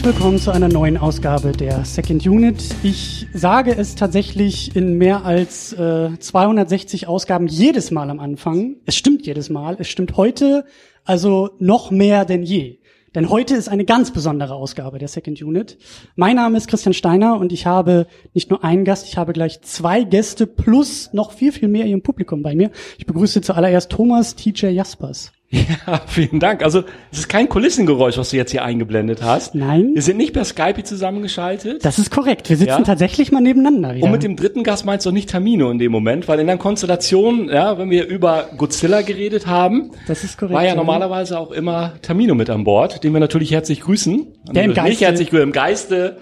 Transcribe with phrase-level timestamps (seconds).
[0.00, 2.64] Herzlich willkommen zu einer neuen Ausgabe der Second Unit.
[2.82, 8.76] Ich sage es tatsächlich in mehr als äh, 260 Ausgaben jedes Mal am Anfang.
[8.86, 9.76] Es stimmt jedes Mal.
[9.78, 10.64] Es stimmt heute
[11.04, 12.78] also noch mehr denn je.
[13.14, 15.76] Denn heute ist eine ganz besondere Ausgabe der Second Unit.
[16.16, 19.60] Mein Name ist Christian Steiner und ich habe nicht nur einen Gast, ich habe gleich
[19.60, 22.70] zwei Gäste plus noch viel, viel mehr im Publikum bei mir.
[22.96, 25.30] Ich begrüße zuallererst Thomas TJ Jaspers.
[25.86, 26.62] Ja, vielen Dank.
[26.62, 29.54] Also es ist kein Kulissengeräusch, was du jetzt hier eingeblendet hast.
[29.56, 29.90] Nein.
[29.94, 31.84] Wir sind nicht per Skype zusammengeschaltet.
[31.84, 32.48] Das ist korrekt.
[32.48, 32.82] Wir sitzen Ja.
[32.82, 33.94] tatsächlich mal nebeneinander.
[33.96, 34.04] Wieder.
[34.06, 36.46] Und mit dem dritten Gast meinst du auch nicht Tamino in dem Moment, weil in
[36.46, 40.54] der Konstellation, ja, wenn wir über Godzilla geredet haben, das ist korrekt.
[40.54, 44.26] war ja normalerweise auch immer Tamino mit an Bord, den wir natürlich herzlich grüßen.
[44.52, 46.18] Der im Nicht Geiste- herzlich grüßen, im Geiste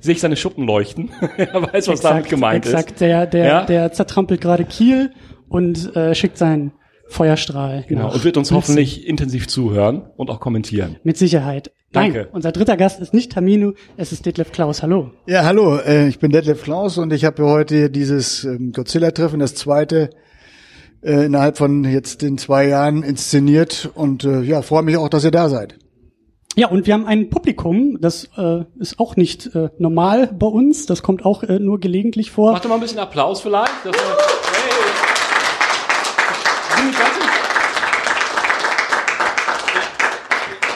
[0.00, 1.10] sehe ich seine Schuppen leuchten.
[1.36, 2.92] er weiß, was Exakt, damit gemeint exakt.
[2.92, 3.00] ist.
[3.00, 3.62] Der, der, Ja?
[3.64, 5.10] der zertrampelt gerade Kiel
[5.48, 6.70] und äh, schickt seinen
[7.08, 7.84] Feuerstrahl.
[7.88, 8.56] Genau, und wird uns Uelzen.
[8.56, 10.96] hoffentlich intensiv zuhören und auch kommentieren.
[11.02, 11.72] Mit Sicherheit.
[11.92, 12.28] Nein, Danke.
[12.32, 14.82] unser dritter Gast ist nicht Tamino, es ist Detlef Klaus.
[14.82, 15.10] Hallo.
[15.26, 19.40] Ja, hallo, äh, ich bin Detlef Klaus und ich habe hier heute dieses ähm, Godzilla-Treffen,
[19.40, 20.10] das zweite,
[21.02, 25.24] äh, innerhalb von jetzt den zwei Jahren inszeniert und äh, ja, freue mich auch, dass
[25.24, 25.78] ihr da seid.
[26.56, 30.86] Ja, und wir haben ein Publikum, das äh, ist auch nicht äh, normal bei uns,
[30.86, 32.52] das kommt auch äh, nur gelegentlich vor.
[32.52, 33.70] Mach doch mal ein bisschen Applaus vielleicht.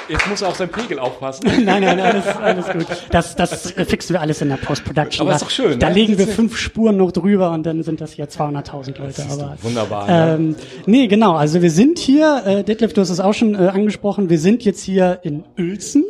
[0.08, 1.47] Jetzt muss er auf seinen Pegel aufpassen.
[1.64, 2.86] Nein, nein, alles, alles gut.
[3.11, 5.27] Das, das fixen wir alles in der Post-Production.
[5.27, 5.95] Aber ist Da- doch schön, Da ne?
[5.95, 9.25] legen wir fünf Spuren noch drüber und dann sind das hier 200.000 Leute.
[9.30, 10.06] Aber Wunderbar.
[10.06, 10.34] ne?
[10.34, 11.34] Ähm, nee, genau.
[11.36, 14.64] Also wir sind hier, äh, Detlef, du hast es auch schon äh, angesprochen, wir sind
[14.64, 16.05] jetzt hier in Uelzen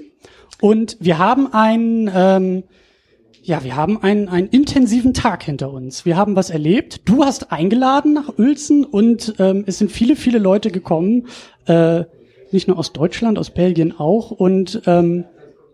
[0.60, 2.64] und wir haben einen, ähm,
[3.44, 6.04] ja, wir haben einen, einen intensiven Tag hinter uns.
[6.06, 7.02] Wir haben was erlebt.
[7.04, 11.26] Du hast eingeladen nach Uelzen und ähm, es sind viele, viele Leute gekommen,
[11.66, 12.04] äh,
[12.52, 14.30] nicht nur aus Deutschland, aus Belgien auch.
[14.30, 15.24] Und ähm,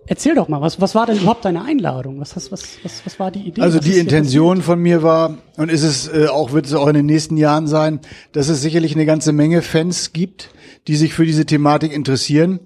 [0.07, 2.21] erzähl doch mal, was, was war denn überhaupt deine Einladung?
[2.21, 3.61] Was, hast, was, was, was war die Idee?
[3.61, 6.87] Also Was die Intention von mir war, und ist es äh, auch, wird es auch
[6.89, 8.01] in den nächsten Jahren sein,
[8.33, 10.51] dass es sicherlich eine ganze Menge Fans gibt,
[10.87, 12.61] die sich für diese Thematik interessieren,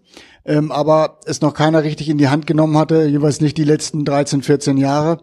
[0.45, 4.05] ähm, aber es noch keiner richtig in die Hand genommen hatte, jeweils nicht die letzten
[4.05, 5.19] 13, 14 Jahre,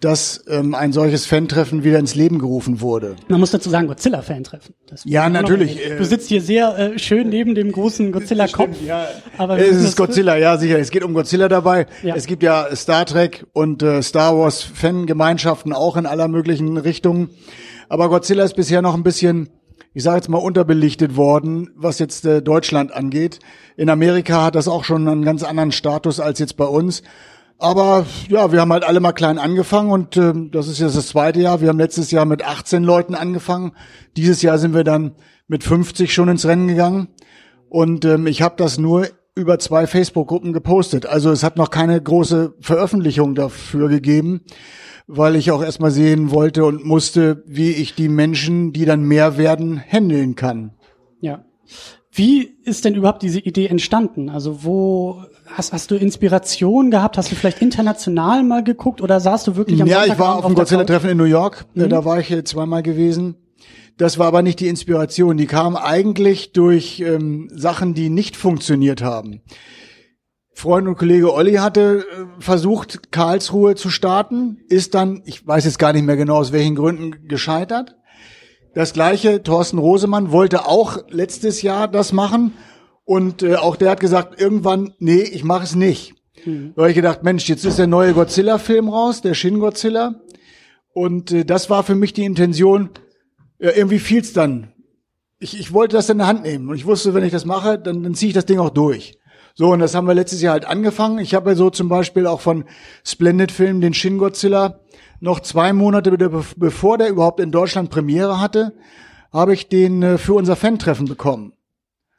[0.00, 3.16] dass ähm, ein solches Fan-Treffen wieder ins Leben gerufen wurde.
[3.28, 4.74] Man muss dazu sagen, Godzilla-Fan-Treffen.
[5.04, 8.76] Ja, natürlich, äh, Du sitzt hier sehr äh, schön neben dem großen Godzilla-Kopf.
[9.38, 10.78] Aber wir Es ist Godzilla, ja sicher.
[10.78, 11.86] Es geht um Godzilla dabei.
[12.02, 12.14] Ja.
[12.14, 17.30] Es gibt ja Star Trek und äh, Star Wars Fangemeinschaften auch in aller möglichen Richtungen.
[17.88, 19.48] Aber Godzilla ist bisher noch ein bisschen,
[19.98, 23.40] ich sage jetzt mal, unterbelichtet worden, was jetzt äh, Deutschland angeht.
[23.76, 27.02] In Amerika hat das auch schon einen ganz anderen Status als jetzt bei uns.
[27.58, 31.08] Aber ja, wir haben halt alle mal klein angefangen und ähm, das ist jetzt das
[31.08, 31.60] zweite Jahr.
[31.60, 33.72] Wir haben letztes Jahr mit 18 Leuten angefangen.
[34.16, 35.16] Dieses Jahr sind wir dann
[35.48, 37.08] mit 50 schon ins Rennen gegangen.
[37.68, 41.06] Und ähm, ich habe das nur über zwei Facebook-Gruppen gepostet.
[41.06, 44.42] Also es hat noch keine große Veröffentlichung dafür gegeben,
[45.08, 49.38] weil ich auch erstmal sehen wollte und musste, wie ich die Menschen, die dann mehr
[49.38, 50.74] werden, handeln kann.
[51.20, 51.44] Ja.
[52.12, 54.28] Wie ist denn überhaupt diese Idee entstanden?
[54.28, 57.16] Also wo hast, hast du Inspiration gehabt?
[57.16, 60.46] Hast du vielleicht international mal geguckt oder saßt du wirklich am Ja, ich war auf
[60.46, 61.66] dem Godzilla-Treffen in New York.
[61.74, 61.88] Mhm.
[61.88, 63.36] Da war ich äh, zweimal gewesen.
[63.96, 65.36] Das war aber nicht die Inspiration.
[65.36, 69.40] Die kam eigentlich durch ähm, Sachen, die nicht funktioniert haben.
[70.58, 75.78] Freund und Kollege Olli hatte äh, versucht, Karlsruhe zu starten, ist dann, ich weiß jetzt
[75.78, 77.94] gar nicht mehr genau aus welchen Gründen, gescheitert.
[78.74, 82.54] Das gleiche, Thorsten Rosemann wollte auch letztes Jahr das machen
[83.04, 86.16] und äh, auch der hat gesagt, irgendwann, nee, ich mache es nicht.
[86.74, 90.22] Da habe ich gedacht, Mensch, jetzt ist der neue Godzilla-Film raus, der Shin Godzilla.
[90.92, 92.90] Und äh, das war für mich die Intention,
[93.60, 94.72] ja, irgendwie fiel's dann.
[95.38, 97.78] Ich, ich wollte das in der Hand nehmen und ich wusste, wenn ich das mache,
[97.78, 99.17] dann, dann ziehe ich das Ding auch durch.
[99.60, 101.18] So, und das haben wir letztes Jahr halt angefangen.
[101.18, 102.64] Ich habe ja so zum Beispiel auch von
[103.04, 104.78] Splendid Film den Shin Godzilla
[105.18, 108.72] noch zwei Monate be- bevor der überhaupt in Deutschland Premiere hatte,
[109.32, 111.54] habe ich den äh, für unser Fan-Treffen bekommen.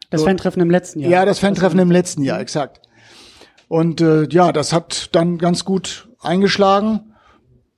[0.09, 1.11] Das Fan-Treffen im letzten Jahr.
[1.11, 2.81] Ja, das Fan-Treffen im letzten Jahr, exakt.
[3.69, 7.13] Und äh, ja, das hat dann ganz gut eingeschlagen.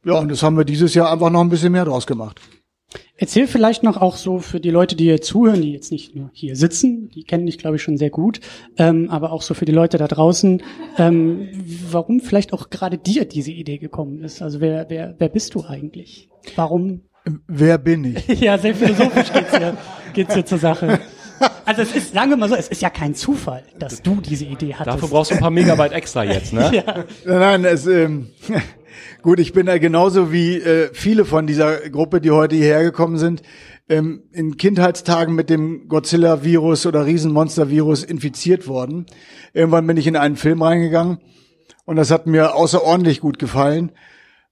[0.04, 2.42] Ja, und das haben wir dieses Jahr einfach noch ein bisschen mehr draus gemacht.
[3.21, 6.31] Erzähl vielleicht noch auch so für die Leute, die hier zuhören, die jetzt nicht nur
[6.33, 8.39] hier sitzen, die kennen dich, glaube ich, schon sehr gut,
[8.77, 10.63] ähm, aber auch so für die Leute da draußen,
[10.97, 11.47] ähm,
[11.91, 14.41] warum vielleicht auch gerade dir diese Idee gekommen ist.
[14.41, 16.29] Also wer, wer, wer bist du eigentlich?
[16.56, 17.01] Warum?
[17.47, 18.27] Wer bin ich?
[18.41, 19.77] Ja, sehr philosophisch geht's hier,
[20.13, 21.00] geht's hier zur Sache.
[21.63, 24.45] Also es ist, sagen wir mal so, es ist ja kein Zufall, dass du diese
[24.45, 24.95] Idee hattest.
[24.95, 26.71] Dafür brauchst du ein paar Megabyte extra jetzt, ne?
[26.73, 27.06] ja.
[27.23, 28.29] Nein, nein, es, ähm,
[29.21, 33.18] gut, ich bin da genauso wie äh, viele von dieser Gruppe, die heute hierher gekommen
[33.18, 33.41] sind,
[33.89, 39.06] ähm, in Kindheitstagen mit dem Godzilla-Virus oder Riesenmonster-Virus infiziert worden.
[39.53, 41.19] Irgendwann bin ich in einen Film reingegangen
[41.85, 43.91] Und das hat mir außerordentlich gut gefallen.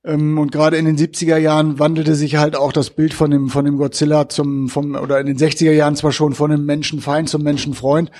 [0.04, 3.50] Ähm, und gerade in den 70er Jahren wandelte sich halt auch das Bild von dem,
[3.50, 7.30] von dem Godzilla zum, vom, oder in den 60er Jahren zwar schon von dem Menschenfeind
[7.30, 8.12] zum Menschenfreund.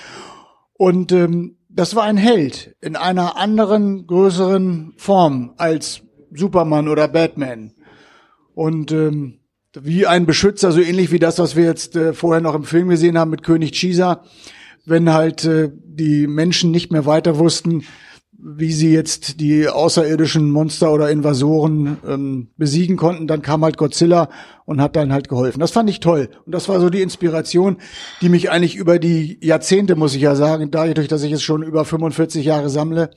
[0.74, 6.02] Und ähm, das war ein Held in einer anderen, größeren Form als
[6.34, 7.72] Superman oder Batman.
[8.54, 9.40] Und ähm,
[9.78, 12.88] wie ein Beschützer, so ähnlich wie das, was wir jetzt äh, vorher noch im Film
[12.88, 14.24] gesehen haben mit König Chisa,
[14.84, 17.84] wenn halt äh, die Menschen nicht mehr weiter wussten,
[18.42, 24.30] wie sie jetzt die außerirdischen Monster oder Invasoren ähm, besiegen konnten, dann kam halt Godzilla
[24.64, 25.60] und hat dann halt geholfen.
[25.60, 26.30] Das fand ich toll.
[26.46, 27.76] Und das war so die Inspiration,
[28.22, 31.62] die mich eigentlich über die Jahrzehnte, muss ich ja sagen, dadurch, dass ich es schon
[31.62, 33.10] über 45 Jahre sammle,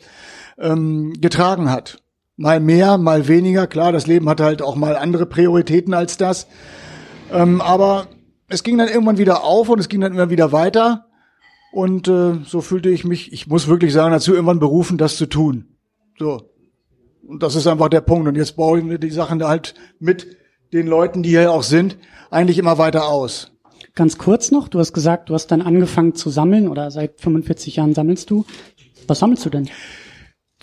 [0.57, 2.03] ähm, getragen hat.
[2.35, 3.67] Mal mehr, mal weniger.
[3.67, 6.47] Klar, das Leben hatte halt auch mal andere Prioritäten als das.
[7.31, 8.07] Ähm, aber
[8.47, 11.05] es ging dann irgendwann wieder auf und es ging dann immer wieder weiter.
[11.71, 15.25] Und äh, so fühlte ich mich, ich muss wirklich sagen, dazu irgendwann berufen, das zu
[15.25, 15.75] tun.
[16.17, 16.49] So.
[17.27, 18.27] Und das ist einfach der Punkt.
[18.27, 20.37] Und jetzt baue ich mir die Sachen da halt mit
[20.73, 21.97] den Leuten, die hier auch sind,
[22.31, 23.51] eigentlich immer weiter aus.
[23.95, 27.75] Ganz kurz noch, du hast gesagt, du hast dann angefangen zu sammeln oder seit 45
[27.75, 28.45] Jahren sammelst du.
[29.07, 29.69] Was sammelst du denn?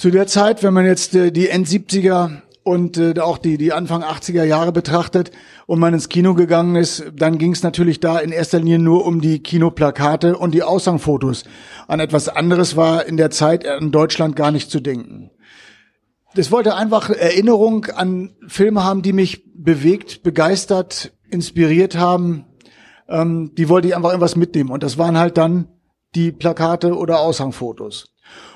[0.00, 4.02] Zu der Zeit, wenn man jetzt äh, die End-70er und äh, auch die, die Anfang
[4.02, 5.30] 80er Jahre betrachtet
[5.66, 9.04] und man ins Kino gegangen ist, dann ging es natürlich da in erster Linie nur
[9.04, 11.44] um die Kinoplakate und die Aushangfotos.
[11.86, 15.32] An etwas anderes war in der Zeit in Deutschland gar nicht zu denken.
[16.34, 22.46] Das wollte einfach Erinnerung an Filme haben, die mich bewegt, begeistert, inspiriert haben.
[23.06, 24.70] Ähm, die wollte ich einfach irgendwas mitnehmen.
[24.70, 25.68] Und das waren halt dann
[26.14, 28.10] die Plakate oder Aushangfotos.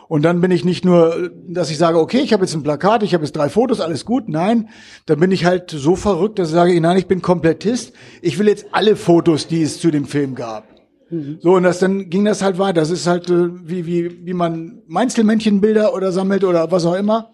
[0.09, 3.03] Und dann bin ich nicht nur, dass ich sage, okay, ich habe jetzt ein Plakat,
[3.03, 4.29] ich habe jetzt drei Fotos, alles gut.
[4.29, 4.69] Nein,
[5.07, 7.93] dann bin ich halt so verrückt, dass ich sage, nein, ich bin Komplettist.
[8.21, 10.69] Ich will jetzt alle Fotos, die es zu dem Film gab.
[11.11, 11.39] Mhm.
[11.41, 12.81] So, und das, dann ging das halt weiter.
[12.81, 17.31] Das ist halt äh, wie, wie, wie man Meinzelmännchenbilder oder sammelt oder was auch immer.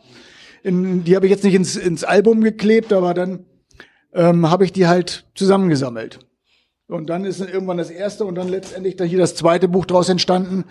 [0.63, 3.47] In, die habe ich jetzt nicht ins, ins Album geklebt, aber dann
[4.13, 6.21] ähm, habe ich die halt zusammengesammelt.
[6.91, 10.09] Und dann ist irgendwann das erste und dann letztendlich da hier das zweite Buch draus
[10.09, 10.65] entstanden,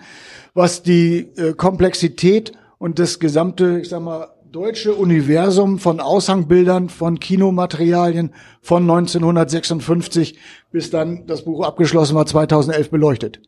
[0.54, 7.20] was die äh, Komplexität und das gesamte, ich sag mal, deutsche Universum von Aushangbildern, von
[7.20, 10.38] Kinomaterialien von 1956
[10.72, 13.40] bis dann das Buch abgeschlossen war 2011 beleuchtet.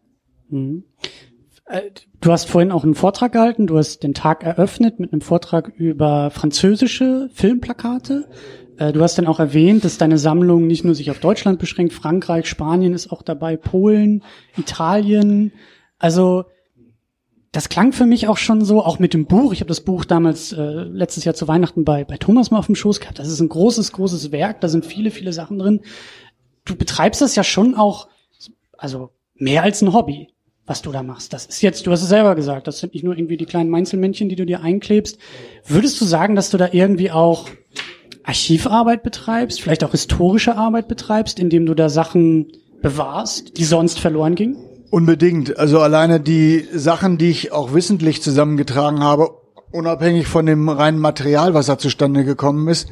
[0.48, 0.84] Mhm.
[1.66, 1.90] Äh,
[2.20, 5.68] du hast vorhin auch einen Vortrag gehalten, du hast den Tag eröffnet mit einem Vortrag
[5.76, 8.28] über französische Filmplakate.
[8.82, 11.92] Äh, du hast dann auch erwähnt, dass deine Sammlung nicht nur sich auf Deutschland beschränkt,
[11.92, 14.22] Frankreich, Spanien ist auch dabei, Polen,
[14.56, 15.52] Italien.
[15.98, 16.44] Also
[17.52, 19.52] das klang für mich auch schon so, auch mit dem Buch.
[19.52, 22.66] Ich habe das Buch damals äh, letztes Jahr zu Weihnachten bei, bei Thomas mal auf
[22.66, 23.18] dem Schoß gehabt.
[23.18, 24.60] Das ist ein großes, großes Werk.
[24.62, 25.80] Da sind viele, viele Sachen drin.
[26.64, 28.08] Du betreibst das ja schon auch,
[28.78, 30.28] also mehr als ein Hobby,
[30.66, 31.32] was du da machst.
[31.34, 33.70] Das ist jetzt, du hast es selber gesagt, das sind nicht nur irgendwie die kleinen
[33.70, 35.18] Meinzelmännchen, die du dir einklebst.
[35.66, 37.48] Würdest du sagen, dass du da irgendwie auch
[38.24, 44.34] Archivarbeit betreibst, vielleicht auch historische Arbeit betreibst, indem du da Sachen bewahrst, die sonst verloren
[44.34, 44.56] gingen?
[44.90, 45.58] Unbedingt.
[45.58, 49.30] Also alleine die Sachen, die ich auch wissentlich zusammengetragen habe,
[49.70, 52.88] unabhängig von dem reinen Material, was da zustande gekommen ist,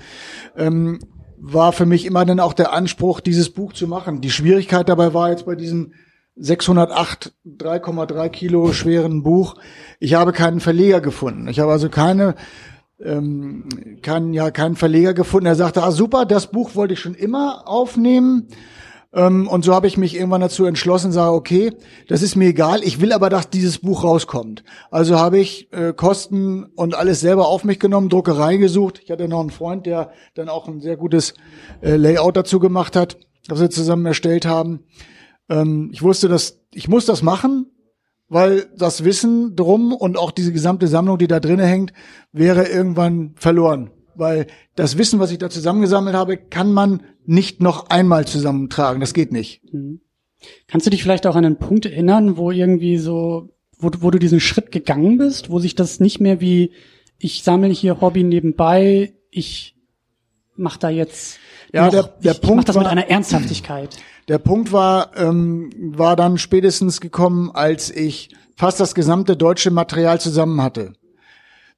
[0.56, 1.00] ähm,
[1.38, 4.20] war für mich immer dann auch der Anspruch, dieses Buch zu machen.
[4.20, 5.92] Die Schwierigkeit dabei war jetzt bei diesem
[6.36, 9.56] 608 3,3 Kilo schweren Buch.
[9.98, 11.48] Ich habe keinen Verleger gefunden.
[11.48, 12.34] Ich habe also keine
[13.04, 13.64] ähm,
[14.02, 15.46] kein, ja, keinen Verleger gefunden.
[15.46, 18.48] Er sagte, ah super, das Buch wollte ich schon immer aufnehmen.
[19.12, 21.72] Ähm, und so habe ich mich irgendwann dazu entschlossen, sage, okay,
[22.08, 24.62] das ist mir egal, ich will aber, dass dieses Buch rauskommt.
[24.90, 29.00] Also habe ich äh, Kosten und alles selber auf mich genommen, Druckerei gesucht.
[29.02, 31.34] Ich hatte noch einen Freund, der dann auch ein sehr gutes
[31.80, 34.84] äh, Layout dazu gemacht hat, das wir zusammen erstellt haben.
[35.48, 37.66] Ähm, ich wusste, dass ich muss das machen,
[38.30, 41.92] weil das Wissen drum und auch diese gesamte Sammlung, die da drinnen hängt,
[42.32, 43.90] wäre irgendwann verloren.
[44.14, 44.46] Weil
[44.76, 49.00] das Wissen, was ich da zusammengesammelt habe, kann man nicht noch einmal zusammentragen.
[49.00, 49.62] Das geht nicht.
[49.72, 50.00] Mhm.
[50.68, 54.18] Kannst du dich vielleicht auch an einen Punkt erinnern, wo irgendwie so, wo, wo du
[54.18, 56.70] diesen Schritt gegangen bist, wo sich das nicht mehr wie,
[57.18, 59.74] ich sammle hier Hobby nebenbei, ich
[60.54, 61.38] mach da jetzt
[61.72, 63.96] ja, noch, der, der ich, Punkt ich mach das war, mit einer Ernsthaftigkeit.
[64.30, 70.20] Der Punkt war, ähm, war dann spätestens gekommen, als ich fast das gesamte deutsche Material
[70.20, 70.92] zusammen hatte.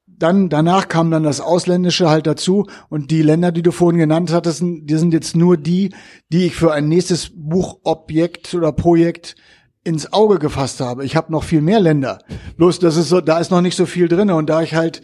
[0.06, 4.34] Dann, danach kam dann das Ausländische halt dazu und die Länder, die du vorhin genannt
[4.34, 5.94] hattest, die sind jetzt nur die,
[6.30, 9.34] die ich für ein nächstes Buchobjekt oder Projekt
[9.82, 11.06] ins Auge gefasst habe.
[11.06, 12.18] Ich habe noch viel mehr Länder.
[12.58, 15.00] Bloß das ist so, da ist noch nicht so viel drin und da ich halt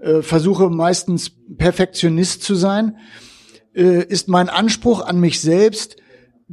[0.00, 2.96] äh, versuche meistens Perfektionist zu sein,
[3.74, 5.96] äh, ist mein Anspruch an mich selbst,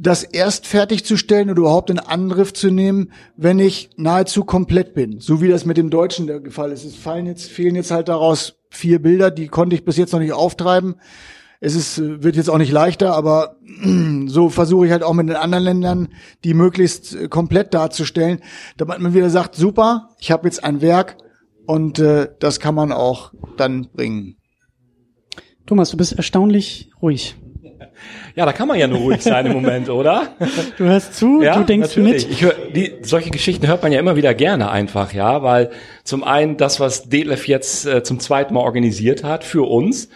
[0.00, 5.20] das erst fertigzustellen oder überhaupt in Angriff zu nehmen, wenn ich nahezu komplett bin.
[5.20, 6.84] So wie das mit dem Deutschen der Fall ist.
[6.84, 10.20] Es fallen jetzt, fehlen jetzt halt daraus vier Bilder, die konnte ich bis jetzt noch
[10.20, 10.96] nicht auftreiben.
[11.62, 13.56] Es ist, wird jetzt auch nicht leichter, aber
[14.26, 16.08] so versuche ich halt auch mit den anderen Ländern,
[16.44, 18.40] die möglichst äh, komplett darzustellen,
[18.78, 21.18] damit man wieder sagt, super, ich habe jetzt ein Werk
[21.66, 24.36] und äh, das kann man auch dann bringen.
[25.66, 27.36] Thomas, du bist erstaunlich ruhig.
[28.36, 30.28] Ja, da kann man ja nur ruhig sein im Moment, oder?
[30.76, 32.26] Du hörst zu, ja, du denkst natürlich.
[32.26, 32.32] mit.
[32.32, 35.70] Ich hör, die, solche Geschichten hört man ja immer wieder gerne einfach, ja, weil
[36.04, 40.08] zum einen das, was Detlef jetzt äh, zum zweiten Mal organisiert hat für uns.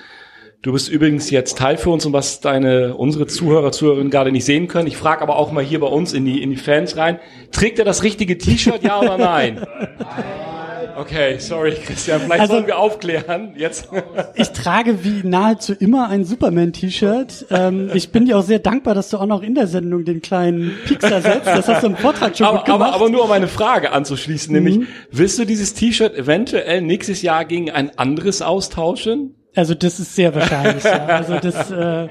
[0.62, 4.46] Du bist übrigens jetzt Teil für uns und was deine unsere Zuhörer, Zuhörerinnen gerade nicht
[4.46, 4.88] sehen können.
[4.88, 7.18] Ich frage aber auch mal hier bei uns in die in die Fans rein:
[7.52, 9.66] Trägt er das richtige T-Shirt, ja oder nein?
[10.96, 12.20] Okay, sorry, Christian.
[12.22, 13.54] Vielleicht Also- sollen wir aufklären.
[13.56, 13.88] Jetzt.
[14.36, 17.46] Ich trage wie nahezu immer ein Superman-T-Shirt.
[17.50, 20.22] Ähm, ich bin dir auch sehr dankbar, dass du auch noch in der Sendung den
[20.22, 21.46] kleinen Pixar setzt.
[21.46, 22.94] Das hast du im Vortrag schon gut aber, aber, gemacht.
[22.94, 24.64] aber nur um eine Frage anzuschließen, Mhm.
[24.64, 29.34] nämlich, willst du dieses T-Shirt eventuell nächstes Jahr gegen ein anderes austauschen?
[29.56, 31.06] Also das ist sehr wahrscheinlich, ja.
[31.06, 32.08] Also das äh,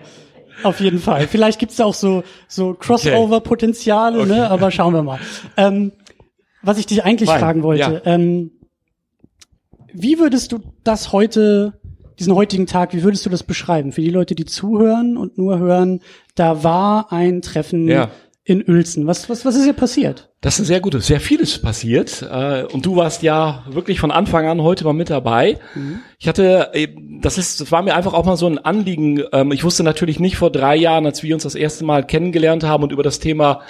[0.63, 1.28] auf jeden Fall.
[1.28, 4.50] Vielleicht gibt's da auch so, so Crossover-Potenziale, ne?
[4.50, 5.20] aber schauen wir mal.
[5.58, 5.92] Ähm,
[6.62, 8.13] was ich dich eigentlich Fein, fragen wollte, ja.
[8.13, 8.52] ähm,
[9.94, 11.74] wie würdest du das heute,
[12.20, 13.92] diesen heutigen Tag, wie würdest du das beschreiben?
[13.92, 16.02] Für die Leute, die zuhören und nur hören,
[16.36, 18.10] da war ein Treffen Ja.
[18.44, 19.08] in Uelzen.
[19.08, 20.30] Was, was, was ist hier passiert?
[20.42, 22.22] Das ist ein sehr gutes, sehr vieles passiert.
[22.30, 25.58] Äh, und du warst ja wirklich von Anfang an heute mal mit dabei.
[26.20, 26.90] Ich hatte, äh,
[27.22, 29.24] das ist, das war mir einfach auch mal so ein Anliegen.
[29.32, 32.64] Ähm, ich wusste natürlich nicht vor drei Jahren, als wir uns das erste Mal kennengelernt
[32.66, 33.62] haben und über das Thema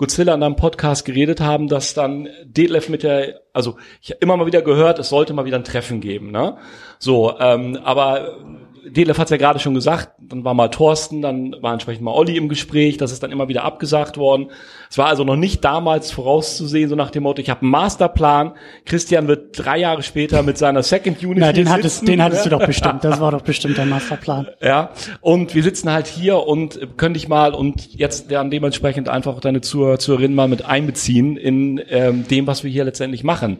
[0.00, 4.34] Godzilla in einem Podcast geredet haben, dass dann Detlef mit der, also ich habe immer
[4.38, 6.56] mal wieder gehört, es sollte mal wieder ein Treffen geben, ne?
[6.98, 8.38] So, ähm, aber
[8.86, 12.36] Detlef hat ja gerade schon gesagt, dann war mal Thorsten, dann war entsprechend mal Olli
[12.36, 14.50] im Gespräch, das ist dann immer wieder abgesagt worden.
[14.90, 18.52] Es war also noch nicht damals vorauszusehen, so nach dem Motto, ich habe einen Masterplan,
[18.84, 22.06] Christian wird drei Jahre später mit seiner Second Unit Na, den hattest, sitzen.
[22.06, 23.04] den hattest du doch bestimmt.
[23.04, 24.48] Das war doch bestimmt dein Masterplan.
[24.62, 29.40] Ja, und wir sitzen halt hier und können dich mal und jetzt dann dementsprechend einfach
[29.40, 33.58] deine Zuhörer, Zuhörerinnen mal mit einbeziehen in ähm, dem, was wir hier letztendlich machen.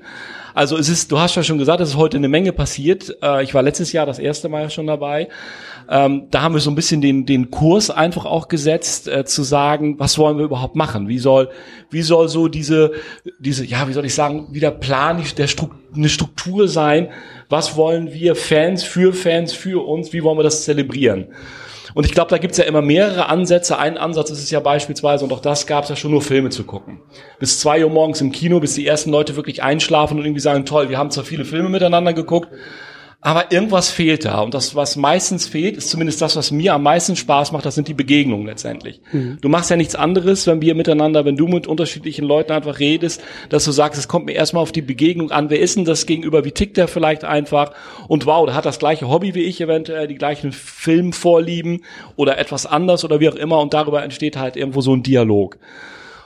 [0.55, 3.17] Also es ist, du hast ja schon gesagt, es ist heute eine Menge passiert.
[3.23, 5.29] Äh, ich war letztes Jahr das erste Mal schon dabei.
[5.89, 9.43] Ähm, da haben wir so ein bisschen den, den Kurs einfach auch gesetzt, äh, zu
[9.43, 11.09] sagen, was wollen wir überhaupt machen?
[11.09, 11.51] Wie soll,
[11.91, 12.93] wie soll so diese,
[13.39, 17.09] diese, ja, wie soll ich sagen, wieder Plan, der Stru eine Struktur sein?
[17.49, 20.13] Was wollen wir Fans für Fans, für uns?
[20.13, 21.27] Wie wollen wir das zelebrieren?
[21.95, 23.79] Und ich glaube, da gibt's ja immer mehrere Ansätze.
[23.79, 26.65] Ein Ansatz ist es ja beispielsweise, und auch das gab's ja schon nur Filme zu
[26.65, 27.01] gucken.
[27.39, 30.65] Bis zwei Uhr morgens im Kino, bis die ersten Leute wirklich einschlafen und irgendwie sagen,
[30.67, 32.49] toll, wir haben zwar viele Filme miteinander geguckt,
[33.23, 34.41] aber irgendwas fehlt da.
[34.41, 37.75] Und das, was meistens fehlt, ist zumindest das, was mir am meisten Spaß macht, das
[37.75, 39.03] sind die Begegnungen letztendlich.
[39.41, 43.23] Du machst ja nichts anderes, wenn wir miteinander, wenn du mit unterschiedlichen Leuten einfach redest,
[43.51, 46.07] dass du sagst, es kommt mir erstmal auf die Begegnung an, wer ist denn das
[46.07, 47.73] gegenüber, wie tickt der vielleicht einfach
[48.09, 51.85] und wow, der hat das gleiche Hobby wie ich eventuell, die gleichen Filmvorlieben
[52.17, 55.59] oder etwas anders oder wie auch immer und darüber entsteht halt irgendwo so ein Dialog.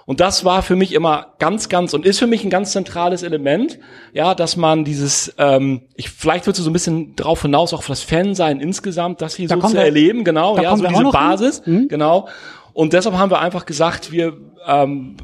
[0.06, 3.22] Und das war für mich immer ganz, ganz und ist für mich ein ganz zentrales
[3.22, 3.78] Element,
[4.12, 7.78] ja, dass man dieses, ähm, ich vielleicht willst du so ein bisschen drauf hinaus auch
[7.78, 11.10] auf das Fansein insgesamt, das hier Da so zu wir- erleben, genau, ja, so diese.
[11.10, 11.88] Basis, Mhm.
[11.88, 12.28] genau.
[12.74, 15.16] Und deshalb haben wir einfach gesagt, wir ähm,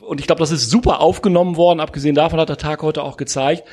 [0.00, 1.80] und ich glaube, das ist super aufgenommen worden.
[1.80, 3.64] Abgesehen davon hat der Tag heute auch gezeigt.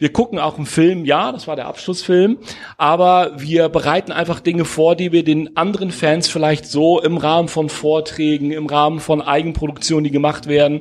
[0.00, 2.38] Wir gucken auch einen Film, ja, das war der Abschlussfilm,
[2.78, 7.48] aber wir bereiten einfach Dinge vor, die wir den anderen Fans vielleicht so im Rahmen
[7.48, 10.80] von Vorträgen, im Rahmen von Eigenproduktionen, die gemacht werden,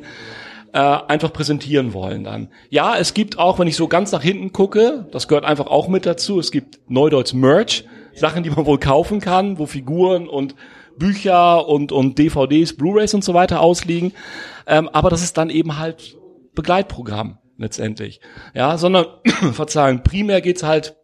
[0.71, 2.47] äh, einfach präsentieren wollen dann.
[2.69, 5.89] Ja, es gibt auch, wenn ich so ganz nach hinten gucke, das gehört einfach auch
[5.89, 7.83] mit dazu, es gibt Neudeutsch Merch,
[8.15, 10.55] Sachen, die man wohl kaufen kann, wo Figuren und
[10.97, 14.13] Bücher und, und DVDs, Blu-rays und so weiter ausliegen.
[14.65, 16.15] Ähm, aber das ist dann eben halt
[16.55, 18.21] Begleitprogramm letztendlich.
[18.55, 19.05] Ja, sondern,
[19.53, 20.95] verzeihen, primär geht's halt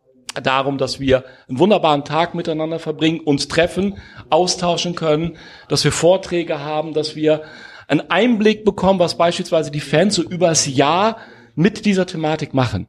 [0.41, 3.97] darum, dass wir einen wunderbaren Tag miteinander verbringen, uns treffen,
[4.29, 5.37] austauschen können,
[5.69, 7.43] dass wir Vorträge haben, dass wir
[7.87, 11.17] einen Einblick bekommen, was beispielsweise die Fans so übers Jahr
[11.53, 12.87] mit dieser Thematik machen.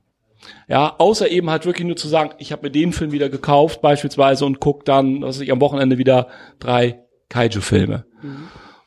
[0.68, 3.80] Ja, außer eben halt wirklich nur zu sagen, ich habe mir den Film wieder gekauft
[3.80, 8.06] beispielsweise und guck dann, was ich am Wochenende wieder drei Kaiju-Filme.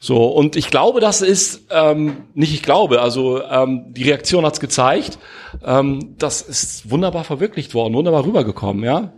[0.02, 4.62] So, und ich glaube, das ist, ähm, nicht ich glaube, also ähm, die Reaktion hat's
[4.62, 5.20] gezeigt,
[5.66, 9.12] ähm, das ist wunderbar verwirklicht worden, wunderbar rübergekommen, ja.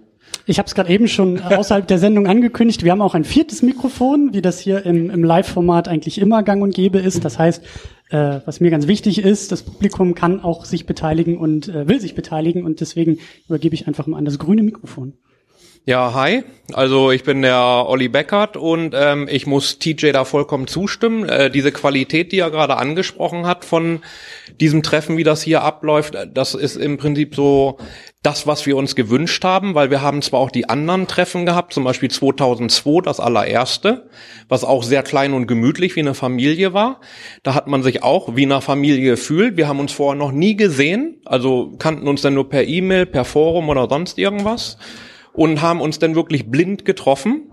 [0.48, 2.84] Ich habe es gerade eben schon außerhalb der Sendung angekündigt.
[2.84, 6.64] Wir haben auch ein viertes Mikrofon, wie das hier im, im Live-Format eigentlich immer gang
[6.64, 7.24] und gäbe ist.
[7.26, 7.64] Das heißt,
[8.10, 12.00] äh, was mir ganz wichtig ist, das Publikum kann auch sich beteiligen und äh, will
[12.00, 15.14] sich beteiligen und deswegen übergebe ich einfach mal an das grüne Mikrofon.
[15.84, 16.44] Ja, hi.
[16.74, 17.58] Also ich bin der
[17.88, 21.28] Olli Beckert und ähm, ich muss TJ da vollkommen zustimmen.
[21.28, 24.02] Äh, diese Qualität, die er gerade angesprochen hat von
[24.60, 27.80] diesem Treffen, wie das hier abläuft, äh, das ist im Prinzip so
[28.22, 31.74] das, was wir uns gewünscht haben, weil wir haben zwar auch die anderen Treffen gehabt,
[31.74, 34.08] zum Beispiel 2002 das allererste,
[34.50, 37.02] was auch sehr klein und gemütlich wie eine Familie war.
[37.42, 39.58] Da hat man sich auch wie eine Familie gefühlt.
[39.58, 43.26] Wir haben uns vorher noch nie gesehen, also kannten uns dann nur per E-Mail, per
[43.26, 44.78] Forum oder sonst irgendwas
[45.34, 47.52] und haben uns dann wirklich blind getroffen,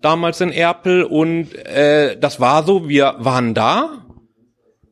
[0.00, 4.06] damals in Erpel und äh, das war so, wir waren da,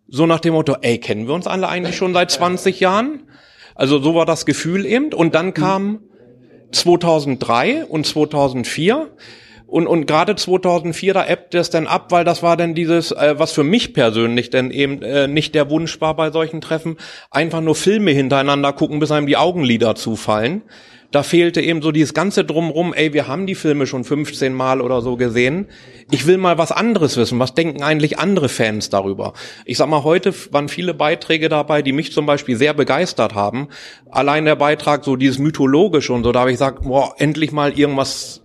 [0.09, 3.25] so nach dem Motto, ey, kennen wir uns alle eigentlich schon seit 20 Jahren?
[3.75, 6.01] Also so war das Gefühl eben und dann kam
[6.73, 9.11] 2003 und 2004
[9.69, 13.35] und, und gerade 2004, da ebbte es dann ab, weil das war dann dieses, äh,
[13.39, 16.97] was für mich persönlich denn eben äh, nicht der Wunsch war bei solchen Treffen,
[17.31, 20.63] einfach nur Filme hintereinander gucken, bis einem die Augenlider zufallen.
[21.11, 24.83] Da fehlte eben so dieses ganze Drumrum, ey, wir haben die Filme schon 15 Mal
[24.83, 25.67] oder so gesehen.
[26.11, 27.39] Ich will mal was anderes wissen.
[27.39, 29.33] Was denken eigentlich andere Fans darüber?
[29.65, 33.69] Ich sag mal, heute waren viele Beiträge dabei, die mich zum Beispiel sehr begeistert haben.
[34.11, 37.73] Allein der Beitrag, so dieses mythologische und so, da habe ich gesagt, boah, endlich mal
[37.73, 38.43] irgendwas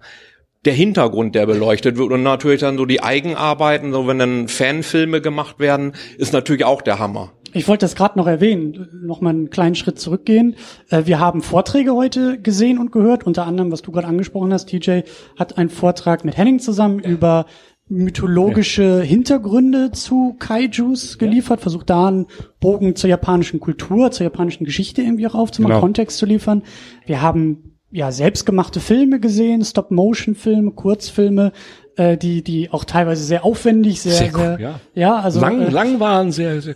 [0.64, 5.20] der Hintergrund, der beleuchtet wird und natürlich dann so die Eigenarbeiten, so wenn dann Fanfilme
[5.20, 7.34] gemacht werden, ist natürlich auch der Hammer.
[7.54, 10.56] Ich wollte das gerade noch erwähnen, noch mal einen kleinen Schritt zurückgehen.
[10.90, 14.70] Äh, wir haben Vorträge heute gesehen und gehört, unter anderem, was du gerade angesprochen hast,
[14.70, 15.02] TJ,
[15.38, 17.46] hat einen Vortrag mit Henning zusammen über
[17.90, 19.02] mythologische.
[19.02, 22.28] Hintergründe zu Kaijus geliefert, versucht da einen
[22.60, 25.82] Bogen zur japanischen Kultur, zur japanischen Geschichte irgendwie auch aufzumachen, genau.
[25.82, 26.64] Kontext zu liefern.
[27.06, 31.52] Wir haben ja selbstgemachte Filme gesehen, Stop-Motion-Filme, Kurzfilme,
[31.96, 34.80] äh, die die auch teilweise sehr aufwendig, sehr sehr, sehr ja.
[34.96, 36.76] ja also lang äh, lang waren sehr, sehr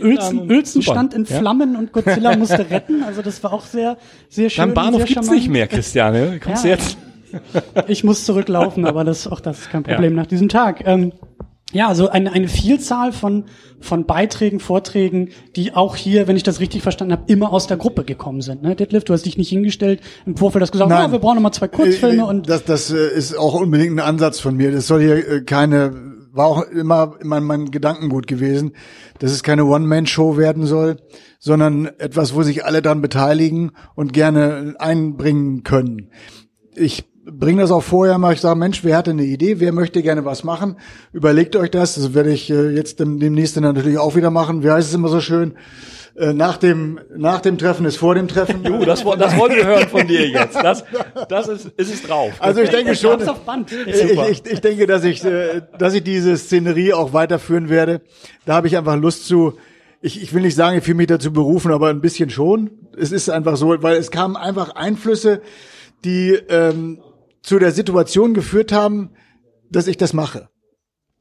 [0.00, 1.78] Uelzen, Uelzen stand in Flammen ja.
[1.78, 3.96] und Godzilla musste retten, also das war auch sehr
[4.28, 4.64] sehr schön.
[4.64, 6.40] Am Bahnhof gibt's nicht mehr, Christiane.
[6.42, 6.70] Kommst ja.
[6.70, 6.98] jetzt?
[7.86, 10.86] ich muss zurücklaufen, aber das auch das ist kein Problem nach diesem Tag.
[10.86, 11.12] Ähm,
[11.76, 13.44] ja, also eine, eine Vielzahl von,
[13.80, 17.76] von Beiträgen, Vorträgen, die auch hier, wenn ich das richtig verstanden habe, immer aus der
[17.76, 18.62] Gruppe gekommen sind.
[18.62, 18.74] Ne?
[18.74, 21.08] Detlef, du hast dich nicht hingestellt im Vorfeld hast gesagt, Nein.
[21.08, 22.22] Oh, wir brauchen noch mal zwei Kurzfilme.
[22.22, 24.72] Äh, äh, und das, das äh, ist auch unbedingt ein Ansatz von mir.
[24.72, 25.92] Das soll hier keine,
[26.32, 28.72] war auch immer mein, mein Gedankengut gewesen,
[29.18, 30.96] dass es keine One-Man-Show werden soll,
[31.38, 36.10] sondern etwas, wo sich alle dran beteiligen und gerne einbringen können.
[36.74, 40.02] Ich bringe das auch vorher mal, ich sage, Mensch, wer hatte eine Idee, wer möchte
[40.02, 40.76] gerne was machen?
[41.12, 44.62] Überlegt euch das, das werde ich äh, jetzt demnächst natürlich auch wieder machen.
[44.62, 45.54] Wie heißt es immer so schön?
[46.16, 48.62] Äh, nach dem, nach dem Treffen ist vor dem Treffen.
[48.62, 50.56] Du, das, das wollen wir hören von dir jetzt.
[50.56, 50.84] Das,
[51.28, 52.32] das ist, ist es drauf.
[52.38, 53.20] Also ich denke schon,
[53.86, 58.00] ich, ich, ich denke, dass ich, äh, dass ich diese Szenerie auch weiterführen werde.
[58.44, 59.54] Da habe ich einfach Lust zu.
[60.00, 62.70] Ich, ich will nicht sagen, ich fühle mich dazu berufen, aber ein bisschen schon.
[62.96, 65.42] Es ist einfach so, weil es kamen einfach Einflüsse,
[66.04, 66.98] die ähm,
[67.46, 69.10] zu der Situation geführt haben,
[69.70, 70.48] dass ich das mache.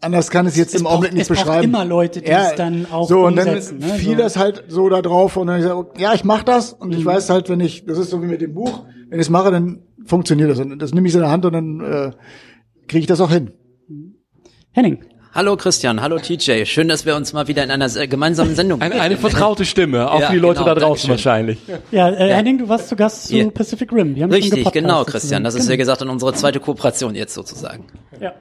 [0.01, 1.65] Anders kann es jetzt es im Augenblick nicht es beschreiben.
[1.65, 3.61] immer Leute, die ja, es dann auch so und dann ne?
[3.97, 4.23] fiel so.
[4.23, 6.97] das halt so da drauf und dann ich sage, ja, ich mache das und mhm.
[6.97, 9.29] ich weiß halt, wenn ich, das ist so wie mit dem Buch, wenn ich es
[9.29, 12.11] mache, dann funktioniert das und das nehme ich in der Hand und dann äh,
[12.88, 13.51] kriege ich das auch hin.
[14.71, 15.05] Henning,
[15.36, 16.63] Hallo Christian, hallo TJ.
[16.63, 20.21] Schön, dass wir uns mal wieder in einer gemeinsamen Sendung Eine, eine vertraute Stimme, auch
[20.21, 21.58] ja, für die Leute genau, da draußen wahrscheinlich.
[21.91, 23.50] Ja, äh, Henning, du warst zu Gast zu ja.
[23.50, 24.15] Pacific Rim.
[24.15, 25.43] Wir haben Richtig, genau, Christian.
[25.43, 27.88] Das ist, wie gesagt, in unsere zweite Kooperation jetzt sozusagen.
[28.21, 28.34] Ja.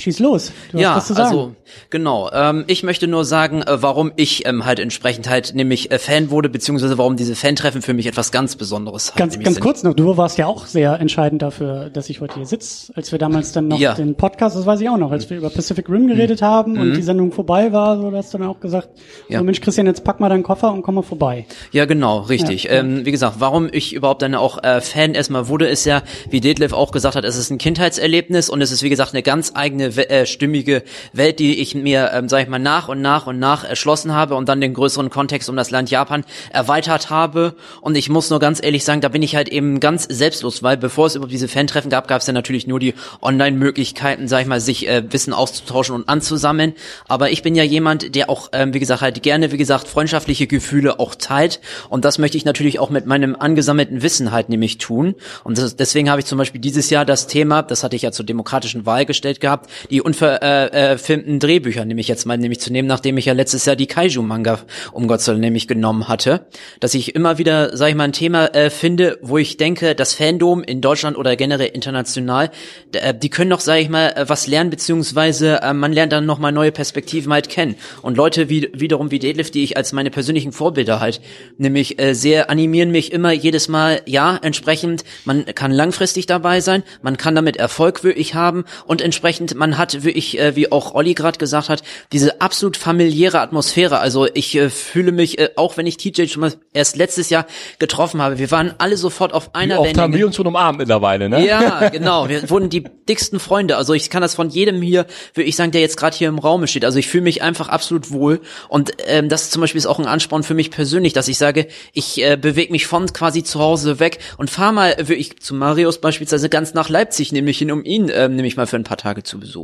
[0.00, 0.52] Schieß los.
[0.70, 1.56] Du ja, also
[1.90, 2.30] genau.
[2.32, 6.30] Ähm, ich möchte nur sagen, äh, warum ich ähm, halt entsprechend halt nämlich äh, Fan
[6.30, 9.94] wurde, beziehungsweise warum diese Fan-Treffen für mich etwas ganz Besonderes halt Ganz, ganz kurz noch,
[9.94, 13.50] du warst ja auch sehr entscheidend dafür, dass ich heute hier sitze, als wir damals
[13.50, 13.94] dann noch ja.
[13.94, 16.46] den Podcast, das weiß ich auch noch, als wir über Pacific Rim geredet mhm.
[16.46, 16.80] haben mhm.
[16.80, 18.90] und die Sendung vorbei war, so hast du dann auch gesagt,
[19.28, 19.38] ja.
[19.38, 21.44] so Mensch Christian, jetzt pack mal deinen Koffer und komm mal vorbei.
[21.72, 22.64] Ja, genau, richtig.
[22.64, 26.02] Ja, ähm, wie gesagt, warum ich überhaupt dann auch äh, Fan erstmal wurde, ist ja,
[26.30, 29.24] wie Detlef auch gesagt hat, es ist ein Kindheitserlebnis und es ist wie gesagt eine
[29.24, 33.26] ganz eigene äh, stimmige Welt, die ich mir, ähm, sage ich mal, nach und nach
[33.26, 37.54] und nach erschlossen habe und dann den größeren Kontext um das Land Japan erweitert habe.
[37.80, 40.76] Und ich muss nur ganz ehrlich sagen, da bin ich halt eben ganz selbstlos, weil
[40.76, 44.46] bevor es überhaupt diese Fan-Treffen gab, gab es ja natürlich nur die Online-Möglichkeiten, sag ich
[44.46, 46.74] mal, sich äh, Wissen auszutauschen und anzusammeln.
[47.06, 50.46] Aber ich bin ja jemand, der auch, ähm, wie gesagt, halt gerne, wie gesagt, freundschaftliche
[50.46, 51.60] Gefühle auch teilt.
[51.88, 55.14] Und das möchte ich natürlich auch mit meinem angesammelten Wissen halt nämlich tun.
[55.44, 58.12] Und das, deswegen habe ich zum Beispiel dieses Jahr das Thema, das hatte ich ja
[58.12, 62.88] zur demokratischen Wahl gestellt gehabt, die unverfilmten äh, Drehbücher, nämlich jetzt mal nämlich zu nehmen,
[62.88, 64.60] nachdem ich ja letztes Jahr die Kaiju-Manga
[64.92, 66.46] um Gott sei nämlich genommen hatte,
[66.80, 70.14] dass ich immer wieder, sag ich mal, ein Thema äh, finde, wo ich denke, das
[70.14, 72.50] Fandom in Deutschland oder generell international,
[72.92, 76.26] äh, die können noch, sag ich mal, äh, was lernen, beziehungsweise äh, man lernt dann
[76.26, 77.76] noch mal neue Perspektiven halt kennen.
[78.02, 81.20] Und Leute wie wiederum wie Deadlift, die ich als meine persönlichen Vorbilder halt,
[81.56, 86.82] nämlich äh, sehr animieren mich immer jedes Mal, ja, entsprechend, man kann langfristig dabei sein,
[87.02, 91.14] man kann damit Erfolg wirklich haben und entsprechend, man hat wirklich, äh, wie auch Olli
[91.14, 93.98] gerade gesagt hat, diese absolut familiäre Atmosphäre.
[93.98, 97.46] Also ich äh, fühle mich, äh, auch wenn ich TJ schon mal erst letztes Jahr
[97.78, 100.78] getroffen habe, wir waren alle sofort auf einer Wie oft haben wir uns schon umarmt
[100.78, 101.46] mittlerweile, ne?
[101.46, 102.28] Ja, genau.
[102.28, 103.76] Wir wurden die dicksten Freunde.
[103.76, 106.38] Also ich kann das von jedem hier, würde ich sagen, der jetzt gerade hier im
[106.38, 106.84] Raum steht.
[106.84, 108.40] Also ich fühle mich einfach absolut wohl.
[108.68, 111.66] Und ähm, das zum Beispiel ist auch ein Ansporn für mich persönlich, dass ich sage,
[111.92, 115.98] ich äh, bewege mich von quasi zu Hause weg und fahre mal wirklich zu Marius
[116.00, 119.22] beispielsweise ganz nach Leipzig, nämlich hin, um ihn ähm, nämlich mal für ein paar Tage
[119.22, 119.57] zu besuchen.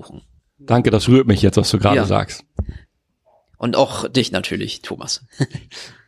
[0.59, 2.05] Danke, das rührt mich jetzt, was du gerade Ja.
[2.07, 2.45] sagst.
[3.59, 5.25] Und auch dich natürlich, Thomas.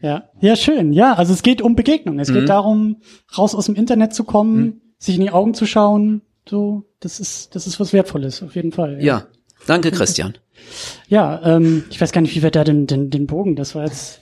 [0.02, 0.92] Ja, ja, schön.
[0.92, 2.18] Ja, also es geht um Begegnung.
[2.18, 2.34] Es Mhm.
[2.34, 3.00] geht darum,
[3.36, 6.20] raus aus dem Internet zu kommen, sich in die Augen zu schauen.
[6.48, 9.02] So, das ist, das ist was Wertvolles, auf jeden Fall.
[9.02, 9.26] Ja.
[9.66, 10.36] Danke, Christian.
[11.08, 13.84] Ja, ähm, ich weiß gar nicht, wie wir da den, den, den Bogen, das war
[13.84, 14.20] jetzt,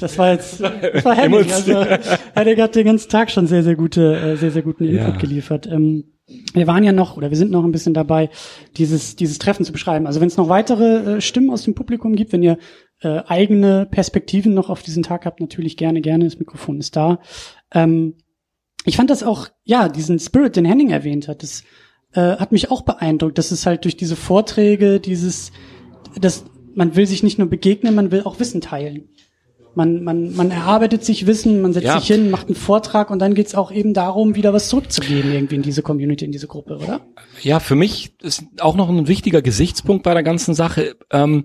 [0.00, 1.52] das war jetzt, das war herrlich.
[1.52, 1.84] Also,
[2.34, 5.18] Henning hat den ganzen Tag schon sehr, sehr gute, äh, sehr, sehr guten Input Ja.
[5.20, 5.66] geliefert.
[5.66, 6.04] Ähm,
[6.54, 8.30] wir waren ja noch, oder wir sind noch ein bisschen dabei,
[8.76, 10.06] dieses, dieses Treffen zu beschreiben.
[10.06, 12.58] Also wenn es noch weitere äh, Stimmen aus dem Publikum gibt, wenn ihr
[13.02, 17.20] äh, eigene Perspektiven noch auf diesen Tag habt, natürlich gerne, gerne, das Mikrofon ist da.
[17.72, 18.14] Ähm,
[18.84, 21.64] ich fand das auch, ja, diesen Spirit, den Henning erwähnt hat, das
[22.12, 25.52] äh, hat mich auch beeindruckt, dass es halt durch diese Vorträge, dieses,
[26.20, 29.08] das, man will sich nicht nur begegnen, man will auch Wissen teilen.
[29.74, 31.98] Man, man, man erarbeitet sich Wissen, man setzt Ja.
[32.00, 35.54] sich hin, macht einen Vortrag und dann geht's auch eben darum, wieder was zurückzugeben irgendwie
[35.56, 37.00] in diese Community, in diese Gruppe, oder?
[37.42, 40.96] Ja, für mich ist auch noch ein wichtiger Gesichtspunkt bei der ganzen Sache.
[41.10, 41.44] Ähm,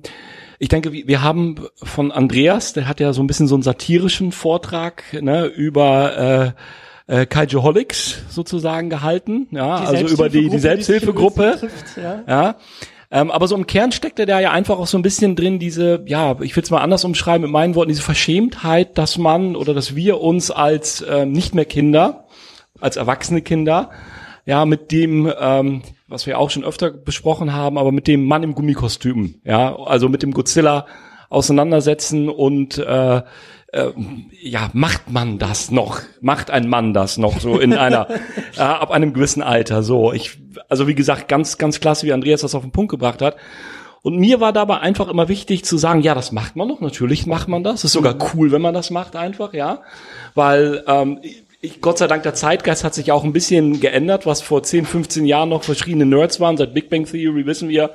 [0.58, 4.32] ich denke, wir haben von Andreas, der hat ja so ein bisschen so einen satirischen
[4.32, 6.54] Vortrag ne, über
[7.08, 11.58] äh, äh, Kaijuholics sozusagen gehalten, ja, also über die, die Selbsthilfegruppe.
[11.60, 12.24] Trifft, ja.
[12.28, 12.56] Ja.
[13.16, 16.04] Ähm, aber so im Kern steckte da ja einfach auch so ein bisschen drin, diese,
[16.06, 19.74] ja, ich will es mal anders umschreiben mit meinen Worten, diese Verschämtheit, dass man oder
[19.74, 22.26] dass wir uns als ähm, nicht mehr Kinder,
[22.82, 23.90] als erwachsene Kinder,
[24.46, 28.44] ja, mit dem, ähm, was wir auch schon öfter besprochen haben, aber mit dem Mann
[28.44, 30.86] im Gummikostüm, ja, also mit dem Godzilla
[31.30, 33.22] auseinandersetzen und äh,
[33.76, 33.92] äh,
[34.42, 36.02] ja, macht man das noch?
[36.22, 38.08] Macht ein Mann das noch so in einer,
[38.58, 39.84] äh, ab einem gewissen Alter?
[39.84, 40.38] So, ich,
[40.70, 43.36] also wie gesagt, ganz, ganz klasse, wie Andreas das auf den Punkt gebracht hat.
[44.02, 47.26] Und mir war dabei einfach immer wichtig zu sagen, ja, das macht man noch, natürlich
[47.26, 47.84] macht man das.
[47.84, 49.82] Ist sogar cool, wenn man das macht, einfach, ja.
[50.36, 51.20] Weil ähm,
[51.60, 54.86] ich, Gott sei Dank, der Zeitgeist hat sich auch ein bisschen geändert, was vor 10,
[54.86, 56.56] 15 Jahren noch verschiedene Nerds waren.
[56.56, 57.92] Seit Big Bang Theory wissen wir,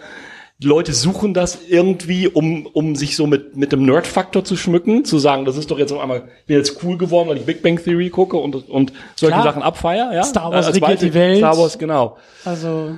[0.63, 5.19] Leute suchen das irgendwie, um, um sich so mit, mit dem Nerd-Faktor zu schmücken, zu
[5.19, 7.63] sagen, das ist doch jetzt auf einmal, ich bin jetzt cool geworden, weil ich Big
[7.63, 9.45] Bang Theory gucke und, und solche Klar.
[9.45, 10.23] Sachen abfeier, ja.
[10.23, 11.39] Star Wars Als regiert die Welt.
[11.39, 12.19] Star Wars, genau.
[12.45, 12.97] Also,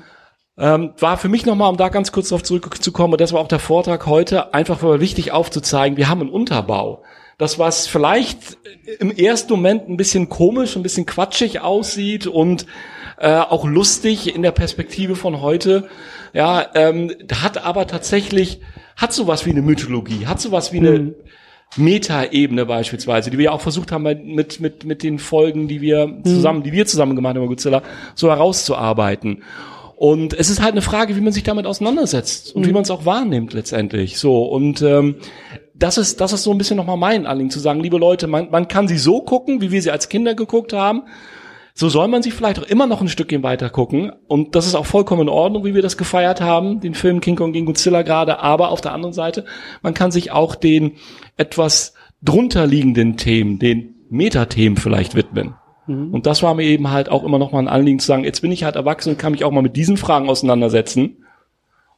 [0.58, 3.48] Ähm, war für mich nochmal, um da ganz kurz drauf zurückzukommen, und das war auch
[3.48, 7.04] der Vortrag heute, einfach mal wichtig aufzuzeigen, wir haben einen Unterbau.
[7.38, 8.58] Das, was vielleicht
[8.98, 12.66] im ersten Moment ein bisschen komisch, ein bisschen quatschig aussieht und
[13.18, 15.88] äh, auch lustig in der Perspektive von heute,
[16.32, 18.60] ja, ähm, hat aber tatsächlich,
[18.96, 21.14] hat sowas wie eine Mythologie, hat sowas wie eine
[21.76, 26.20] Meta-Ebene beispielsweise, die wir ja auch versucht haben mit, mit, mit den Folgen, die wir
[26.24, 27.82] zusammen, die wir zusammen gemacht haben Godzilla,
[28.14, 29.42] so herauszuarbeiten.
[29.96, 32.90] Und es ist halt eine Frage, wie man sich damit auseinandersetzt und wie man es
[32.90, 34.18] auch wahrnimmt letztendlich.
[34.18, 35.16] So und ähm,
[35.74, 38.50] das ist das ist so ein bisschen nochmal mein Anliegen zu sagen, liebe Leute, man,
[38.50, 41.02] man kann sie so gucken, wie wir sie als Kinder geguckt haben.
[41.74, 44.12] So soll man sie vielleicht auch immer noch ein Stückchen weiter gucken.
[44.28, 47.36] Und das ist auch vollkommen in Ordnung, wie wir das gefeiert haben, den Film King
[47.36, 48.40] Kong gegen Godzilla gerade.
[48.40, 49.44] Aber auf der anderen Seite,
[49.82, 50.92] man kann sich auch den
[51.36, 55.54] etwas drunter liegenden Themen, den Metathemen vielleicht widmen.
[55.88, 58.40] Und das war mir eben halt auch immer noch mal ein Anliegen zu sagen, jetzt
[58.40, 61.24] bin ich halt erwachsen und kann mich auch mal mit diesen Fragen auseinandersetzen.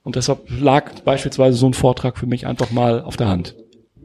[0.05, 3.57] Und deshalb lag beispielsweise so ein Vortrag für mich einfach mal auf der Hand.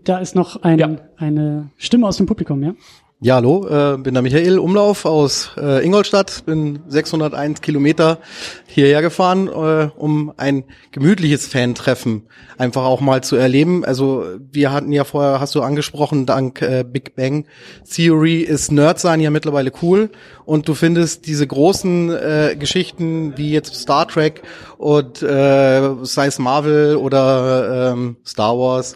[0.04, 0.90] da ist noch ein, Ja.
[1.18, 2.74] eine Stimme aus dem Publikum, ja?
[3.22, 8.20] Ja, hallo, äh, bin der Michael Umlauf aus äh, Ingolstadt, bin 601 Kilometer
[8.66, 12.28] hierher gefahren, äh, um ein gemütliches Fan-Treffen
[12.58, 13.84] einfach auch mal zu erleben.
[13.84, 17.46] Also wir hatten ja vorher, hast du angesprochen, dank äh, Big Bang
[17.94, 20.12] Theory ist Nerdsein ja mittlerweile cool
[20.46, 24.44] und du findest diese großen äh, Geschichten wie jetzt Star Trek
[24.78, 28.96] und äh, sei es Marvel oder ähm, Star Wars,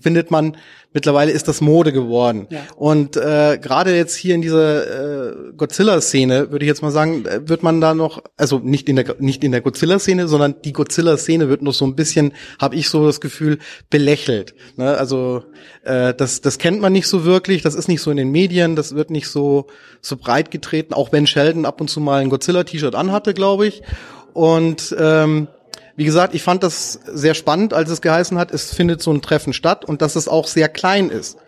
[0.00, 0.56] findet man
[0.96, 2.46] Mittlerweile ist das Mode geworden.
[2.48, 2.60] Ja.
[2.74, 7.46] Und äh, gerade jetzt hier in dieser äh, Godzilla-Szene, würde ich jetzt mal sagen, äh,
[7.46, 11.50] wird man da noch, also nicht in der nicht in der Godzilla-Szene, sondern die Godzilla-Szene
[11.50, 13.58] wird noch so ein bisschen, habe ich so das Gefühl,
[13.90, 14.54] belächelt.
[14.76, 14.96] Ne?
[14.96, 15.42] Also
[15.84, 18.74] äh, das, das kennt man nicht so wirklich, das ist nicht so in den Medien,
[18.74, 19.66] das wird nicht so,
[20.00, 23.82] so breit getreten, auch wenn Sheldon ab und zu mal ein Godzilla-T-Shirt anhatte, glaube ich.
[24.32, 25.48] Und ähm,
[25.96, 29.22] wie gesagt, ich fand das sehr spannend, als es geheißen hat, es findet so ein
[29.22, 31.38] Treffen statt und dass es auch sehr klein ist.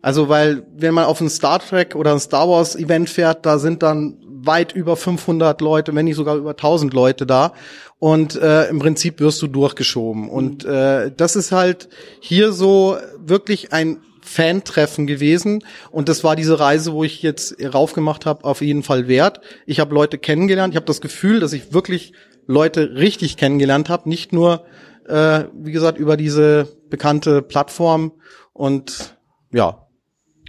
[0.00, 3.58] Also, weil, wenn man auf ein Star Trek oder ein Star Wars Event fährt, da
[3.58, 7.52] sind dann weit über 500 Leute, wenn nicht sogar über 1000 Leute da.
[7.98, 10.28] Und äh, im Prinzip wirst du durchgeschoben.
[10.28, 11.88] Und äh, das ist halt
[12.20, 15.64] hier so wirklich ein Fan-Treffen gewesen.
[15.90, 19.40] Und das war diese Reise, wo ich jetzt raufgemacht habe, auf jeden Fall wert.
[19.66, 20.74] Ich habe Leute kennengelernt.
[20.74, 22.12] Ich habe das Gefühl, dass ich wirklich
[22.48, 24.64] Leute richtig kennengelernt habe, nicht nur,
[25.06, 28.12] äh, wie gesagt, über diese bekannte Plattform
[28.52, 29.16] und
[29.52, 29.84] ja.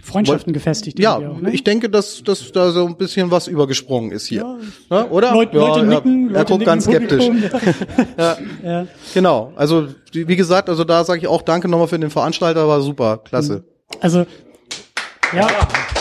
[0.02, 0.98] Freundschaften gefestigt.
[0.98, 1.50] Ja, auch, ne?
[1.52, 4.58] ich denke, dass, dass da so ein bisschen was übergesprungen ist hier.
[4.88, 5.34] Ja, oder?
[5.34, 7.28] Leute, ja, Leute er- nicken, er, Leute guckt nicken ganz skeptisch.
[8.16, 8.86] Ja, Ja.
[9.12, 9.52] genau.
[9.56, 12.80] Also wie wie gesagt, also da sage ich auch Danke nochmal für den Veranstalter, war
[12.80, 13.64] super, klasse.
[14.00, 14.24] Also,
[15.34, 15.46] ja,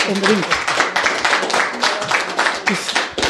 [0.10, 0.46] unbedingt.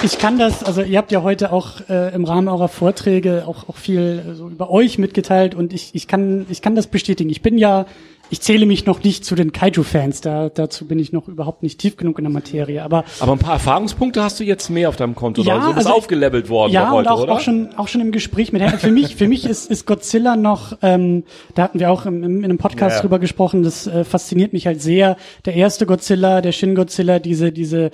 [0.01, 3.67] Ich, kann das, also ihr habt ja heute auch äh, im Rahmen eurer Vorträge auch,
[3.67, 7.29] auch viel äh, so über euch mitgeteilt und ich, ich, kann, ich kann das bestätigen.
[7.29, 7.85] Ich bin ja,
[8.29, 11.79] ich zähle mich noch nicht zu den Kaiju-Fans, da, dazu bin ich noch überhaupt nicht
[11.81, 14.95] tief genug in der Materie, aber Aber ein paar Erfahrungspunkte hast du jetzt mehr auf
[14.95, 15.41] deinem Konto.
[15.41, 15.69] Ja, oder so.
[15.69, 17.33] Du bist also- aufgelevelt worden Ja, heute, und auch, oder?
[17.33, 18.79] auch schon auch schon im Gespräch mit Herrn.
[18.79, 21.23] Für mich, für mich ist, ist Godzilla noch, ähm,
[21.55, 23.01] da hatten wir auch im, im, in einem Podcast Ja.
[23.01, 25.17] drüber gesprochen, das äh, fasziniert mich halt sehr.
[25.45, 27.91] Der erste Godzilla, der Shin Godzilla, diese, diese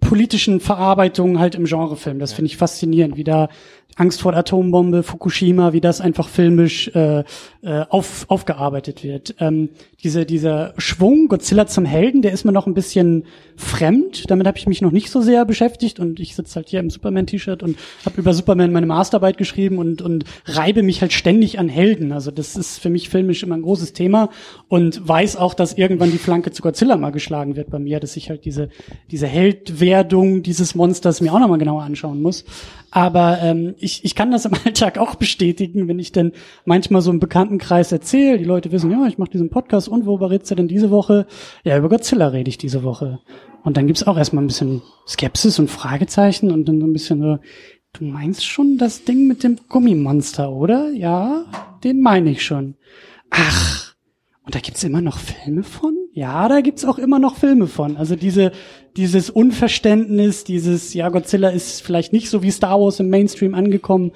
[0.00, 2.18] politischen Verarbeitungen halt im Genrefilm.
[2.18, 3.48] Das finde ich faszinierend, wie da
[3.96, 7.24] Angst vor der Atombombe, Fukushima, wie das einfach filmisch äh,
[7.62, 9.36] äh, auf, aufgearbeitet wird.
[9.38, 9.70] Ähm,
[10.02, 13.24] diese, dieser Schwung, Godzilla zum Helden, der ist mir noch ein bisschen
[13.56, 14.30] fremd.
[14.30, 16.90] Damit habe ich mich noch nicht so sehr beschäftigt und ich sitze halt hier im
[16.90, 21.68] Superman-T-Shirt und habe über Superman meine Masterarbeit geschrieben und, und reibe mich halt ständig an
[21.68, 22.12] Helden.
[22.12, 24.28] Also das ist für mich filmisch immer ein großes Thema
[24.68, 28.16] und weiß auch, dass irgendwann die Flanke zu Godzilla mal geschlagen wird bei mir, dass
[28.16, 28.68] ich halt diese,
[29.10, 32.44] diese Heldwerdung dieses Monsters mir auch nochmal genauer anschauen muss.
[32.90, 36.32] Aber ähm, ich, ich kann das im Alltag auch bestätigen, wenn ich dann
[36.64, 38.38] manchmal so im Bekanntenkreis erzähle.
[38.38, 41.26] Die Leute wissen, ja, ich mache diesen Podcast und worüber redest du denn diese Woche?
[41.64, 43.20] Ja, über Godzilla rede ich diese Woche.
[43.62, 47.20] Und dann gibt's auch erstmal ein bisschen Skepsis und Fragezeichen und dann so ein bisschen
[47.20, 47.38] so,
[47.94, 50.90] du meinst schon das Ding mit dem Gummimonster, oder?
[50.90, 51.44] Ja,
[51.82, 52.74] den meine ich schon.
[53.30, 53.94] Ach,
[54.44, 56.03] und da gibt's immer noch Filme von?
[56.16, 57.96] Ja, da gibt's auch immer noch Filme von.
[57.96, 58.52] Also diese,
[58.96, 64.12] dieses Unverständnis, dieses, ja, Godzilla ist vielleicht nicht so wie Star Wars im Mainstream angekommen.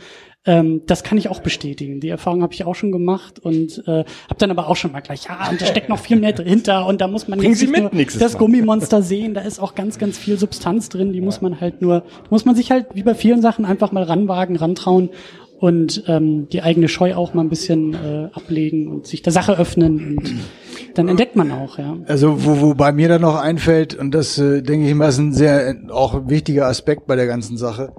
[0.47, 1.99] Ähm, das kann ich auch bestätigen.
[1.99, 5.01] Die Erfahrung habe ich auch schon gemacht und äh, habe dann aber auch schon mal
[5.01, 7.63] gleich, ja, und da steckt noch viel mehr dahinter und da muss man Bringen jetzt
[7.63, 8.39] nicht mit nur das Mal.
[8.39, 9.35] Gummimonster sehen.
[9.35, 11.13] Da ist auch ganz, ganz viel Substanz drin.
[11.13, 14.05] Die muss man halt nur, muss man sich halt wie bei vielen Sachen einfach mal
[14.05, 15.11] ranwagen, rantrauen
[15.59, 19.59] und ähm, die eigene Scheu auch mal ein bisschen äh, ablegen und sich der Sache
[19.59, 20.35] öffnen und
[20.95, 21.97] dann entdeckt man auch, ja.
[22.07, 25.19] Also wo, wo bei mir dann noch einfällt, und das äh, denke ich mal, ist
[25.19, 27.93] ein sehr auch wichtiger Aspekt bei der ganzen Sache,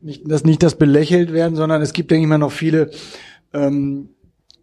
[0.00, 2.90] nicht, dass nicht das belächelt werden, sondern es gibt, denke ich mal, noch viele,
[3.52, 4.10] ähm,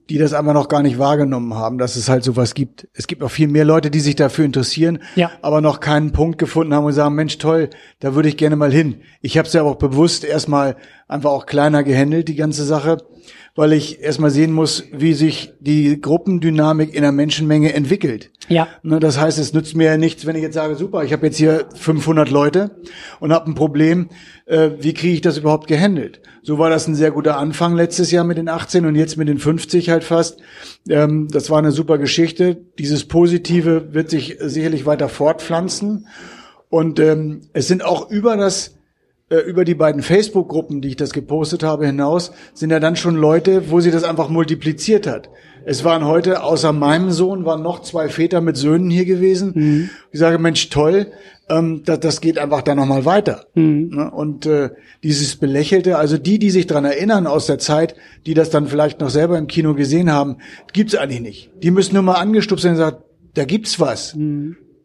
[0.10, 2.88] die das einfach noch gar nicht wahrgenommen haben, dass es halt sowas gibt.
[2.94, 5.32] Es gibt noch viel mehr Leute, die sich dafür interessieren, Ja.
[5.42, 8.72] aber noch keinen Punkt gefunden haben und sagen, Mensch, toll, da würde ich gerne mal
[8.72, 9.02] hin.
[9.22, 10.78] Ich habe es ja auch bewusst erstmal
[11.10, 12.98] einfach auch kleiner gehandelt, die ganze Sache,
[13.56, 18.32] weil ich erstmal sehen muss, wie sich die Gruppendynamik in der Menschenmenge entwickelt.
[18.50, 18.68] Ja.
[18.84, 21.26] Ne, das heißt, es nützt mir ja nichts, wenn ich jetzt sage, super, ich habe
[21.26, 22.72] jetzt hier 500 Leute
[23.20, 24.10] und habe ein Problem.
[24.46, 26.22] Äh, wie kriege ich das überhaupt gehandelt?
[26.44, 29.28] So war das ein sehr guter Anfang letztes Jahr mit den 18 und jetzt mit
[29.28, 30.40] den 50 halt fast.
[30.88, 32.58] Ähm, das war eine super Geschichte.
[32.80, 36.08] Dieses Positive wird sich sicherlich weiter fortpflanzen.
[36.70, 38.77] Und ähm, es sind auch über das
[39.36, 43.70] über die beiden Facebook-Gruppen, die ich das gepostet habe, hinaus, sind ja dann schon Leute,
[43.70, 45.30] wo sie das einfach multipliziert hat.
[45.66, 49.52] Es waren heute, außer meinem Sohn, waren noch zwei Väter mit Söhnen hier gewesen.
[50.12, 51.08] Ich sage, Mensch, toll,
[51.50, 53.48] ähm, das, das geht einfach da nochmal weiter.
[53.90, 54.12] Ne?
[54.12, 54.70] Und äh,
[55.04, 59.02] dieses Belächelte, also die, die sich dran erinnern aus der Zeit, die das dann vielleicht
[59.02, 60.38] noch selber im Kino gesehen haben,
[60.72, 61.52] gibt's eigentlich nicht.
[61.62, 62.98] Die müssen nur mal angestupst sein und sagen,
[63.34, 64.14] da gibt's was.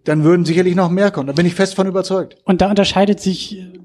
[0.05, 1.29] Dann würden sicherlich noch mehr kommen.
[1.29, 2.37] Da bin ich fest von überzeugt.
[2.45, 3.79] Und da unterscheidet sich äh,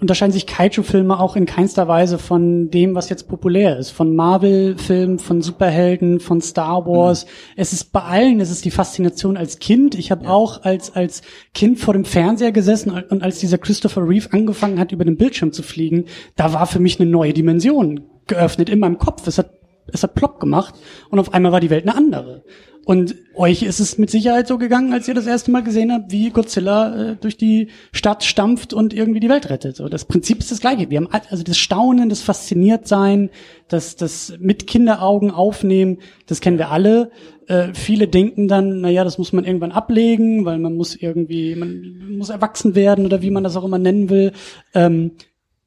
[0.00, 3.90] unterscheiden sich Kaiju-Filme auch in keinster Weise von dem, was jetzt populär ist.
[3.90, 7.26] Von Marvel-Filmen, von Superhelden, von Star Wars.
[7.56, 9.96] Es ist bei allen, es ist die Faszination als Kind.
[9.96, 14.32] Ich habe auch als, als Kind vor dem Fernseher gesessen und als dieser Christopher Reeve
[14.32, 16.04] angefangen hat, über den Bildschirm zu fliegen,
[16.36, 19.26] da war für mich eine neue Dimension geöffnet in meinem Kopf.
[19.26, 19.50] Es hat,
[19.92, 20.74] es hat plopp gemacht
[21.10, 22.44] und auf einmal war die Welt eine andere.
[22.88, 26.10] Und euch ist es mit Sicherheit so gegangen, als ihr das erste Mal gesehen habt,
[26.10, 29.76] wie Godzilla äh, durch die Stadt stampft und irgendwie die Welt rettet.
[29.76, 30.88] So, das Prinzip ist das gleiche.
[30.88, 33.28] Wir haben also das Staunen, das Fasziniertsein,
[33.68, 35.98] das, das mit Kinderaugen aufnehmen,
[36.28, 37.10] das kennen wir alle.
[37.46, 41.56] Äh, viele denken dann, na ja, das muss man irgendwann ablegen, weil man muss irgendwie,
[41.56, 44.32] man muss erwachsen werden oder wie man das auch immer nennen will.
[44.72, 45.10] Ähm,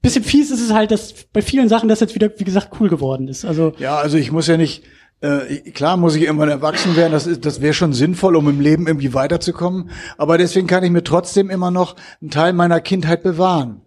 [0.01, 2.89] bisschen fies ist es halt, dass bei vielen Sachen das jetzt wieder, wie gesagt, cool
[2.89, 3.45] geworden ist.
[3.45, 4.81] Also Ja, also ich muss ja nicht,
[5.21, 8.59] äh, klar muss ich irgendwann erwachsen werden, das, ist, das wäre schon sinnvoll, um im
[8.59, 9.91] Leben irgendwie weiterzukommen.
[10.17, 13.81] Aber deswegen kann ich mir trotzdem immer noch einen Teil meiner Kindheit bewahren.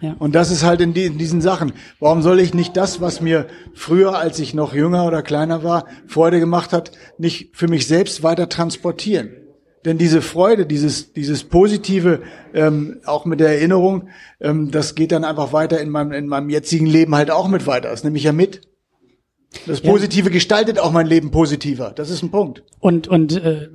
[0.00, 0.16] Ja.
[0.18, 1.72] Und das ist halt in, die, in diesen Sachen.
[2.00, 5.86] Warum soll ich nicht das, was mir früher, als ich noch jünger oder kleiner war,
[6.08, 9.30] Freude gemacht hat, nicht für mich selbst weiter transportieren?
[9.84, 12.22] Denn diese Freude, dieses, dieses Positive,
[12.54, 14.08] ähm, auch mit der Erinnerung,
[14.40, 17.68] ähm, das geht dann einfach weiter in meinem, in meinem jetzigen Leben halt auch mit
[17.68, 17.90] weiter.
[17.90, 18.71] Das nehme ich ja mit.
[19.66, 21.92] Das Positive gestaltet auch mein Leben positiver.
[21.94, 22.62] Das ist ein Punkt.
[22.80, 23.68] Und, und äh,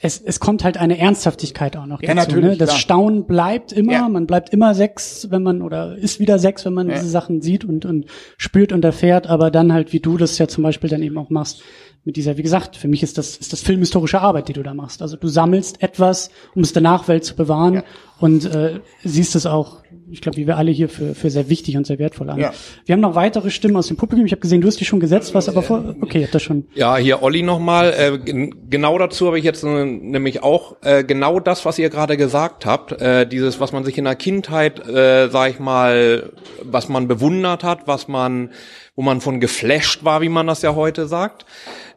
[0.00, 2.30] es, es kommt halt eine Ernsthaftigkeit auch noch Ja, dazu.
[2.30, 2.56] natürlich, ne?
[2.56, 2.78] Das klar.
[2.80, 4.08] Staunen bleibt immer, Ja.
[4.08, 6.96] man bleibt immer sechs, wenn man, oder ist wieder sechs, wenn man Ja.
[6.96, 10.48] diese Sachen sieht und, und spürt und erfährt, aber dann halt, wie du das ja
[10.48, 11.62] zum Beispiel dann eben auch machst,
[12.04, 14.74] mit dieser, wie gesagt, für mich ist das, ist das filmhistorische Arbeit, die du da
[14.74, 15.02] machst.
[15.02, 17.84] Also du sammelst etwas, um es der Nachwelt zu bewahren Ja.
[18.18, 19.81] und äh, siehst es auch,
[20.12, 22.38] ich glaube, wie wir alle hier für, für sehr wichtig und sehr wertvoll an.
[22.38, 22.52] Ja.
[22.84, 24.26] Wir haben noch weitere Stimmen aus dem Publikum.
[24.26, 26.42] Ich habe gesehen, du hast die schon gesetzt, was aber vor, okay, ihr habt das
[26.42, 26.66] schon.
[26.74, 27.92] Ja, hier Olli nochmal.
[27.96, 31.88] Äh, gen- genau dazu habe ich jetzt äh, nämlich auch äh, genau das, was ihr
[31.90, 32.92] gerade gesagt habt.
[33.00, 37.64] Äh, dieses, was man sich in der Kindheit, äh, sag ich mal, was man bewundert
[37.64, 38.50] hat, was man,
[38.94, 41.46] wo man von geflasht war, wie man das ja heute sagt.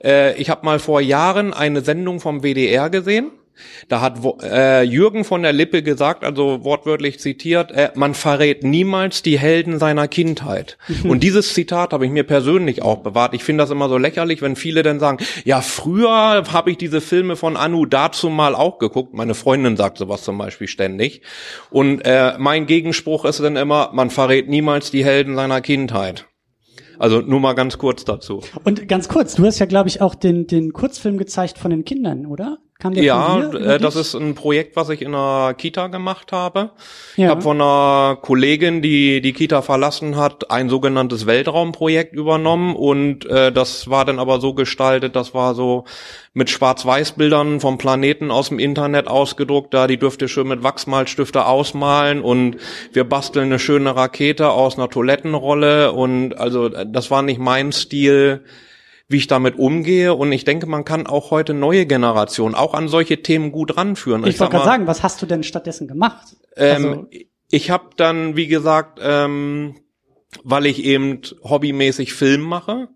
[0.03, 3.31] Äh, ich habe mal vor Jahren eine Sendung vom WDR gesehen.
[3.87, 9.21] Da hat äh, Jürgen von der Lippe gesagt, also wortwörtlich zitiert, äh, man verrät niemals
[9.21, 10.77] die Helden seiner Kindheit.
[11.03, 13.33] Und dieses Zitat habe ich mir persönlich auch bewahrt.
[13.33, 17.01] Ich finde das immer so lächerlich, wenn viele dann sagen, ja, früher habe ich diese
[17.01, 19.13] Filme von Anu dazu mal auch geguckt.
[19.13, 21.21] Meine Freundin sagt sowas zum Beispiel ständig.
[21.69, 26.25] Und äh, mein Gegenspruch ist dann immer, man verrät niemals die Helden seiner Kindheit.
[26.99, 28.41] Also nur mal ganz kurz dazu.
[28.63, 31.85] Und ganz kurz, du hast ja, glaube ich, auch den, den Kurzfilm gezeigt von den
[31.85, 32.59] Kindern, oder?
[32.77, 35.87] Kam der Ja, von dir, äh, das ist ein Projekt, was ich in einer Kita
[35.87, 36.71] gemacht habe.
[37.13, 37.29] Ich Ja.
[37.29, 43.53] habe von einer Kollegin, die die Kita verlassen hat, ein sogenanntes Weltraumprojekt übernommen und äh,
[43.53, 45.85] das war dann aber so gestaltet, das war so
[46.33, 52.19] mit Schwarz-Weiß-Bildern vom Planeten aus dem Internet ausgedruckt, da die dürfte schön mit Wachsmalstifte ausmalen
[52.21, 52.57] und
[52.91, 58.43] wir basteln eine schöne Rakete aus einer Toilettenrolle und also das war nicht mein Stil
[59.07, 60.13] wie ich damit umgehe.
[60.13, 64.25] Und ich denke, man kann auch heute neue Generationen auch an solche Themen gut ranführen.
[64.25, 66.35] Ich sag wollte gerade sagen, was hast du denn stattdessen gemacht?
[66.55, 67.07] Ähm, Also-
[67.51, 69.75] ich habe dann, wie gesagt, ähm,
[70.43, 72.89] weil ich eben hobbymäßig Film mache,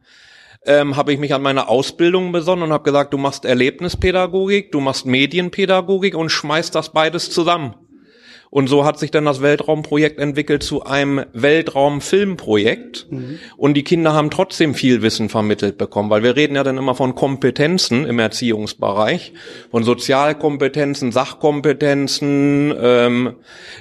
[0.66, 4.80] ähm, habe ich mich an meine Ausbildung besonnen und habe gesagt, du machst Erlebnispädagogik, du
[4.82, 7.76] machst Medienpädagogik und schmeißt das beides zusammen.
[8.52, 13.08] Und so hat sich dann das Weltraumprojekt entwickelt zu einem Weltraumfilmprojekt.
[13.58, 16.96] Und die Kinder haben trotzdem viel Wissen vermittelt bekommen, weil wir reden ja dann immer
[16.96, 19.34] von Kompetenzen im Erziehungsbereich,
[19.70, 23.36] von Sozialkompetenzen, Sachkompetenzen, ähm,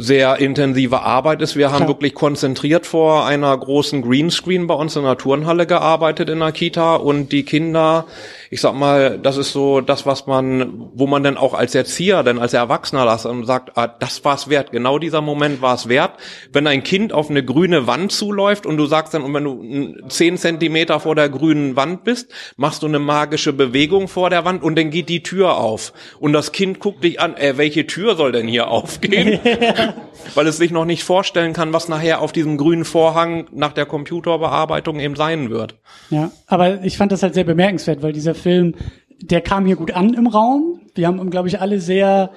[0.00, 1.56] sehr intensive Arbeit ist.
[1.56, 1.88] Wir haben Klar.
[1.88, 6.94] wirklich konzentriert vor einer großen Greenscreen bei uns in der Turnhalle gearbeitet in der Kita
[6.96, 8.04] und die Kinder,
[8.50, 12.22] ich sag mal, das ist so das, was man, wo man dann auch als Erzieher,
[12.22, 14.72] dann als Erwachsener das und sagt, ah, das war's wert.
[14.72, 16.12] Genau dieser Moment war es wert.
[16.52, 20.08] Wenn ein Kind auf eine grüne Wand zuläuft und du sagst dann, und wenn du
[20.08, 24.62] zehn Zentimeter vor der grünen Wand bist, machst du eine magische Bewegung vor der Wand
[24.62, 25.92] und dann geht die Tür auf.
[26.18, 29.40] Und das Kind guckt dich an, äh, welche Tür soll denn hier aufgehen?
[30.34, 33.86] Weil es sich noch nicht vorstellen kann, was nachher auf diesem grünen Vorhang nach der
[33.86, 35.76] Computerbearbeitung eben sein wird.
[36.10, 38.74] Ja, aber ich fand das halt sehr bemerkenswert, weil dieser Film,
[39.20, 40.80] der kam hier gut an im Raum.
[40.94, 42.30] Wir haben, glaube ich, alle sehr,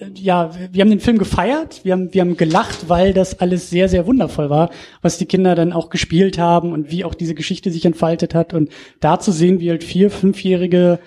[0.00, 3.70] äh, ja, wir haben den Film gefeiert, wir haben, wir haben gelacht, weil das alles
[3.70, 4.70] sehr, sehr wundervoll war,
[5.02, 8.54] was die Kinder dann auch gespielt haben und wie auch diese Geschichte sich entfaltet hat.
[8.54, 8.70] Und
[9.00, 10.98] da zu sehen, wie halt vier, fünfjährige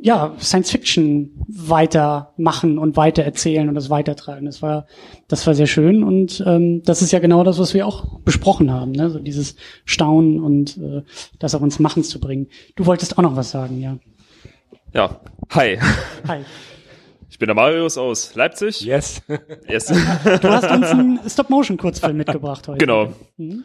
[0.00, 4.46] ja, Science Fiction weitermachen und weitererzählen und das weitertragen.
[4.46, 4.86] Das war,
[5.28, 8.70] das war sehr schön und ähm, das ist ja genau das, was wir auch besprochen
[8.70, 9.10] haben, ne?
[9.10, 11.02] so dieses Staunen und äh,
[11.38, 12.48] das auch ins Machen zu bringen.
[12.76, 13.98] Du wolltest auch noch was sagen, ja.
[14.92, 15.78] Ja, hi.
[16.26, 16.40] Hi.
[17.28, 18.80] Ich bin der Marius aus Leipzig.
[18.80, 19.22] Yes.
[19.68, 19.86] Yes.
[19.86, 22.78] Du hast uns einen Stop-Motion-Kurzfilm mitgebracht heute.
[22.78, 23.12] genau.
[23.36, 23.64] Mhm.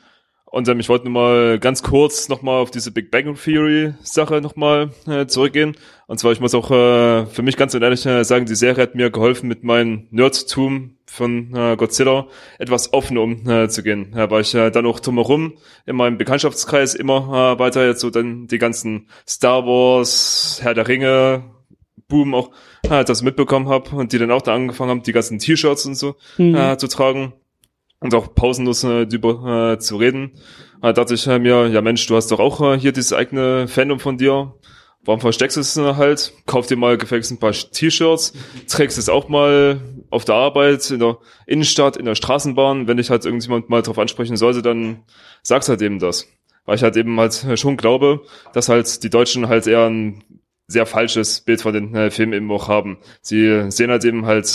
[0.55, 4.39] Und ähm, ich wollte nur mal ganz kurz nochmal auf diese Big Bang Theory Sache
[4.39, 5.75] nochmal äh, zurückgehen.
[6.07, 8.93] Und zwar, ich muss auch äh, für mich ganz ehrlich äh, sagen, die Serie hat
[8.95, 12.27] mir geholfen, mit meinem Nerdtum von äh, Godzilla
[12.59, 14.13] etwas offen umzugehen.
[14.13, 15.53] Äh, weil ich äh, dann auch drumherum
[15.85, 20.87] in meinem Bekanntschaftskreis immer äh, weiter jetzt so dann die ganzen Star Wars, Herr der
[20.87, 21.43] Ringe,
[22.07, 22.51] Boom auch
[22.89, 25.95] äh, das mitbekommen habe und die dann auch da angefangen haben, die ganzen T-Shirts und
[25.95, 26.53] so Mhm.
[26.53, 27.33] äh, zu tragen
[27.99, 30.33] und auch pausenlos äh, darüber äh, zu reden.
[30.83, 33.67] Da dachte ich äh, mir, ja Mensch, du hast doch auch äh, hier dieses eigene
[33.67, 34.53] Fandom von dir.
[35.05, 36.33] Warum versteckst du es äh, halt?
[36.45, 38.33] Kauf dir mal gefälligst ein paar T-Shirts,
[38.67, 39.79] trägst es auch mal
[40.09, 42.87] auf der Arbeit, in der Innenstadt, in der Straßenbahn.
[42.87, 45.03] Wenn dich halt irgendjemand mal drauf ansprechen sollte, dann
[45.43, 46.27] sagst halt eben das.
[46.65, 48.21] Weil ich halt eben halt schon glaube,
[48.53, 50.23] dass halt die Deutschen halt eher ein
[50.67, 52.97] sehr falsches Bild von den äh, Filmen eben auch haben.
[53.21, 54.45] Sie sehen halt eben halt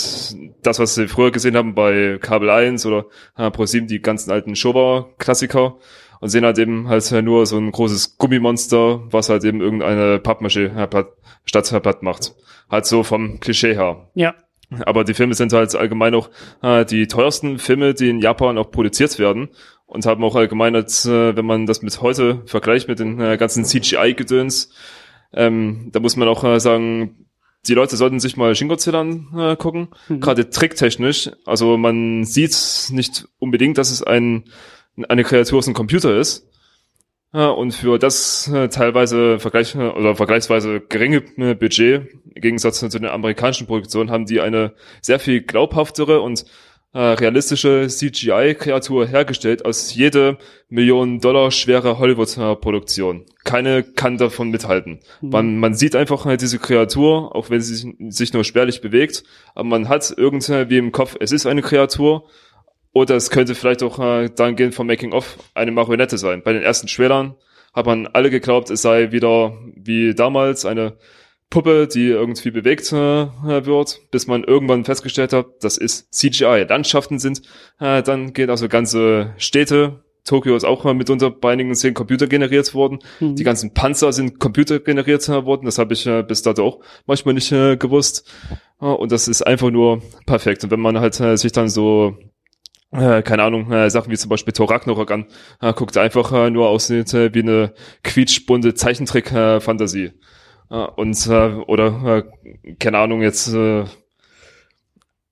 [0.63, 4.57] das, was sie früher gesehen haben bei Kabel 1 oder äh, Pro7, die ganzen alten
[4.57, 5.79] Showa-Klassiker
[6.21, 10.19] und sehen halt eben halt äh, nur so ein großes Gummimonster, was halt eben irgendeine
[10.19, 11.05] Pappmasche äh,
[11.45, 12.35] statt äh, platt macht.
[12.71, 14.09] Halt so vom Klischee her.
[14.15, 14.35] Ja.
[14.87, 16.31] Aber die Filme sind halt allgemein auch
[16.63, 19.49] äh, die teuersten Filme, die in Japan auch produziert werden.
[19.87, 23.37] Und haben auch allgemein, als, äh, wenn man das mit heute vergleicht, mit den äh,
[23.37, 24.73] ganzen CGI-Gedöns,
[25.33, 27.27] ähm, da muss man auch äh, sagen,
[27.67, 30.21] die Leute sollten sich mal Shin Godzilla angucken, Mhm.
[30.21, 31.31] gerade tricktechnisch.
[31.45, 32.57] Also man sieht
[32.91, 34.45] nicht unbedingt, dass es ein,
[35.09, 36.47] eine Kreatur aus einem Computer ist.
[37.33, 42.89] Ja, und für das äh, teilweise vergleich oder vergleichsweise geringe äh, Budget, im Gegensatz zu
[42.89, 46.45] den amerikanischen Produktionen, haben die eine sehr viel glaubhaftere und
[46.93, 50.39] äh, realistische CGI-Kreatur hergestellt aus jede
[50.69, 53.27] Million Dollar schwere Hollywood-Produktion.
[53.45, 54.99] Keine kann davon mithalten.
[55.21, 59.23] Man, man sieht einfach halt diese Kreatur, auch wenn sie sich, sich nur spärlich bewegt,
[59.55, 62.25] aber man hat irgendwie im Kopf, es ist eine Kreatur,
[62.93, 66.43] oder es könnte vielleicht auch äh, dahingehend vom Making of eine Marionette sein.
[66.43, 67.37] Bei den ersten Trailern
[67.73, 70.97] hat man alle geglaubt, es sei wieder wie damals eine
[71.51, 76.67] Puppe, die irgendwie bewegt äh, wird, bis man irgendwann festgestellt hat, das ist CGI.
[76.69, 77.43] Landschaften sind,
[77.81, 80.05] äh, dann geht also ganze Städte.
[80.25, 83.01] Tokio ist auch mal mitunter bei einigen Szenen Computer generiert worden.
[83.19, 83.35] Mhm.
[83.35, 85.65] Die ganzen Panzer sind Computer generiert äh, worden.
[85.65, 88.31] Das habe ich äh, bis dato auch manchmal nicht äh, gewusst.
[88.81, 90.63] Äh, und das ist einfach nur perfekt.
[90.63, 92.17] Und wenn man halt sich dann so
[92.93, 95.27] äh, keine Ahnung, äh, Sachen wie zum Beispiel Thor Ragnarok an,
[95.61, 97.73] äh, guckt einfach äh, nur aussieht äh, wie eine
[98.03, 100.13] quietschbunte Zeichentrick-Fantasie.
[100.71, 102.25] Äh, und, äh, oder,
[102.65, 103.85] äh, keine Ahnung, jetzt, äh,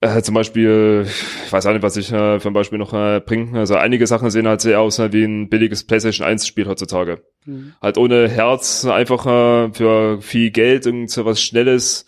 [0.01, 3.21] äh, zum Beispiel, ich weiß auch nicht, was ich äh, für ein Beispiel noch äh,
[3.21, 3.59] bringe.
[3.59, 7.25] Also einige Sachen sehen halt sehr aus äh, wie ein billiges PlayStation 1 Spiel heutzutage.
[7.45, 7.75] Mhm.
[7.83, 12.07] Halt ohne Herz, einfach äh, für viel Geld, irgend so was Schnelles,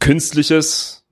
[0.00, 1.06] Künstliches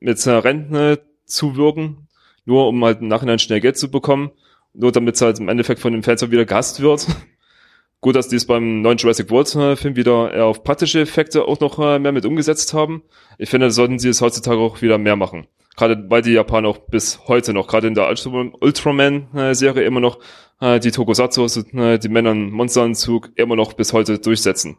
[0.00, 2.03] mit äh, Renten zu wirken,
[2.44, 4.30] nur um halt im Nachhinein schnell Geld zu bekommen,
[4.72, 7.06] nur damit es halt im Endeffekt von den Fans auch wieder gehasst wird.
[8.00, 11.46] Gut, dass die es beim neuen Jurassic World äh, Film wieder eher auf praktische Effekte
[11.46, 13.02] auch noch äh, mehr mit umgesetzt haben.
[13.38, 15.46] Ich finde, sollten sie es heutzutage auch wieder mehr machen.
[15.74, 20.18] Gerade weil die Japaner auch bis heute noch, gerade in der Ultraman-Serie immer noch
[20.60, 24.76] äh, die Tokusatsu, also, die Männer im Monsteranzug, immer noch bis heute durchsetzen.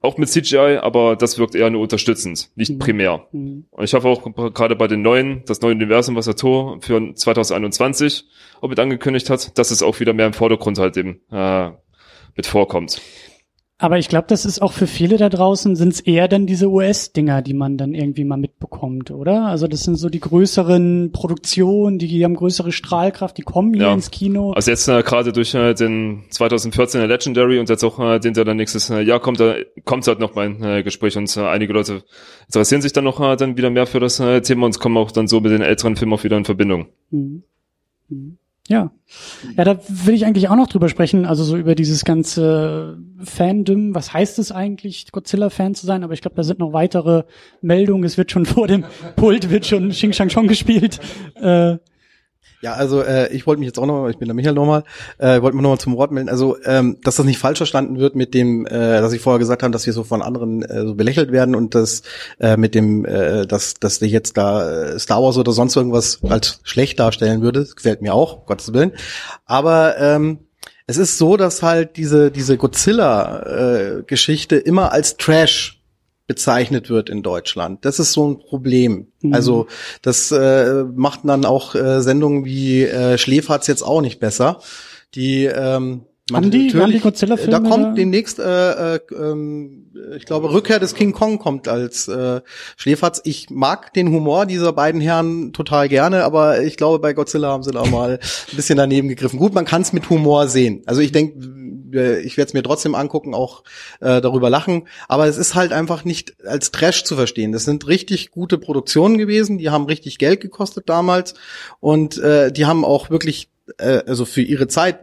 [0.00, 2.78] Auch mit CGI, aber das wirkt eher nur unterstützend, nicht Mhm.
[2.78, 3.26] primär.
[3.32, 3.64] Mhm.
[3.70, 4.22] Und ich hoffe auch
[4.54, 8.24] gerade bei den neuen, das neue Universum, was der Tor für 2021
[8.60, 11.70] auch mit angekündigt hat, dass es auch wieder mehr im Vordergrund halt eben äh,
[12.36, 13.00] mit vorkommt.
[13.80, 16.68] Aber ich glaube, das ist auch für viele da draußen, sind es eher dann diese
[16.68, 19.46] US-Dinger, die man dann irgendwie mal mitbekommt, oder?
[19.46, 23.94] Also das sind so die größeren Produktionen, die haben größere Strahlkraft, die kommen hier Ja.
[23.94, 24.50] ins Kino.
[24.50, 28.44] Also jetzt äh, gerade durch äh, den 2014er Legendary und jetzt auch äh, den, der
[28.44, 29.54] dann nächstes äh, Jahr kommt, da
[29.84, 32.02] kommt halt noch mal ein äh, Gespräch und äh, einige Leute
[32.46, 35.12] interessieren sich dann noch äh, dann wieder mehr für das äh, Thema und kommen auch
[35.12, 36.86] dann so mit den älteren Filmen auch wieder in Verbindung.
[37.12, 37.44] Mhm.
[38.08, 38.38] Mhm.
[38.68, 38.90] Ja.
[39.56, 43.94] Ja, da will ich eigentlich auch noch drüber sprechen, also so über dieses ganze Fandom.
[43.94, 46.04] Was heißt es eigentlich, Godzilla-Fan zu sein?
[46.04, 47.24] Aber ich glaube, da sind noch weitere
[47.62, 48.04] Meldungen.
[48.04, 48.84] Es wird schon vor dem
[49.16, 51.00] Pult, wird schon Xing Shang Chong gespielt.
[51.34, 51.78] Äh,
[52.60, 54.82] Ja, also äh, ich wollte mich jetzt auch noch, ich bin der Michael nochmal,
[55.18, 56.28] äh, wollte mich nochmal zum Wort melden.
[56.28, 59.62] Also, ähm, dass das nicht falsch verstanden wird mit dem, äh, dass ich vorher gesagt
[59.62, 62.02] habe, dass wir so von anderen äh, so belächelt werden und das
[62.40, 66.18] äh, mit dem, äh, dass dass ich jetzt da äh, Star Wars oder sonst irgendwas
[66.28, 68.90] als schlecht darstellen würde, gefällt mir auch, Gottes Willen.
[69.46, 70.40] Aber ähm,
[70.88, 75.77] es ist so, dass halt diese diese Godzilla-Geschichte immer als Trash
[76.28, 77.84] bezeichnet wird in Deutschland.
[77.84, 79.08] Das ist so ein Problem.
[79.22, 79.34] Mhm.
[79.34, 79.66] Also
[80.02, 84.60] das äh, macht dann auch äh, Sendungen wie äh, Schläferz jetzt auch nicht besser.
[85.14, 90.24] Die ähm, man- Haben die- haben die Godzilla-Filme Da kommt demnächst, äh, äh, ähm, ich
[90.26, 92.40] glaube, Rückkehr des King Kong kommt als äh,
[92.76, 93.20] Schläferz.
[93.24, 97.62] Ich mag den Humor dieser beiden Herren total gerne, aber ich glaube, bei Godzilla haben
[97.62, 98.18] sie da mal
[98.50, 99.38] ein bisschen daneben gegriffen.
[99.38, 100.82] Gut, man kann es mit Humor sehen.
[100.86, 101.38] Also ich denke,
[102.22, 103.64] ich werde es mir trotzdem angucken, auch
[104.00, 104.86] äh, darüber lachen.
[105.08, 107.52] Aber es ist halt einfach nicht als Trash zu verstehen.
[107.52, 111.32] Das sind richtig gute Produktionen gewesen, die haben richtig Geld gekostet damals
[111.80, 113.48] und äh, die haben auch wirklich,
[113.78, 115.00] äh, also für ihre Zeit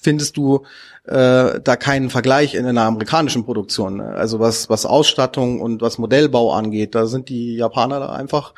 [0.00, 0.64] findest du
[1.04, 4.00] äh, da keinen Vergleich in einer amerikanischen Produktion.
[4.00, 8.54] Also was, was Ausstattung und was Modellbau angeht, da sind die Japaner da einfach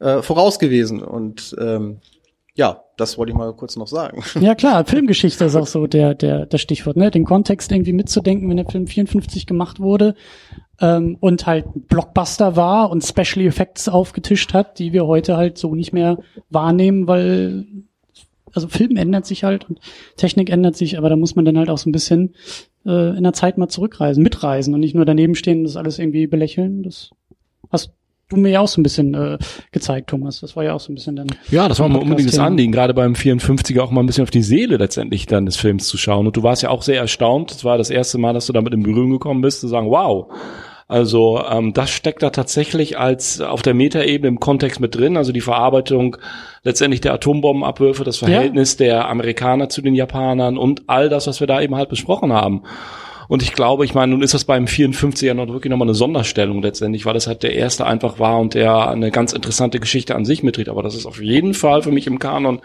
[0.00, 1.02] äh, voraus gewesen.
[1.02, 2.00] Und ähm,
[2.54, 4.22] ja, das wollte ich mal kurz noch sagen.
[4.40, 7.10] Ja klar, Filmgeschichte ist auch so der, der, der Stichwort, ne?
[7.10, 10.14] Den Kontext irgendwie mitzudenken, wenn der Film 54 gemacht wurde
[10.80, 15.74] ähm, und halt Blockbuster war und Special Effects aufgetischt hat, die wir heute halt so
[15.74, 16.18] nicht mehr
[16.50, 17.64] wahrnehmen, weil
[18.52, 19.80] also Film ändert sich halt und
[20.16, 22.34] Technik ändert sich, aber da muss man dann halt auch so ein bisschen
[22.86, 25.98] äh, in der Zeit mal zurückreisen, mitreisen und nicht nur daneben stehen und das alles
[25.98, 26.82] irgendwie belächeln.
[26.82, 27.10] Das
[27.70, 27.92] hast
[28.32, 29.38] du mir ja auch so ein bisschen äh,
[29.70, 30.40] gezeigt, Thomas.
[30.40, 31.28] Das war ja auch so ein bisschen dann.
[31.50, 32.38] Ja, das war mal unbedingt das.
[32.38, 35.86] Anliegen, gerade beim 54er auch mal ein bisschen auf die Seele letztendlich dann des Films
[35.86, 36.26] zu schauen.
[36.26, 37.50] Und du warst ja auch sehr erstaunt.
[37.50, 40.30] Das war das erste Mal, dass du damit in Berührung gekommen bist, zu sagen, wow.
[40.88, 45.16] Also ähm, das steckt da tatsächlich als auf der Metaebene im Kontext mit drin.
[45.16, 46.16] Also die Verarbeitung
[46.64, 51.46] letztendlich der Atombombenabwürfe, das Verhältnis der Amerikaner zu den Japanern und all das, was wir
[51.46, 52.62] da eben halt besprochen haben.
[53.28, 56.60] Und ich glaube, ich meine, nun ist das beim 54er noch wirklich nochmal eine Sonderstellung
[56.60, 60.26] letztendlich, weil das halt der erste einfach war und der eine ganz interessante Geschichte an
[60.26, 60.68] sich mitträgt.
[60.68, 62.60] Aber das ist auf jeden Fall für mich im Kanon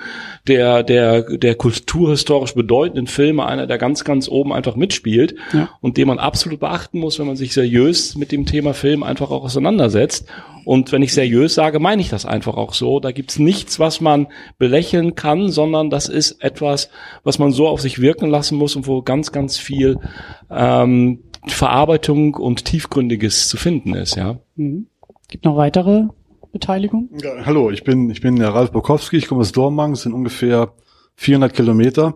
[0.47, 5.69] der, der, der kulturhistorisch bedeutenden Filme einer, der ganz, ganz oben einfach mitspielt Ja.
[5.79, 9.31] und den man absolut beachten muss, wenn man sich seriös mit dem Thema Film einfach
[9.31, 10.27] auch auseinandersetzt.
[10.67, 12.99] Und wenn ich seriös sage, meine ich das einfach auch so.
[12.99, 16.89] Da gibt's nichts, was man belächeln kann, sondern das ist etwas,
[17.23, 19.97] was man so auf sich wirken lassen muss und wo ganz, ganz viel
[20.51, 24.39] ähm, Verarbeitung und Tiefgründiges zu finden ist, ja.
[24.57, 24.87] Mhm.
[25.29, 26.07] Gibt noch weitere
[26.51, 27.11] Beteiligung?
[27.23, 30.11] Ja, hallo, ich bin, ich bin der Ralf Bukowski, ich komme aus Dormagen, es sind
[30.11, 30.73] ungefähr
[31.15, 32.15] 400 Kilometer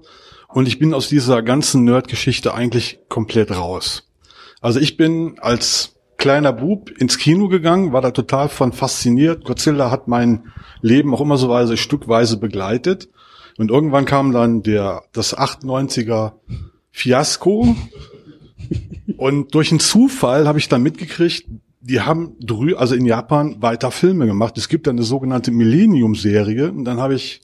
[0.49, 4.11] und ich bin aus dieser ganzen Nerd-Geschichte eigentlich komplett raus.
[4.59, 9.43] Also ich bin als kleiner Bub ins Kino gegangen, war da total von fasziniert.
[9.43, 10.43] Godzilla hat mein
[10.81, 13.09] Leben auch immer so weise, stückweise begleitet.
[13.57, 16.33] Und irgendwann kam dann der, das 98er
[16.91, 17.75] Fiasko.
[19.17, 21.47] Und durch einen Zufall habe ich dann mitgekriegt,
[21.81, 24.59] die haben drü also in Japan weiter Filme gemacht.
[24.59, 27.41] Es gibt dann eine sogenannte Millennium-Serie und dann habe ich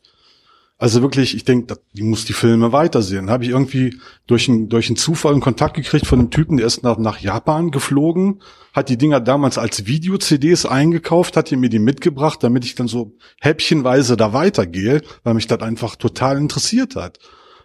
[0.79, 3.31] also wirklich, ich denke, die muss die Filme weitersehen.
[3.31, 6.67] Habe ich irgendwie durch einen durch einen Zufall einen Kontakt gekriegt von einem Typen, der
[6.67, 11.69] ist nach, nach Japan geflogen, hat die Dinger damals als Video-CDs eingekauft, hat hier mir
[11.69, 16.95] die mitgebracht, damit ich dann so häppchenweise da weitergehe, weil mich das einfach total interessiert
[16.95, 17.17] hat.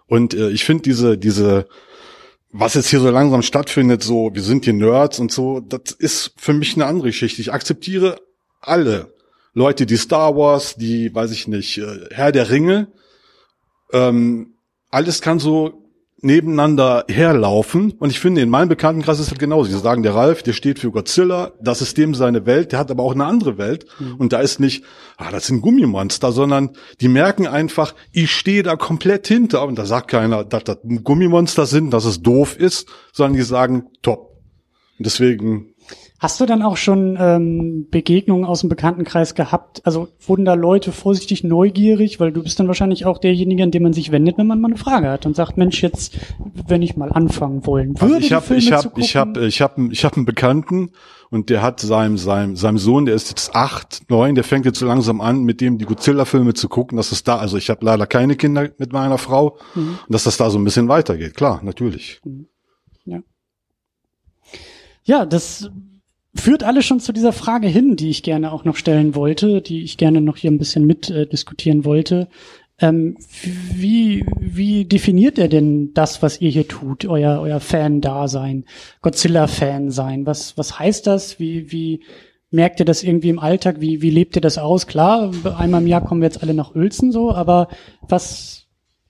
[0.06, 1.66] Und äh, ich finde diese diese
[2.52, 6.34] was jetzt hier so langsam stattfindet, so, wir sind hier Nerds und so, das ist
[6.36, 7.40] für mich eine andere Geschichte.
[7.40, 8.20] Ich akzeptiere
[8.60, 9.14] alle
[9.54, 12.88] Leute, die Star Wars, die, weiß ich nicht, äh, Herr der Ringe,
[13.92, 14.54] ähm,
[14.90, 15.82] alles kann so
[16.22, 17.92] nebeneinander herlaufen.
[17.98, 19.70] Und ich finde, in meinem Bekanntenkreis ist es genauso.
[19.70, 22.90] Sie sagen, der Ralf, der steht für Godzilla, das ist dem seine Welt, der hat
[22.90, 23.86] aber auch eine andere Welt.
[24.18, 24.84] Und da ist nicht,
[25.16, 26.70] ah, das sind Gummimonster, sondern
[27.00, 29.66] die merken einfach, ich stehe da komplett hinter.
[29.66, 33.86] Und da sagt keiner, dass das Gummimonster sind, dass es doof ist, sondern die sagen,
[34.02, 34.40] top.
[34.98, 35.71] Und deswegen
[36.22, 39.84] Hast du dann auch schon ähm, Begegnungen aus dem Bekanntenkreis gehabt?
[39.84, 43.82] Also wurden da Leute vorsichtig neugierig, weil du bist dann wahrscheinlich auch derjenige, an den
[43.82, 46.16] man sich wendet, wenn man mal eine Frage hat und sagt, Mensch, jetzt,
[46.68, 49.02] wenn ich mal anfangen wollen würde, Also ich habe ich habe gucken.
[49.02, 50.92] ich habe ich habe ich habe einen Bekannten
[51.30, 54.78] und der hat seinem seinem seinem Sohn, der ist jetzt acht, neun, der fängt jetzt
[54.78, 56.96] so langsam an, mit dem die Godzilla-Filme zu gucken.
[56.98, 59.98] Dass es da, also ich habe leider keine Kinder mit meiner Frau, Mhm.
[60.06, 61.34] und dass das da so ein bisschen weitergeht.
[61.34, 62.20] Klar, natürlich.
[65.04, 65.68] Ja, das
[66.34, 69.82] führt alles schon zu dieser Frage hin, die ich gerne auch noch stellen wollte, die
[69.82, 72.28] ich gerne noch hier ein bisschen mit äh, diskutieren wollte.
[72.78, 73.16] Ähm,
[73.74, 78.64] wie, wie definiert er denn das, was ihr hier tut, euer, euer Fan-Dasein,
[79.02, 80.26] Godzilla-Fan sein?
[80.26, 81.38] Was, was heißt das?
[81.38, 82.02] Wie, wie
[82.50, 83.80] merkt ihr das irgendwie im Alltag?
[83.80, 84.86] Wie, wie lebt ihr das aus?
[84.86, 87.68] Klar, einmal im Jahr kommen wir jetzt alle nach Uelzen so, aber
[88.00, 88.66] was,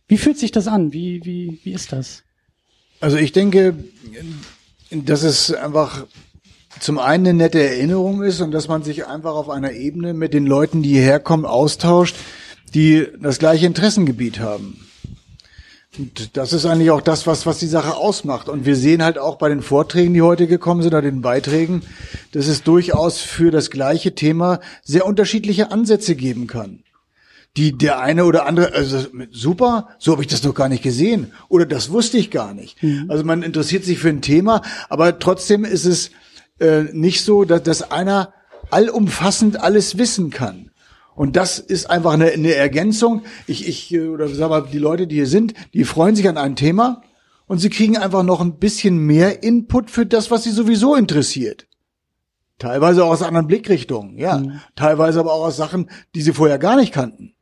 [0.08, 0.92] wie fühlt sich das an?
[0.92, 2.24] Wie, wie, wie ist das?
[3.00, 3.74] Also ich denke,
[4.90, 6.06] dass es einfach
[6.80, 10.34] zum einen eine nette Erinnerung ist und dass man sich einfach auf einer Ebene mit
[10.34, 12.16] den Leuten, die hierher kommen, austauscht,
[12.74, 14.86] die das gleiche Interessengebiet haben.
[15.98, 18.48] Und das ist eigentlich auch das, was, was die Sache ausmacht.
[18.48, 21.82] Und wir sehen halt auch bei den Vorträgen, die heute gekommen sind, oder den Beiträgen,
[22.32, 26.82] dass es durchaus für das gleiche Thema sehr unterschiedliche Ansätze geben kann.
[27.58, 31.32] Die der eine oder andere, also super, so habe ich das noch gar nicht gesehen.
[31.50, 32.78] Oder das wusste ich gar nicht.
[33.08, 36.10] Also man interessiert sich für ein Thema, aber trotzdem ist es
[36.62, 38.32] äh, nicht so, dass, dass einer
[38.70, 40.70] allumfassend alles wissen kann.
[41.14, 43.22] Und das ist einfach eine, eine Ergänzung.
[43.46, 46.38] Ich, ich, äh, oder sag mal, die Leute, die hier sind, die freuen sich an
[46.38, 47.02] ein Thema
[47.46, 51.66] und sie kriegen einfach noch ein bisschen mehr Input für das, was sie sowieso interessiert.
[52.58, 54.40] Teilweise auch aus anderen Blickrichtungen, ja.
[54.76, 57.34] Teilweise aber auch aus Sachen, die sie vorher gar nicht kannten.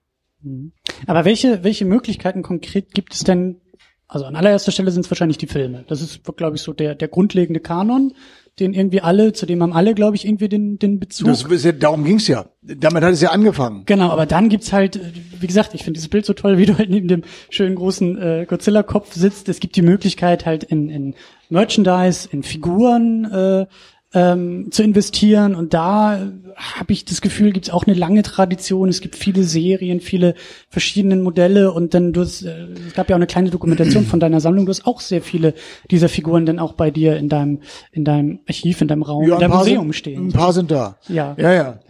[1.06, 3.60] Aber welche, welche Möglichkeiten konkret gibt es denn?
[4.08, 5.84] Also an allererster Stelle sind es wahrscheinlich die Filme.
[5.88, 8.14] Das ist, glaube ich, so der, der grundlegende Kanon,
[8.60, 11.26] den irgendwie alle, zu dem haben alle, glaube ich, irgendwie den, den Bezug.
[11.26, 12.46] Das ist ja, darum ging's ja.
[12.62, 13.84] Damit hat es ja angefangen.
[13.86, 15.00] Genau, aber dann gibt's halt,
[15.40, 18.18] wie gesagt, ich finde dieses Bild so toll, wie du halt neben dem schönen großen
[18.18, 19.48] äh, Godzilla-Kopf sitzt.
[19.48, 21.14] Es gibt die Möglichkeit halt in, in
[21.48, 23.66] Merchandise, in Figuren äh,
[24.12, 28.88] ähm, zu investieren und da habe ich das Gefühl, gibt's auch eine lange Tradition.
[28.88, 30.34] Es gibt viele Serien, viele
[30.68, 34.18] verschiedene Modelle und dann du hast, äh, es gab ja auch eine kleine Dokumentation von
[34.18, 34.66] deiner Sammlung.
[34.66, 35.54] Du hast auch sehr viele
[35.90, 37.60] dieser Figuren dann auch bei dir in deinem
[37.92, 40.26] in deinem Archiv, in deinem Raum, in ein deinem Museum sind, stehen.
[40.26, 40.98] Ein paar sind da.
[41.08, 41.36] Ja.
[41.38, 41.80] Ja, ja.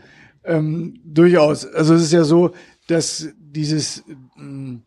[0.44, 1.66] Ähm, durchaus.
[1.66, 2.50] Also es ist ja so,
[2.86, 4.04] dass dieses,
[4.38, 4.82] ähm,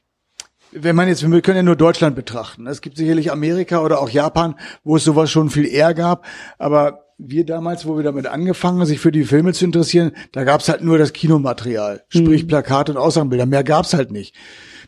[0.72, 2.68] wenn man jetzt, wir können ja nur Deutschland betrachten.
[2.68, 6.26] Es gibt sicherlich Amerika oder auch Japan, wo es sowas schon viel eher gab.
[6.58, 10.44] Aber wir damals, wo wir damit angefangen haben, sich für die Filme zu interessieren, da
[10.44, 13.46] gab's halt nur das Kinomaterial, sprich Plakate und Aushangbilder.
[13.46, 14.36] Mehr gab's halt nicht.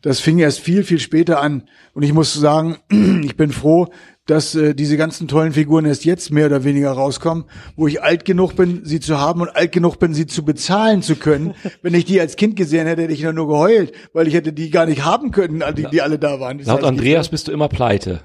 [0.02, 1.68] Das fing erst viel, viel später an.
[1.94, 2.78] Und ich muss sagen,
[3.24, 3.88] ich bin froh,
[4.28, 7.46] dass äh, diese ganzen tollen Figuren erst jetzt mehr oder weniger rauskommen,
[7.76, 11.02] wo ich alt genug bin, sie zu haben und alt genug bin, sie zu bezahlen
[11.02, 11.54] zu können.
[11.82, 14.70] Wenn ich die als Kind gesehen hätte, hätte ich nur geheult, weil ich hätte die
[14.72, 16.60] gar nicht haben können, die, die alle da waren.
[16.60, 18.22] Laut Andreas bist du immer pleite.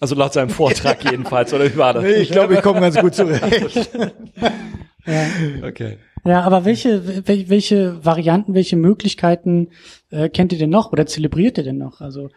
[0.00, 2.02] Also laut seinem Vortrag jedenfalls, oder wie war das?
[2.02, 3.90] Nee, ich glaube, ich komme ganz gut zurecht.
[5.64, 5.98] Okay.
[6.24, 9.68] Ja, aber welche, wel- welche Varianten, welche Möglichkeiten
[10.10, 12.00] äh, kennt ihr denn noch oder zelebriert ihr denn noch?
[12.02, 12.28] Also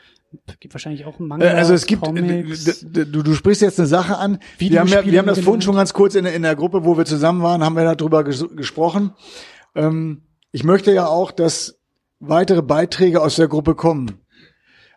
[0.62, 2.86] gibt wahrscheinlich auch Manga, Äh, Also es gibt, Comics.
[2.90, 4.40] du, du sprichst jetzt eine Sache an.
[4.58, 5.44] Wir haben, ja, wir haben das genannt.
[5.46, 7.84] vorhin schon ganz kurz in, der- in der Gruppe, wo wir zusammen waren, haben wir
[7.96, 9.12] darüber ges gesprochen.
[9.76, 11.78] Ähm, ich möchte ja auch, dass
[12.20, 14.23] weitere Beiträge aus der Gruppe kommen.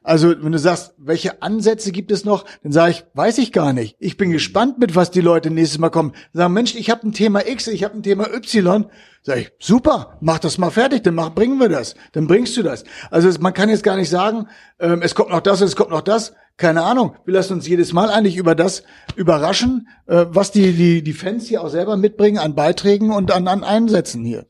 [0.06, 3.72] Also wenn du sagst, welche Ansätze gibt es noch, dann sage ich, weiß ich gar
[3.72, 3.96] nicht.
[3.98, 6.12] Ich bin gespannt, mit was die Leute nächstes Mal kommen.
[6.32, 8.86] Sagen, Mensch, ich habe ein Thema X, ich habe ein Thema Y.
[9.22, 12.62] Sag ich, super, mach das mal fertig, dann mach, bringen wir das, dann bringst du
[12.62, 12.84] das.
[13.10, 14.46] Also man kann jetzt gar nicht sagen,
[14.78, 16.34] ähm, es kommt noch das, es kommt noch das.
[16.56, 17.14] Keine Ahnung.
[17.26, 18.82] Wir lassen uns jedes Mal eigentlich über das
[19.14, 23.46] überraschen, äh, was die, die, die Fans hier auch selber mitbringen an Beiträgen und an,
[23.46, 24.46] an Einsätzen hier.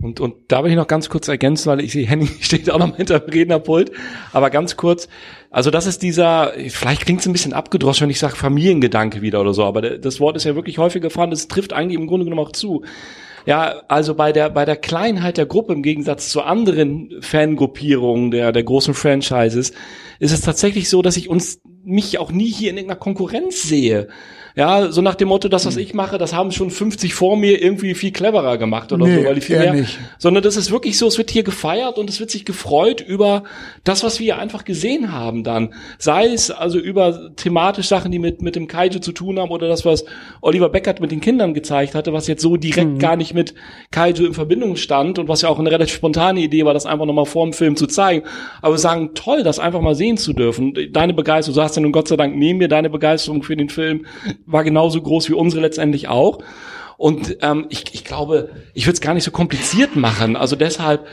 [0.00, 2.78] Und, und da will ich noch ganz kurz ergänzen, weil ich sehe, Henning steht auch
[2.78, 3.92] noch hinter dem Rednerpult.
[4.32, 5.08] Aber ganz kurz,
[5.50, 9.40] also das ist dieser, vielleicht klingt es ein bisschen abgedroschen, wenn ich sage Familiengedanke wieder
[9.40, 12.24] oder so, aber das Wort ist ja wirklich häufig gefallen, das trifft eigentlich im Grunde
[12.24, 12.82] genommen auch zu.
[13.46, 18.52] Ja, also bei der, bei der Kleinheit der Gruppe im Gegensatz zu anderen Fangruppierungen der,
[18.52, 19.72] der großen Franchises
[20.18, 24.08] ist es tatsächlich so, dass ich uns, mich auch nie hier in irgendeiner Konkurrenz sehe.
[24.56, 25.68] Ja, so nach dem Motto, das, Hm.
[25.68, 29.18] was ich mache, das haben schon 50 vor mir irgendwie viel cleverer gemacht oder Nee,
[29.18, 29.98] so, weil die viel eher mehr, nicht.
[30.18, 33.42] sondern das ist wirklich so, es wird hier gefeiert und es wird sich gefreut über
[33.82, 35.74] das, was wir einfach gesehen haben dann.
[35.98, 39.66] Sei es also über thematisch Sachen, die mit, mit dem Kaiju zu tun haben oder
[39.66, 40.04] das, was
[40.40, 43.54] Oliver Beckert mit den Kindern gezeigt hatte, was jetzt so direkt gar nicht mit
[43.90, 47.06] Kaiju in Verbindung stand und was ja auch eine relativ spontane Idee war, das einfach
[47.06, 48.22] nochmal vor dem Film zu zeigen.
[48.62, 50.74] Aber sagen, toll, das einfach mal sehen zu dürfen.
[50.92, 53.68] Deine Begeisterung, du hast ja nun Gott sei Dank neben mir, deine Begeisterung für den
[53.68, 54.06] Film
[54.46, 56.38] war genauso groß wie unsere letztendlich auch.
[56.96, 60.36] Und ähm, ich, ich glaube, ich würde es gar nicht so kompliziert machen.
[60.36, 61.06] Also deshalb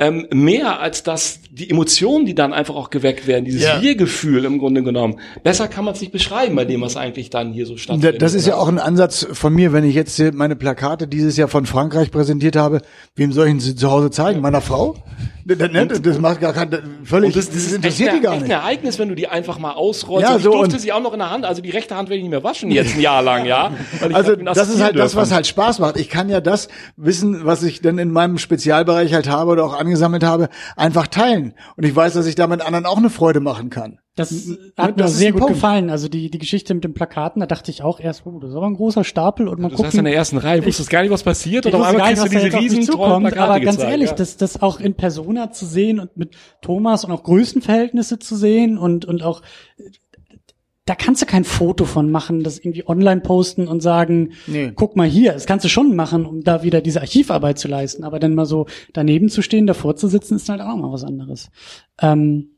[0.00, 3.82] ähm, mehr als das, die Emotionen, die dann einfach auch geweckt werden, dieses Ja.
[3.82, 5.18] Wir-Gefühl im Grunde genommen.
[5.42, 8.22] Besser kann man es nicht beschreiben, bei dem was eigentlich dann hier so stattfindet.
[8.22, 11.48] Das ist ja auch ein Ansatz von mir, wenn ich jetzt meine Plakate dieses Jahr
[11.48, 12.80] von Frankreich präsentiert habe.
[13.16, 14.40] Wem soll ich sie zu Hause zeigen?
[14.40, 14.94] Meiner Frau?
[15.48, 16.70] Das, das, das macht gar kein,
[17.04, 18.44] völlig, das, das, das ist interessiert die gar nicht.
[18.44, 20.22] ein Ereignis, wenn du die einfach mal ausrollst.
[20.22, 22.10] Ja, und ich so durfte sie auch noch in der Hand, also die rechte Hand
[22.10, 23.72] werde ich nicht mehr waschen jetzt ein Jahr lang, ja.
[24.12, 25.34] Also das ist halt das, was dürfen.
[25.36, 25.96] halt Spaß macht.
[25.96, 29.78] Ich kann ja das Wissen, was ich dann in meinem Spezialbereich halt habe oder auch
[29.78, 31.54] angesammelt habe, einfach teilen.
[31.76, 33.98] Und ich weiß, dass ich damit anderen auch eine Freude machen kann.
[34.18, 35.54] Das hat mir sehr gut Punkt.
[35.54, 35.90] gefallen.
[35.90, 38.56] Also die, die Geschichte mit den Plakaten, da dachte ich auch erst, oh, das ist
[38.56, 41.10] aber ein großer Stapel und mal Du saßt in der ersten Reihe, wusstest gar nicht,
[41.10, 43.90] was passiert ich und auf einmal kriegst du diese riesen zukommt, Plakate aber ganz gezeigt,
[43.92, 44.16] ehrlich, ja.
[44.16, 48.78] das, das auch in Persona zu sehen und mit Thomas und auch Größenverhältnisse zu sehen
[48.78, 49.42] und, und auch,
[50.84, 54.72] da kannst du kein Foto von machen, das irgendwie online posten und sagen, Nee.
[54.74, 58.04] guck mal hier, das kannst du schon machen, um da wieder diese Archivarbeit zu leisten,
[58.04, 61.04] aber dann mal so daneben zu stehen, davor zu sitzen, ist halt auch mal was
[61.04, 61.50] anderes.
[62.00, 62.52] Ähm,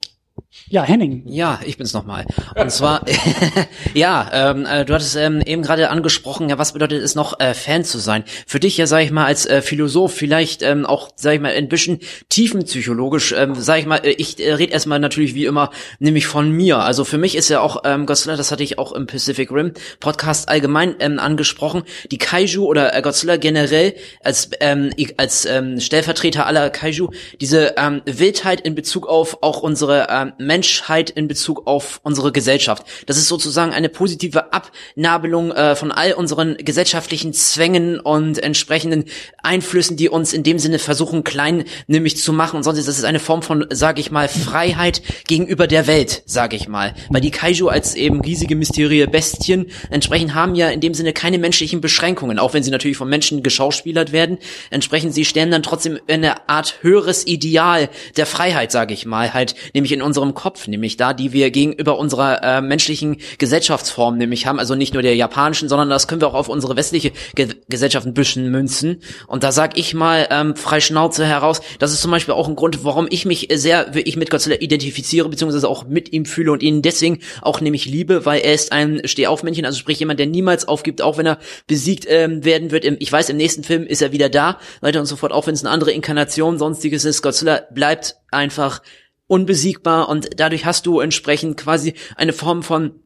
[0.68, 1.22] Ja, Henning.
[1.26, 2.26] Ja, ich bin's nochmal.
[2.54, 3.04] Und zwar,
[3.94, 7.54] ja, ähm, äh, du hattest ähm, eben gerade angesprochen, ja, was bedeutet es noch, äh,
[7.54, 8.24] Fan zu sein?
[8.46, 11.52] Für dich ja, sag ich mal, als äh, Philosoph, vielleicht ähm, auch, sag ich mal,
[11.52, 15.70] ein bisschen tiefenpsychologisch, ähm, sag ich mal, äh, ich äh, rede erstmal natürlich wie immer,
[15.98, 16.78] nämlich von mir.
[16.78, 19.72] Also für mich ist ja auch ähm, Godzilla, das hatte ich auch im Pacific Rim
[19.98, 26.46] Podcast allgemein ähm, angesprochen, die Kaiju oder äh, Godzilla generell als ähm, als ähm, Stellvertreter
[26.46, 27.10] aller Kaiju,
[27.40, 32.84] diese ähm, Wildheit in Bezug auf auch unsere ähm, Menschheit in Bezug auf unsere Gesellschaft.
[33.06, 39.04] Das ist sozusagen eine positive Abnabelung äh, von all unseren gesellschaftlichen Zwängen und entsprechenden
[39.42, 43.04] Einflüssen, die uns in dem Sinne versuchen klein nämlich zu machen und sonst ist das
[43.04, 46.94] eine Form von, sage ich mal, Freiheit gegenüber der Welt, sage ich mal.
[47.08, 51.38] Weil die Kaiju als eben riesige Mysterie Bestien entsprechend haben ja in dem Sinne keine
[51.38, 54.38] menschlichen Beschränkungen, auch wenn sie natürlich von Menschen geschauspielert werden.
[54.70, 59.54] Entsprechend sie stellen dann trotzdem eine Art höheres Ideal der Freiheit, sage ich mal, halt
[59.74, 64.58] nämlich in unserem Kopf, nämlich da, die wir gegenüber unserer äh, menschlichen Gesellschaftsform nämlich haben,
[64.58, 68.06] also nicht nur der japanischen, sondern das können wir auch auf unsere westliche Ge Gesellschaft
[68.06, 69.02] ein bisschen münzen.
[69.28, 72.56] Und da sag ich mal ähm, frei Schnauze heraus, das ist zum Beispiel auch ein
[72.56, 76.62] Grund, warum ich mich sehr wirklich mit Godzilla identifiziere, beziehungsweise auch mit ihm fühle und
[76.62, 80.66] ihn deswegen auch nämlich liebe, weil er ist ein Stehaufmännchen, also sprich jemand, der niemals
[80.66, 81.38] aufgibt, auch wenn er
[81.68, 82.84] besiegt ähm, werden wird.
[82.84, 85.54] Ich weiß, im nächsten Film ist er wieder da, weiter und so fort, auch wenn
[85.54, 87.22] es eine andere Inkarnation sonstiges ist.
[87.22, 88.82] Godzilla bleibt einfach
[89.30, 93.00] unbesiegbar und dadurch hast du entsprechend quasi eine Form von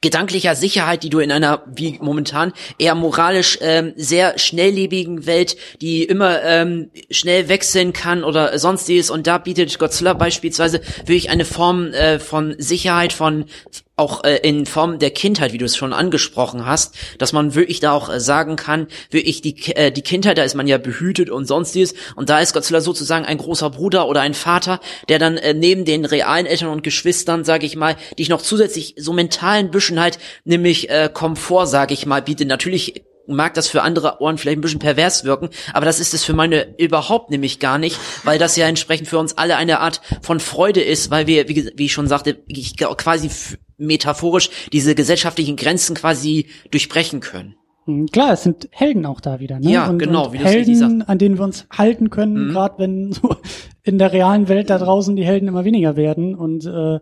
[0.00, 6.04] gedanklicher Sicherheit, die du in einer wie momentan eher moralisch ähm, sehr schnelllebigen Welt, die
[6.04, 9.10] immer ähm, schnell wechseln kann oder sonstiges.
[9.10, 13.44] Und da bietet Godzilla beispielsweise wirklich eine Form äh, von Sicherheit, von
[14.00, 17.78] auch äh, in Form der Kindheit, wie du es schon angesprochen hast, dass man wirklich
[17.78, 21.30] da auch äh, sagen kann, wirklich die äh, die Kindheit, da ist man ja behütet
[21.30, 25.36] und sonstiges und da ist Godzilla sozusagen ein großer Bruder oder ein Vater, der dann
[25.36, 29.70] äh, neben den realen Eltern und Geschwistern, sage ich mal, dich noch zusätzlich so mentalen
[29.70, 32.48] Büschen halt, nämlich äh, Komfort, sage ich mal, bietet.
[32.48, 36.24] Natürlich mag das für andere Ohren vielleicht ein bisschen pervers wirken, aber das ist es
[36.24, 40.00] für meine überhaupt nämlich gar nicht, weil das ja entsprechend für uns alle eine Art
[40.22, 42.34] von Freude ist, weil wir, wie, wie ich schon sagte,
[42.96, 43.30] quasi
[43.80, 47.56] metaphorisch diese gesellschaftlichen Grenzen quasi durchbrechen können.
[47.86, 49.58] Hm, klar, es sind Helden auch da wieder.
[49.58, 49.70] Ne?
[49.70, 50.28] Ja, und, genau.
[50.28, 52.52] Und Helden, an denen wir uns halten können, mhm.
[52.52, 53.36] gerade wenn so
[53.82, 56.34] in der realen Welt da draußen die Helden immer weniger werden.
[56.34, 57.00] Und äh,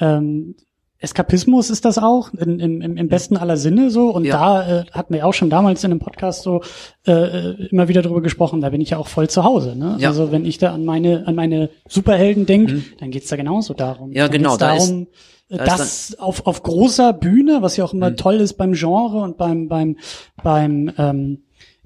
[0.00, 0.56] ähm,
[0.98, 4.08] Eskapismus ist das auch, in, im, im besten aller Sinne so.
[4.08, 4.38] Und ja.
[4.38, 6.62] da äh, hatten wir auch schon damals in einem Podcast so
[7.06, 9.76] äh, immer wieder drüber gesprochen, da bin ich ja auch voll zu Hause.
[9.76, 9.96] Ne?
[9.98, 10.08] Ja.
[10.08, 12.84] Also wenn ich da an meine, an meine Superhelden denke, mhm.
[12.98, 14.12] dann geht's da genauso darum.
[14.12, 14.56] Ja, dann genau.
[14.56, 15.08] Da darum, ist,
[15.56, 18.16] das auf, auf großer Bühne, was ja auch immer mhm.
[18.16, 19.96] toll ist beim Genre und beim, beim,
[20.42, 21.44] beim ähm,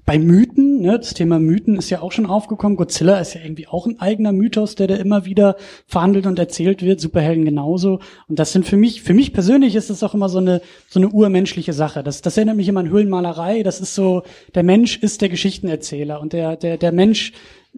[0.09, 2.77] bei Mythen, ne, das Thema Mythen ist ja auch schon aufgekommen.
[2.77, 5.55] Godzilla ist ja irgendwie auch ein eigener Mythos, der da immer wieder
[5.85, 6.99] verhandelt und erzählt wird.
[6.99, 7.99] Superhelden genauso.
[8.27, 10.99] Und das sind für mich, für mich persönlich ist das auch immer so eine, so
[10.99, 12.01] eine urmenschliche Sache.
[12.01, 13.61] Das, das erinnert mich immer an Höhlenmalerei.
[13.61, 14.23] Das ist so,
[14.55, 17.31] der Mensch ist der Geschichtenerzähler und der, der, der Mensch,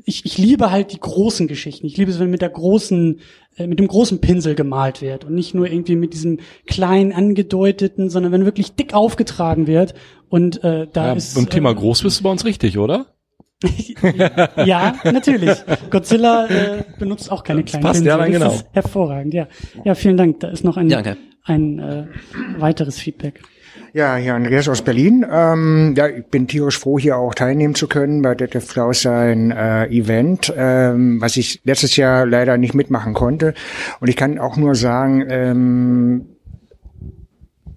[0.05, 1.85] ich, ich liebe halt die großen Geschichten.
[1.85, 3.19] Ich liebe es, wenn mit der großen,
[3.57, 8.09] äh, mit dem großen Pinsel gemalt wird und nicht nur irgendwie mit diesem kleinen angedeuteten,
[8.09, 9.93] sondern wenn wirklich dick aufgetragen wird
[10.29, 11.35] und äh, da ja, ist.
[11.35, 13.07] Beim Thema äh, groß bist du bei uns richtig, oder?
[14.65, 15.55] ja, natürlich.
[15.91, 18.07] Godzilla äh, benutzt auch keine kleinen passt Pinsel.
[18.07, 18.59] ja dann genau.
[18.71, 19.47] hervorragend, ja.
[19.83, 20.39] Ja, vielen Dank.
[20.39, 21.17] Da ist noch ein, Danke.
[21.43, 22.07] ein äh,
[22.57, 23.41] weiteres Feedback.
[23.93, 25.25] Ja, hier Andreas aus Berlin.
[25.29, 29.51] Ähm, ja, ich bin tierisch froh, hier auch teilnehmen zu können bei Detlef Klaus sein
[29.51, 33.53] äh, Event, ähm, was ich letztes Jahr leider nicht mitmachen konnte.
[33.99, 36.25] Und ich kann auch nur sagen, ähm,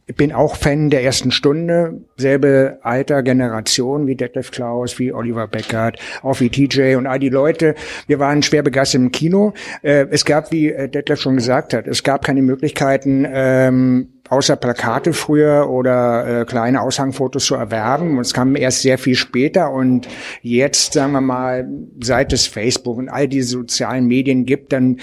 [0.06, 5.48] ich bin auch Fan der ersten Stunde, selbe Alter, Generation wie Detlef Klaus, wie Oliver
[5.48, 7.74] Beckert, auch wie TJ und all die Leute.
[8.06, 9.52] Wir waren schwer begeistert im Kino.
[9.82, 14.56] Äh, es gab, wie äh, Detlef schon gesagt hat, es gab keine Möglichkeiten, ähm, außer
[14.56, 18.16] Plakate früher oder äh, kleine Aushangfotos zu erwerben.
[18.16, 20.08] Und es kam erst sehr viel später und
[20.42, 21.68] jetzt, sagen wir mal,
[22.02, 24.98] seit es Facebook und all diese sozialen Medien gibt, dann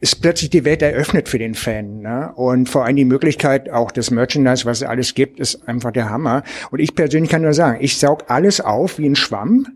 [0.00, 2.00] ist plötzlich die Welt eröffnet für den Fan.
[2.00, 2.32] Ne?
[2.34, 6.08] Und vor allem die Möglichkeit auch des Merchandise, was es alles gibt, ist einfach der
[6.08, 6.44] Hammer.
[6.70, 9.66] Und ich persönlich kann nur sagen, ich saug alles auf wie ein Schwamm.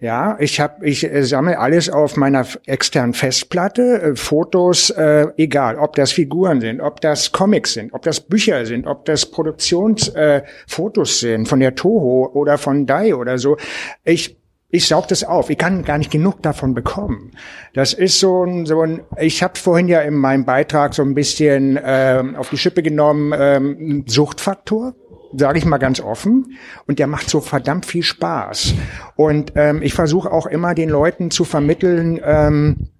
[0.00, 5.78] Ja, ich habe, ich äh, sammle alles auf meiner externen Festplatte, äh, Fotos, äh, egal,
[5.78, 11.22] ob das Figuren sind, ob das Comics sind, ob das Bücher sind, ob das Produktionsfotos
[11.22, 13.56] äh, sind von der Toho oder von Dai oder so.
[14.04, 14.36] Ich
[14.74, 15.50] ich saug das auf.
[15.50, 17.30] Ich kann gar nicht genug davon bekommen.
[17.74, 21.14] Das ist so ein, so ein ich habe vorhin ja in meinem Beitrag so ein
[21.14, 24.94] bisschen ähm, auf die Schippe genommen, ähm, Suchtfaktor
[25.36, 26.56] sage ich mal ganz offen,
[26.86, 28.74] und der macht so verdammt viel Spaß.
[29.16, 32.90] Und ähm, ich versuche auch immer den Leuten zu vermitteln, ähm,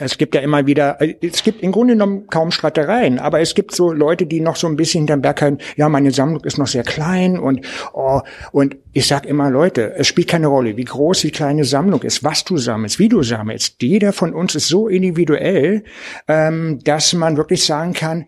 [0.00, 3.54] es gibt ja immer wieder, äh, es gibt im Grunde genommen kaum Streitereien, aber es
[3.54, 6.58] gibt so Leute, die noch so ein bisschen hinterm Berg halten, ja, meine Sammlung ist
[6.58, 8.20] noch sehr klein und, oh,
[8.52, 12.24] und ich sag immer, Leute, es spielt keine Rolle, wie groß die kleine Sammlung ist,
[12.24, 13.82] was du sammelst, wie du sammelst.
[13.82, 15.84] Jeder von uns ist so individuell,
[16.26, 18.26] ähm, dass man wirklich sagen kann,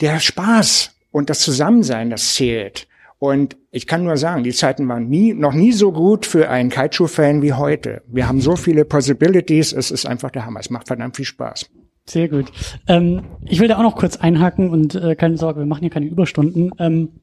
[0.00, 2.88] der Spaß und das Zusammensein, das zählt.
[3.18, 6.70] Und ich kann nur sagen, die Zeiten waren nie, noch nie so gut für einen
[6.70, 8.02] Kaiju-Fan wie heute.
[8.08, 10.60] Wir haben so viele Possibilities, es ist einfach der Hammer.
[10.60, 11.70] Es macht verdammt viel Spaß.
[12.08, 12.50] Sehr gut.
[12.88, 15.90] Ähm, ich will da auch noch kurz einhaken und äh, keine Sorge, wir machen hier
[15.90, 16.72] keine Überstunden.
[16.78, 17.20] Ähm,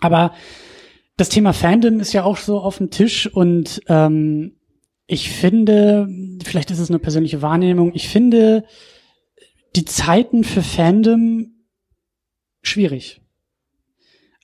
[0.00, 0.32] aber
[1.18, 4.56] das Thema Fandom ist ja auch so auf dem Tisch und ähm,
[5.06, 6.08] ich finde,
[6.42, 8.64] vielleicht ist es eine persönliche Wahrnehmung, ich finde
[9.76, 11.66] die Zeiten für Fandom
[12.62, 13.20] schwierig.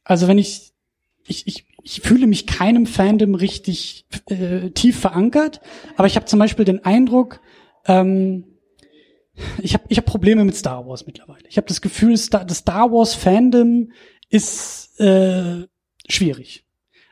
[0.05, 0.68] Also wenn ich
[1.29, 5.61] ich, ich, ich fühle mich keinem Fandom richtig äh, tief verankert,
[5.97, 7.41] aber ich habe zum Beispiel den Eindruck,
[7.87, 8.45] ähm,
[9.63, 11.47] ich habe ich hab Probleme mit Star Wars mittlerweile.
[11.49, 13.93] Ich habe das Gefühl, Star, das Star Wars Fandom
[14.29, 15.67] ist äh,
[16.09, 16.65] schwierig.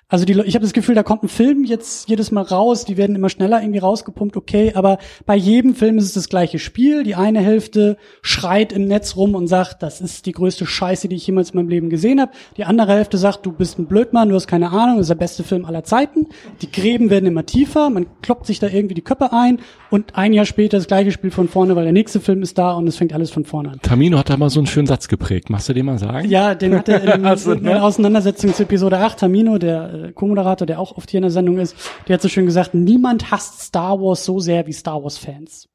[0.08, 2.96] Also die, ich habe das Gefühl, da kommt ein Film jetzt jedes Mal raus, die
[2.96, 7.02] werden immer schneller irgendwie rausgepumpt, okay, aber bei jedem Film ist es das gleiche Spiel.
[7.02, 11.16] Die eine Hälfte schreit im Netz rum und sagt, das ist die größte Scheiße, die
[11.16, 12.30] ich jemals in meinem Leben gesehen habe.
[12.56, 15.16] Die andere Hälfte sagt, du bist ein Blödmann, du hast keine Ahnung, das ist der
[15.16, 16.28] beste Film aller Zeiten.
[16.62, 19.58] Die Gräben werden immer tiefer, man kloppt sich da irgendwie die Köpfe ein
[19.90, 22.74] und ein Jahr später das gleiche Spiel von vorne, weil der nächste Film ist da
[22.74, 23.80] und es fängt alles von vorne an.
[23.82, 25.50] Tamino hat da mal so einen schönen Satz geprägt.
[25.50, 26.28] Machst du den mal sagen?
[26.28, 27.82] Ja, den hat er in, Also, in der ne?
[27.82, 31.58] Auseinandersetzung zu Episode 8, Tamino, der äh, Co-Moderator, der auch oft hier in der Sendung
[31.58, 31.76] ist,
[32.08, 35.68] der hat so schön gesagt, niemand hasst Star Wars so sehr wie Star Wars Fans.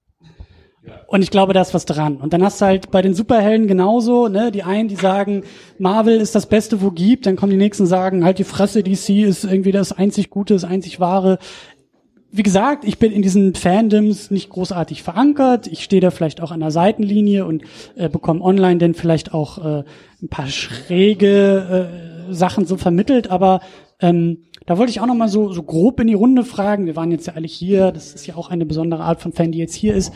[1.08, 2.18] Und ich glaube, da ist was dran.
[2.18, 5.44] Und dann hast du halt bei den Superhelden genauso, ne, die einen, die sagen,
[5.78, 9.10] Marvel ist das Beste, wo gibt, dann kommen die nächsten sagen, halt die Fresse, DC
[9.10, 11.38] ist irgendwie das einzig Gute, das einzig Wahre.
[12.32, 15.68] Wie gesagt, ich bin in diesen Fandoms nicht großartig verankert.
[15.68, 17.64] Ich stehe da vielleicht auch an der Seitenlinie und
[17.96, 19.84] äh, bekomme online dann vielleicht auch äh,
[20.22, 23.60] ein paar schräge äh, Sachen so vermittelt, aber
[24.02, 26.86] ähm, da wollte ich auch noch mal so, so grob in die Runde fragen.
[26.86, 27.92] Wir waren jetzt ja alle hier.
[27.92, 30.14] Das ist ja auch eine besondere Art von Fan, die jetzt hier ist.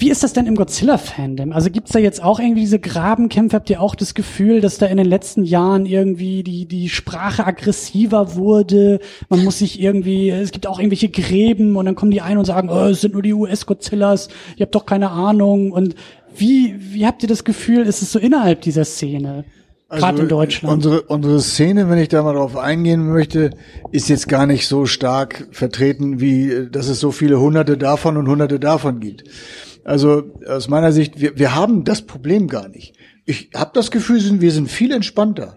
[0.00, 1.52] Wie ist das denn im Godzilla-Fandom?
[1.52, 3.56] Also gibt's da jetzt auch irgendwie diese Grabenkämpfe?
[3.56, 7.44] Habt ihr auch das Gefühl, dass da in den letzten Jahren irgendwie die, die Sprache
[7.44, 9.00] aggressiver wurde?
[9.28, 12.44] Man muss sich irgendwie, es gibt auch irgendwelche Gräben und dann kommen die ein und
[12.44, 15.72] sagen, oh, es sind nur die US-Godzillas, ihr habt doch keine Ahnung.
[15.72, 15.96] Und
[16.36, 19.44] wie, wie habt ihr das Gefühl, ist es so innerhalb dieser Szene?
[19.90, 20.74] Gerade in Deutschland.
[20.74, 23.52] Unsere, unsere Szene, wenn ich da mal drauf eingehen möchte,
[23.90, 28.28] ist jetzt gar nicht so stark vertreten, wie dass es so viele Hunderte davon und
[28.28, 29.24] Hunderte davon gibt.
[29.84, 32.94] Also aus meiner Sicht, wir, wir haben das Problem gar nicht.
[33.24, 35.56] Ich habe das Gefühl, wir sind viel entspannter.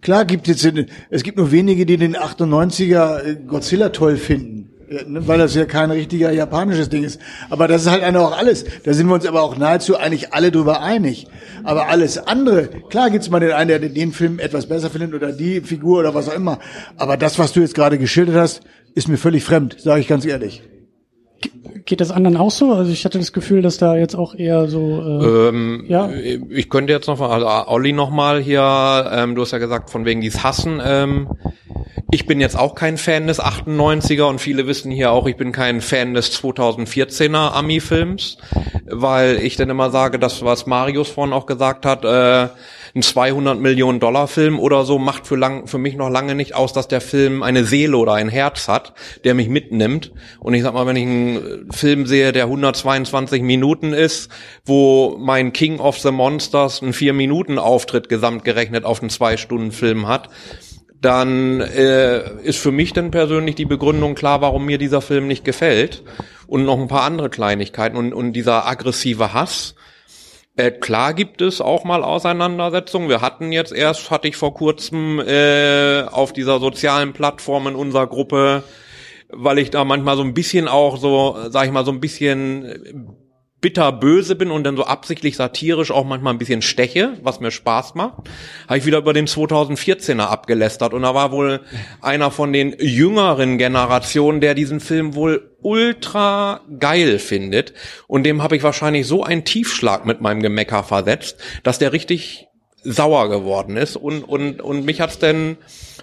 [0.00, 4.70] Klar gibt es jetzt, es gibt nur wenige, die den 98er äh, Godzilla toll finden.
[4.88, 7.20] Ja, ne, Weil das ja kein richtiger japanisches Ding ist.
[7.50, 8.64] Aber das ist halt einfach auch alles.
[8.84, 11.26] Da sind wir uns aber auch nahezu eigentlich alle drüber einig.
[11.64, 15.32] Aber alles andere, klar gibt's mal den einen, der den Film etwas besser findet oder
[15.32, 16.60] die Figur oder was auch immer.
[16.96, 18.60] Aber das, was du jetzt gerade geschildert hast,
[18.94, 20.62] ist mir völlig fremd, sage ich ganz ehrlich.
[21.86, 22.72] Geht das anderen auch so?
[22.72, 26.10] Also ich hatte das Gefühl, dass da jetzt auch eher so, äh, Ähm, Ja.
[26.50, 29.90] Ich könnte jetzt noch mal, also Olli noch mal hier, ähm, du hast ja gesagt,
[29.90, 30.82] von wegen dies Hassen.
[30.84, 31.28] Ähm,
[32.10, 35.52] ich bin jetzt auch kein Fan des 98er und viele wissen hier auch, ich bin
[35.52, 38.38] kein Fan des 2014er Ami-Films,
[38.90, 42.48] weil ich dann immer sage, das, was Marius vorhin auch gesagt hat, äh,
[42.94, 46.54] ein 200 Millionen Dollar Film oder so macht für, lang, für mich noch lange nicht
[46.54, 50.12] aus, dass der Film eine Seele oder ein Herz hat, der mich mitnimmt.
[50.40, 54.30] Und ich sag mal, wenn ich einen Film sehe, der 122 Minuten ist,
[54.64, 60.30] wo mein King of the Monsters einen 4-Minuten-Auftritt gesamt gerechnet auf einen 2-Stunden-Film hat,
[61.00, 65.44] dann äh, ist für mich dann persönlich die Begründung klar, warum mir dieser Film nicht
[65.44, 66.02] gefällt.
[66.46, 67.96] Und noch ein paar andere Kleinigkeiten.
[67.96, 69.74] Und, und dieser aggressive Hass,
[70.56, 73.08] äh, klar gibt es auch mal Auseinandersetzungen.
[73.08, 78.06] Wir hatten jetzt erst, hatte ich vor kurzem äh, auf dieser sozialen Plattform in unserer
[78.06, 78.62] Gruppe,
[79.28, 83.16] weil ich da manchmal so ein bisschen auch so, sag ich mal, so ein bisschen
[83.60, 87.94] bitterböse bin und dann so absichtlich satirisch auch manchmal ein bisschen steche, was mir Spaß
[87.94, 88.28] macht,
[88.68, 90.92] habe ich wieder über den 2014er abgelästert.
[90.92, 91.60] Und da war wohl
[92.02, 97.72] einer von den jüngeren Generationen, der diesen Film wohl ultra geil findet.
[98.06, 102.48] Und dem habe ich wahrscheinlich so einen Tiefschlag mit meinem Gemecker versetzt, dass der richtig
[102.82, 105.56] sauer geworden ist und und und mich hat's denn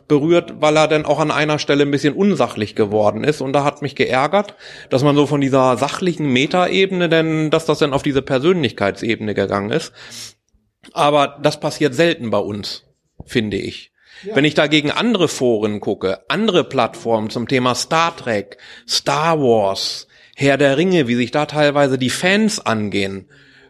[0.07, 3.63] berührt, weil er dann auch an einer Stelle ein bisschen unsachlich geworden ist und da
[3.63, 4.55] hat mich geärgert,
[4.89, 9.71] dass man so von dieser sachlichen Metaebene denn, dass das dann auf diese Persönlichkeitsebene gegangen
[9.71, 9.93] ist.
[10.91, 12.84] Aber das passiert selten bei uns,
[13.26, 13.91] finde ich.
[14.34, 18.57] Wenn ich dagegen andere Foren gucke, andere Plattformen zum Thema Star Trek,
[18.88, 23.30] Star Wars, Herr der Ringe, wie sich da teilweise die Fans angehen,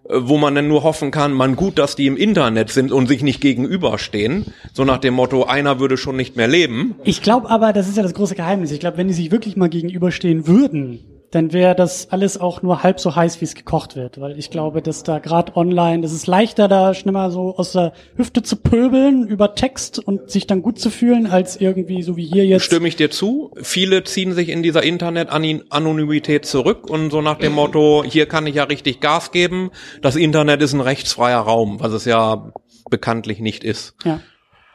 [0.09, 3.23] wo man dann nur hoffen kann, man gut, dass die im Internet sind und sich
[3.23, 6.95] nicht gegenüberstehen, so nach dem Motto, einer würde schon nicht mehr leben.
[7.03, 8.71] Ich glaube aber, das ist ja das große Geheimnis.
[8.71, 10.99] Ich glaube, wenn die sich wirklich mal gegenüberstehen würden,
[11.33, 14.21] dann wäre das alles auch nur halb so heiß, wie es gekocht wird.
[14.21, 17.71] Weil ich glaube, dass da gerade online, das ist leichter, da schnell mal so aus
[17.71, 22.17] der Hüfte zu pöbeln über Text und sich dann gut zu fühlen, als irgendwie so
[22.17, 22.65] wie hier jetzt.
[22.65, 23.51] Stimme ich dir zu.
[23.61, 28.55] Viele ziehen sich in dieser Internet-Anonymität zurück und so nach dem Motto, hier kann ich
[28.55, 29.71] ja richtig Gas geben.
[30.03, 32.51] Das Internet ist ein rechtsfreier Raum, was es ja
[32.91, 33.95] bekanntlich nicht ist.
[34.03, 34.19] Ja.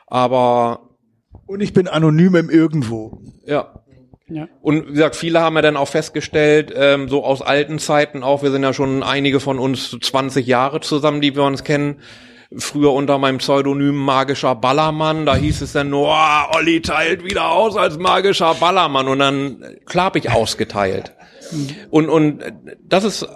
[0.09, 0.89] Aber
[1.47, 3.21] Und ich bin anonym im Irgendwo.
[3.47, 3.85] ja,
[4.31, 4.49] Ja.
[4.61, 8.43] Und wie gesagt, viele haben ja dann auch festgestellt, ähm, so aus alten Zeiten auch,
[8.43, 12.01] wir sind ja schon einige von uns 20 Jahre zusammen, die wir uns kennen,
[12.57, 17.51] früher unter meinem Pseudonym magischer Ballermann, da hieß es dann nur, oh, Olli teilt wieder
[17.51, 21.13] aus als magischer Ballermann und dann klar hab ich ausgeteilt.
[21.91, 22.43] Und, und
[22.83, 23.29] das ist,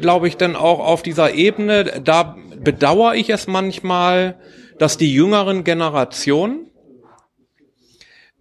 [0.00, 4.36] glaube ich, dann auch auf dieser Ebene, da bedauere ich es manchmal,
[4.78, 6.70] dass die jüngeren Generationen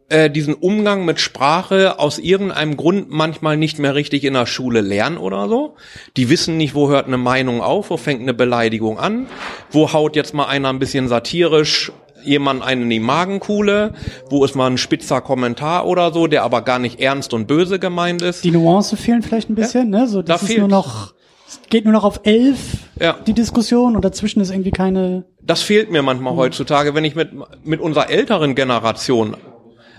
[0.09, 4.81] äh, diesen Umgang mit Sprache aus irgendeinem Grund manchmal nicht mehr richtig in der Schule
[4.81, 5.75] lernen oder so.
[6.17, 9.27] Die wissen nicht, wo hört eine Meinung auf, wo fängt eine Beleidigung an,
[9.71, 11.91] wo haut jetzt mal einer ein bisschen satirisch
[12.25, 13.93] jemand einen in die Magenkuhle,
[14.29, 17.79] wo ist mal ein spitzer Kommentar oder so, der aber gar nicht ernst und böse
[17.79, 18.43] gemeint ist.
[18.45, 20.07] Die Nuance fehlen vielleicht ein bisschen, ne?
[20.07, 21.13] So, das Da ist nur noch,
[21.47, 22.57] es geht nur noch auf elf,
[22.99, 23.17] Ja.
[23.27, 27.31] die Diskussion, und dazwischen ist irgendwie keine, Das fehlt mir manchmal heutzutage, wenn ich mit,
[27.65, 29.35] mit unserer älteren Generation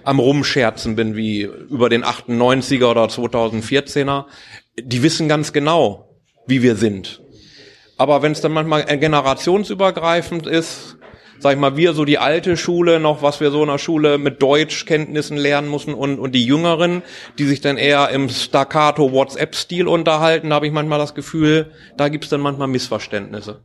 [0.05, 4.27] am Rumscherzen bin, wie über den 98er oder 2014er.
[4.81, 6.09] Die wissen ganz genau,
[6.47, 7.23] wie wir sind.
[7.97, 10.97] Aber wenn es dann manchmal generationsübergreifend ist,
[11.39, 14.19] sag ich mal, wir so die alte Schule noch, was wir so in der Schule
[14.19, 17.03] mit Deutschkenntnissen lernen müssen und, und die Jüngeren,
[17.39, 22.09] die sich dann eher im Staccato WhatsApp-Stil unterhalten, da habe ich manchmal das Gefühl, da
[22.09, 23.61] gibt's dann manchmal Missverständnisse.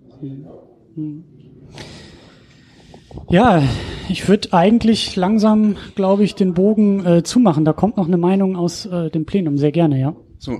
[3.29, 3.61] Ja,
[4.09, 7.65] ich würde eigentlich langsam, glaube ich, den Bogen äh, zumachen.
[7.65, 10.15] Da kommt noch eine Meinung aus äh, dem Plenum, sehr gerne, ja.
[10.39, 10.59] So.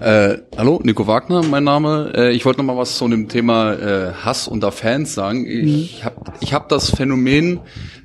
[0.00, 2.12] Äh, hallo, Nico Wagner, mein Name.
[2.14, 5.44] Äh, ich wollte noch mal was zu dem Thema äh, Hass unter Fans sagen.
[5.44, 7.60] Ich habe ich hab das Phänomen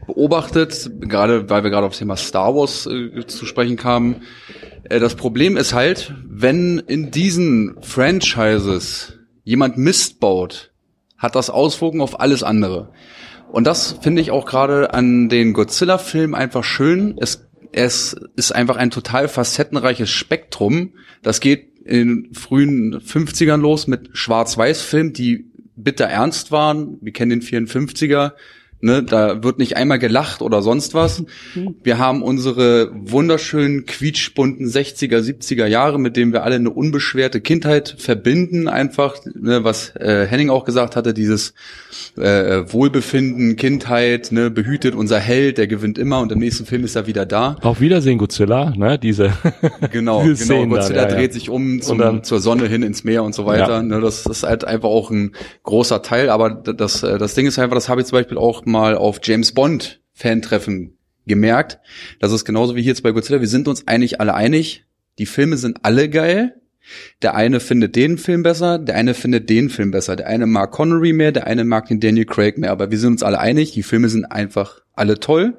[0.08, 4.24] beobachtet, gerade weil wir gerade auf das Thema Star Wars äh, zu sprechen kamen.
[4.86, 10.72] Äh, das Problem ist halt, wenn in diesen Franchises jemand Mist baut,
[11.18, 12.90] hat das Auswirkungen auf alles andere.
[13.52, 17.18] Und das finde ich auch gerade an den Godzilla-Filmen einfach schön.
[17.20, 20.94] Es, es ist einfach ein total facettenreiches Spektrum.
[21.22, 26.98] Das geht in den frühen 50ern los mit Schwarz-Weiß-Filmen, die bitter ernst waren.
[27.02, 28.34] Wir kennen den 54er.
[28.84, 31.24] Ne, da wird nicht einmal gelacht oder sonst was.
[31.84, 37.96] Wir haben unsere wunderschönen, quietschbunten 60er, 70er Jahre, mit denen wir alle eine unbeschwerte Kindheit
[38.00, 41.54] verbinden, einfach, ne, was äh, Henning auch gesagt hatte, dieses
[42.18, 46.96] äh, Wohlbefinden, Kindheit, ne, behütet unser Held, der gewinnt immer und im nächsten Film ist
[46.96, 47.58] er wieder da.
[47.62, 49.32] Auf Wiedersehen, Godzilla, ne, diese.
[49.92, 50.56] Genau, diese genau.
[50.56, 51.16] Szenen dann, Godzilla ja, ja.
[51.16, 53.76] dreht sich um zum, dann- zur Sonne hin ins Meer und so weiter.
[53.78, 53.84] Ja.
[53.84, 56.30] Ne, das ist halt einfach auch ein großer Teil.
[56.30, 59.20] Aber das, äh, das Ding ist einfach, das habe ich zum Beispiel auch mal auf
[59.24, 61.80] James Bond Fantreffen gemerkt.
[62.20, 63.42] Das ist genauso wie hier jetzt bei Godzilla.
[63.42, 64.86] Wir sind uns eigentlich alle einig.
[65.20, 66.56] Die Filme sind alle geil.
[67.22, 70.16] Der eine findet den Film besser, der eine findet den Film besser.
[70.16, 72.72] Der eine mag Connery mehr, der eine mag den Daniel Craig mehr.
[72.72, 75.58] Aber wir sind uns alle einig, die Filme sind einfach alle toll.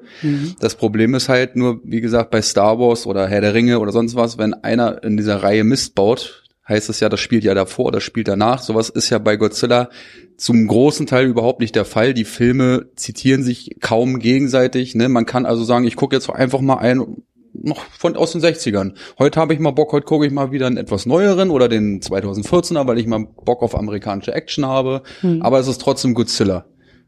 [0.59, 3.91] Das Problem ist halt nur, wie gesagt, bei Star Wars oder Herr der Ringe oder
[3.91, 7.53] sonst was, wenn einer in dieser Reihe Mist baut, heißt es ja, das spielt ja
[7.53, 8.61] davor, das spielt danach.
[8.61, 9.89] Sowas ist ja bei Godzilla
[10.37, 12.13] zum großen Teil überhaupt nicht der Fall.
[12.13, 14.95] Die Filme zitieren sich kaum gegenseitig.
[14.95, 15.09] Ne?
[15.09, 18.93] Man kann also sagen, ich gucke jetzt einfach mal ein, noch von aus den 60ern.
[19.19, 22.01] Heute habe ich mal Bock, heute gucke ich mal wieder einen etwas neueren oder den
[22.01, 25.03] 2014er, weil ich mal Bock auf amerikanische Action habe.
[25.41, 26.65] Aber es ist trotzdem Godzilla.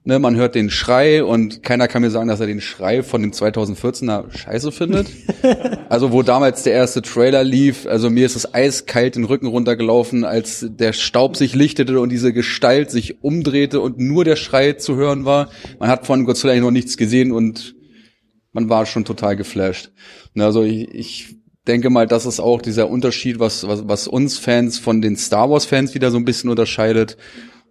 [0.07, 3.23] Ne, man hört den Schrei und keiner kann mir sagen, dass er den Schrei von
[3.23, 5.07] dem 2014er scheiße findet.
[5.89, 10.23] also wo damals der erste Trailer lief, also mir ist es eiskalt den Rücken runtergelaufen,
[10.23, 14.95] als der Staub sich lichtete und diese Gestalt sich umdrehte und nur der Schrei zu
[14.95, 15.49] hören war.
[15.79, 17.73] Man hat von Godzilla eigentlich noch nichts gesehen und
[18.53, 19.89] man war schon total geflasht.
[20.35, 21.35] Ne, Also ich, ich
[21.65, 25.49] denke mal, das ist auch dieser Unterschied, was, was, was uns Fans von den Star
[25.49, 27.17] Wars Fans wieder so ein bisschen unterscheidet.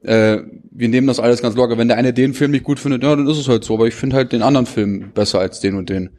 [0.04, 1.78] Äh, wir nehmen das alles ganz locker.
[1.78, 3.74] Wenn der eine den Film nicht gut findet, ja, dann ist es halt so.
[3.74, 6.10] Aber ich finde halt den anderen Film besser als den und den.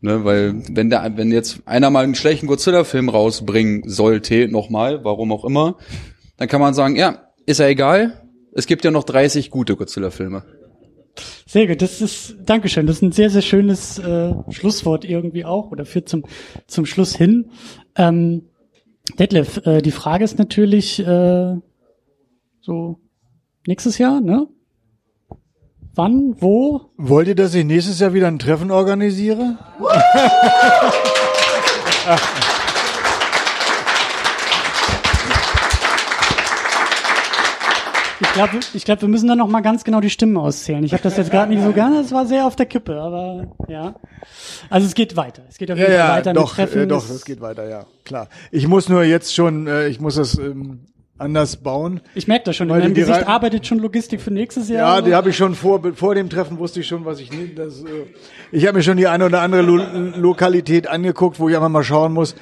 [0.00, 5.32] Ne, weil wenn der, wenn jetzt einer mal einen schlechten Godzilla-Film rausbringen sollte, nochmal, warum
[5.32, 5.76] auch immer,
[6.36, 8.22] dann kann man sagen, ja, ist ja egal.
[8.52, 10.44] Es gibt ja noch 30 gute Godzilla-Filme.
[11.46, 15.70] Sehr gut, das ist, Dankeschön, das ist ein sehr, sehr schönes äh, Schlusswort irgendwie auch
[15.70, 16.24] oder führt zum,
[16.66, 17.50] zum Schluss hin.
[17.96, 18.48] Ähm,
[19.18, 21.56] Detlef, äh, die Frage ist natürlich äh,
[22.60, 22.98] so
[23.66, 24.46] nächstes Jahr, ne?
[25.94, 26.80] Wann, wo?
[26.96, 29.58] Wollt ihr, dass ich nächstes Jahr wieder ein Treffen organisiere?
[38.20, 40.84] Ich glaube, ich glaub, wir müssen dann noch mal ganz genau die Stimmen auszählen.
[40.84, 43.48] Ich habe das jetzt gerade nicht so gerne, es war sehr auf der Kippe, aber
[43.68, 43.94] ja.
[44.70, 45.42] Also es geht weiter.
[45.50, 46.82] Es geht auf Ja, jeden Fall ja, weiter doch, mit Treffen.
[46.82, 48.28] äh, doch, Es- das geht weiter, ja, klar.
[48.52, 50.86] Ich muss nur jetzt schon, äh, ich muss das ähm,
[51.22, 52.00] anders bauen.
[52.14, 54.96] Ich merke das schon, in meinem die Gesicht arbeitet schon Logistik für nächstes Jahr.
[54.96, 57.58] Ja, die habe ich schon vor, vor dem Treffen wusste ich schon, was ich nicht.
[57.58, 57.86] Das, äh,
[58.50, 59.76] ich habe mir schon die eine oder andere Lo
[60.16, 62.34] Lokalität angeguckt, wo ich einfach mal schauen muss,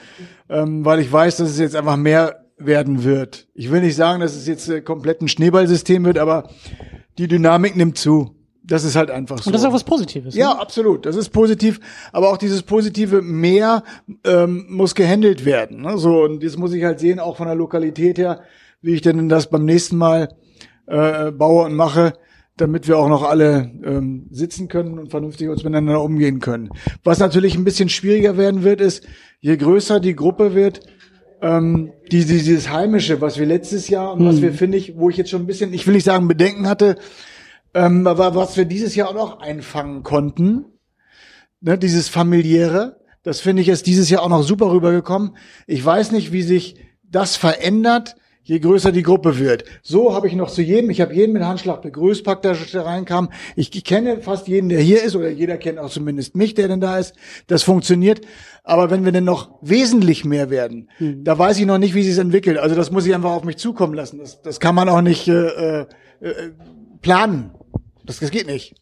[0.48, 3.46] ähm, weil ich weiß, dass es jetzt einfach mehr werden wird.
[3.54, 6.50] Ich will nicht sagen, dass es jetzt äh, komplett ein Schneeballsystem wird, aber
[7.18, 8.34] die Dynamik nimmt zu.
[8.62, 9.46] Das ist halt einfach so.
[9.48, 10.34] Und das ist auch was Positives.
[10.36, 10.60] Ja, Ne?
[10.60, 11.04] absolut.
[11.06, 11.80] Das ist positiv.
[12.12, 13.82] Aber auch dieses positive Mehr
[14.24, 15.80] ähm, muss gehandelt werden.
[15.80, 15.98] Ne?
[15.98, 18.42] So und das muss ich halt sehen, auch von der Lokalität her,
[18.82, 20.34] wie ich denn das beim nächsten Mal
[20.86, 22.14] äh, baue und mache,
[22.56, 26.70] damit wir auch noch alle ähm, sitzen können und vernünftig uns miteinander umgehen können.
[27.04, 29.06] Was natürlich ein bisschen schwieriger werden wird, ist,
[29.40, 30.80] je größer die Gruppe wird,
[31.42, 35.08] ähm, die, die, dieses Heimische, was wir letztes Jahr und was wir, finde ich, wo
[35.08, 36.96] ich jetzt schon ein bisschen, ich will nicht sagen Bedenken hatte,
[37.72, 40.66] ähm, aber was wir dieses Jahr auch noch einfangen konnten,
[41.60, 45.36] ne, dieses familiäre, das finde ich ist dieses Jahr auch noch super rübergekommen.
[45.66, 48.16] Ich weiß nicht, wie sich das verändert,
[48.50, 49.62] je größer die Gruppe wird.
[49.80, 53.30] So habe ich noch zu jedem, ich habe jeden mit Handschlag begrüßt, packt der reinkam.
[53.54, 56.66] Ich, ich kenne fast jeden, der hier ist, oder jeder kennt auch zumindest mich, der
[56.66, 57.14] denn da ist.
[57.46, 58.22] Das funktioniert.
[58.64, 62.12] Aber wenn wir denn noch wesentlich mehr werden, da weiß ich noch nicht, wie sich
[62.12, 62.58] es entwickelt.
[62.58, 64.18] Also das muss ich einfach auf mich zukommen lassen.
[64.18, 65.86] Das, das kann man auch nicht äh, äh,
[66.20, 66.50] äh,
[67.02, 67.52] planen.
[68.04, 68.74] Das, das geht nicht.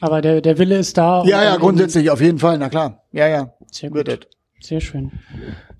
[0.00, 1.22] Aber der, der Wille ist da.
[1.26, 3.04] Ja, ja, grundsätzlich, auf jeden Fall, na klar.
[3.12, 3.52] Ja, ja.
[3.70, 4.26] Sehr gut.
[4.60, 5.12] Sehr schön.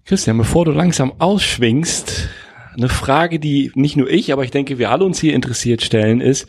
[0.09, 2.31] Christian, bevor du langsam ausschwingst,
[2.75, 6.23] eine Frage, die nicht nur ich, aber ich denke, wir alle uns hier interessiert stellen,
[6.23, 6.47] ist,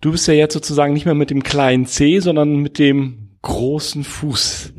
[0.00, 4.04] du bist ja jetzt sozusagen nicht mehr mit dem kleinen C, sondern mit dem großen
[4.04, 4.72] Fuß.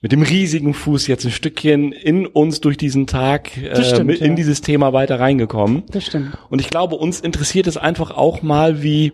[0.00, 4.22] Mit dem riesigen Fuß jetzt ein Stückchen in uns durch diesen Tag äh, stimmt, mit
[4.22, 4.36] in ja.
[4.36, 5.82] dieses Thema weiter reingekommen.
[5.90, 6.38] Das stimmt.
[6.48, 9.12] Und ich glaube, uns interessiert es einfach auch mal, wie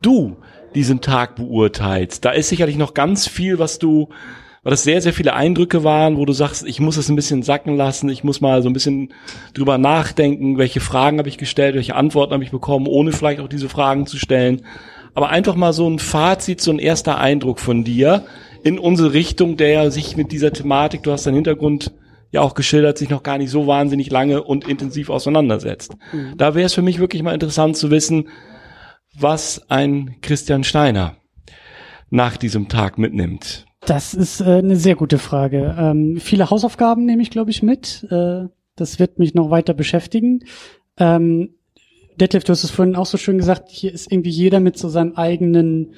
[0.00, 0.38] du
[0.74, 2.24] diesen Tag beurteilst.
[2.24, 4.08] Da ist sicherlich noch ganz viel, was du,
[4.64, 7.42] weil das sehr, sehr viele Eindrücke waren, wo du sagst, ich muss es ein bisschen
[7.42, 9.12] sacken lassen, ich muss mal so ein bisschen
[9.52, 13.48] drüber nachdenken, welche Fragen habe ich gestellt, welche Antworten habe ich bekommen, ohne vielleicht auch
[13.48, 14.62] diese Fragen zu stellen.
[15.14, 18.24] Aber einfach mal so ein Fazit, so ein erster Eindruck von dir
[18.64, 21.92] in unsere Richtung, der sich mit dieser Thematik, du hast deinen Hintergrund
[22.32, 25.94] ja auch geschildert, sich noch gar nicht so wahnsinnig lange und intensiv auseinandersetzt.
[26.36, 28.28] Da wäre es für mich wirklich mal interessant zu wissen,
[29.16, 31.16] was ein Christian Steiner
[32.10, 33.66] nach diesem Tag mitnimmt.
[33.86, 35.76] Das ist äh, eine sehr gute Frage.
[35.78, 38.06] Ähm, viele Hausaufgaben nehme ich, glaube ich, mit.
[38.10, 40.40] Äh, das wird mich noch weiter beschäftigen.
[40.96, 41.54] Ähm,
[42.16, 44.88] Detlef, du hast es vorhin auch so schön gesagt, hier ist irgendwie jeder mit so
[44.88, 45.94] seinem eigenen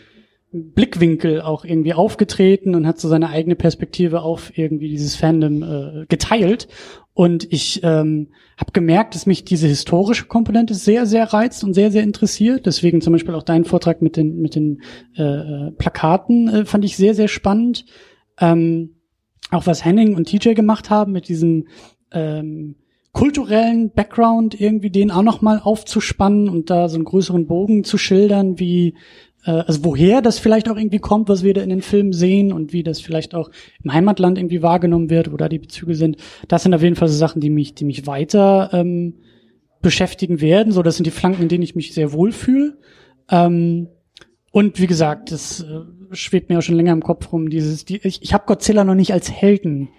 [0.52, 6.06] Blickwinkel auch irgendwie aufgetreten und hat so seine eigene Perspektive auf irgendwie dieses Fandom äh,
[6.06, 6.68] geteilt.
[7.16, 11.90] Und ich ähm, habe gemerkt, dass mich diese historische Komponente sehr, sehr reizt und sehr,
[11.90, 12.66] sehr interessiert.
[12.66, 14.82] Deswegen zum Beispiel auch dein Vortrag mit den, mit den
[15.16, 17.86] äh, äh, Plakaten äh, fand ich sehr, sehr spannend.
[18.38, 18.96] Ähm,
[19.50, 21.68] auch was Henning und TJ gemacht haben mit diesem
[22.12, 22.76] ähm,
[23.12, 27.96] kulturellen Background irgendwie den auch noch mal aufzuspannen und da so einen größeren Bogen zu
[27.96, 28.94] schildern, wie
[29.50, 32.72] also woher das vielleicht auch irgendwie kommt, was wir da in den Filmen sehen und
[32.72, 33.50] wie das vielleicht auch
[33.82, 36.16] im Heimatland irgendwie wahrgenommen wird, wo da die Bezüge sind.
[36.48, 39.14] Das sind auf jeden Fall so Sachen, die mich, die mich weiter ähm,
[39.82, 40.72] beschäftigen werden.
[40.72, 42.78] So, das sind die Flanken, in denen ich mich sehr wohlfühle.
[43.30, 43.88] Ähm,
[44.50, 45.80] und wie gesagt, das äh,
[46.12, 47.50] schwebt mir auch schon länger im Kopf rum.
[47.50, 49.90] Dieses, die, ich, ich habe Godzilla noch nicht als Helden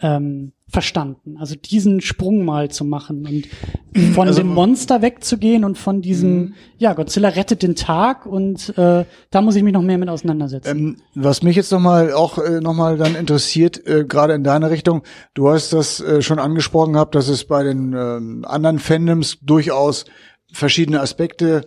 [0.00, 1.36] ähm, verstanden.
[1.38, 6.54] Also diesen Sprung mal zu machen und von Also- dem Monster wegzugehen und von diesem,
[6.76, 10.68] ja, Godzilla rettet den Tag und äh, da muss ich mich noch mehr mit auseinandersetzen.
[10.78, 14.70] Ähm, was mich jetzt nochmal auch äh, noch mal dann interessiert, äh, gerade in deiner
[14.70, 15.02] Richtung,
[15.32, 20.04] du hast das äh, schon angesprochen gehabt, dass es bei den ähm, anderen Fandoms durchaus
[20.52, 21.66] verschiedene Aspekte,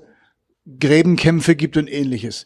[0.80, 2.46] Gräbenkämpfe gibt und ähnliches.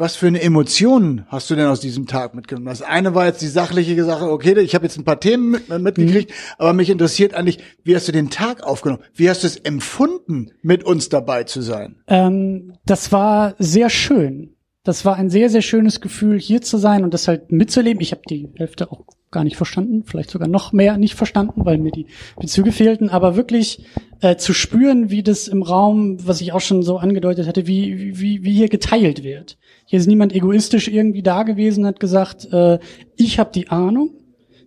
[0.00, 2.68] Was für eine Emotionen hast du denn aus diesem Tag mitgenommen?
[2.68, 5.68] Das eine war jetzt die sachliche Sache, okay, ich habe jetzt ein paar Themen mit,
[5.68, 9.02] mitgekriegt, aber mich interessiert eigentlich, wie hast du den Tag aufgenommen?
[9.12, 11.96] Wie hast du es empfunden, mit uns dabei zu sein?
[12.06, 14.56] Ähm, das war sehr schön.
[14.84, 18.00] Das war ein sehr, sehr schönes Gefühl, hier zu sein und das halt mitzuleben.
[18.00, 21.76] Ich habe die Hälfte auch gar nicht verstanden, vielleicht sogar noch mehr nicht verstanden, weil
[21.76, 22.06] mir die
[22.40, 23.84] Bezüge fehlten, aber wirklich
[24.22, 28.18] äh, zu spüren, wie das im Raum, was ich auch schon so angedeutet hatte, wie,
[28.18, 29.58] wie, wie hier geteilt wird.
[29.90, 32.78] Hier ist niemand egoistisch irgendwie da gewesen, hat gesagt, äh,
[33.16, 34.10] ich habe die Ahnung,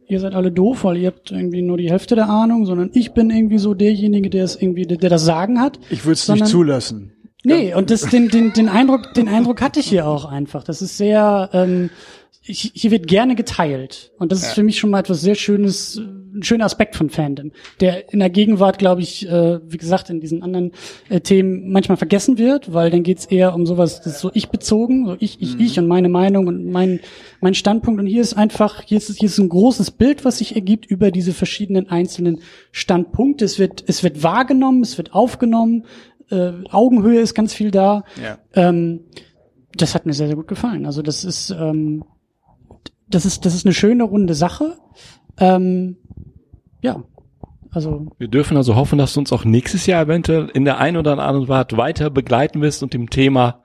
[0.05, 3.13] ihr seid alle doof, weil ihr habt irgendwie nur die Hälfte der Ahnung, sondern ich
[3.13, 5.79] bin irgendwie so derjenige, der es irgendwie, der, der das Sagen hat.
[5.89, 7.13] Ich würde es nicht zulassen.
[7.45, 10.65] Nee, und das, den, den, den Eindruck, den Eindruck hatte ich hier auch einfach.
[10.65, 11.89] Das ist sehr, ähm,
[12.45, 14.11] hier wird gerne geteilt.
[14.19, 17.51] Und das ist für mich schon mal etwas sehr Schönes, ein schöner Aspekt von Fandom,
[17.79, 20.73] der in der Gegenwart, glaube ich, äh, wie gesagt, in diesen anderen
[21.07, 24.49] äh, Themen manchmal vergessen wird, weil dann geht's eher um sowas, das ist so ich
[24.49, 26.99] bezogen, so ich, ich, ich und meine Meinung und mein,
[27.39, 28.01] mein Standpunkt.
[28.01, 31.11] Und hier ist einfach, hier ist, hier ist ein großes Bild, was sich ergibt über
[31.11, 32.41] diese verschiedenen einzelnen
[32.73, 33.45] Standpunkte.
[33.45, 35.85] Es wird, es wird wahrgenommen, es wird aufgenommen,
[36.29, 38.03] äh, Augenhöhe ist ganz viel da.
[38.21, 38.37] Ja.
[38.53, 39.05] Ähm,
[39.75, 40.85] das hat mir sehr, sehr gut gefallen.
[40.85, 42.03] Also das ist, ähm,
[43.13, 44.75] das ist, das ist eine schöne runde Sache.
[45.39, 45.97] Ähm,
[46.81, 47.03] ja,
[47.71, 50.97] also Wir dürfen also hoffen, dass du uns auch nächstes Jahr eventuell in der einen
[50.97, 53.61] oder anderen Art weiter begleiten wirst und dem Thema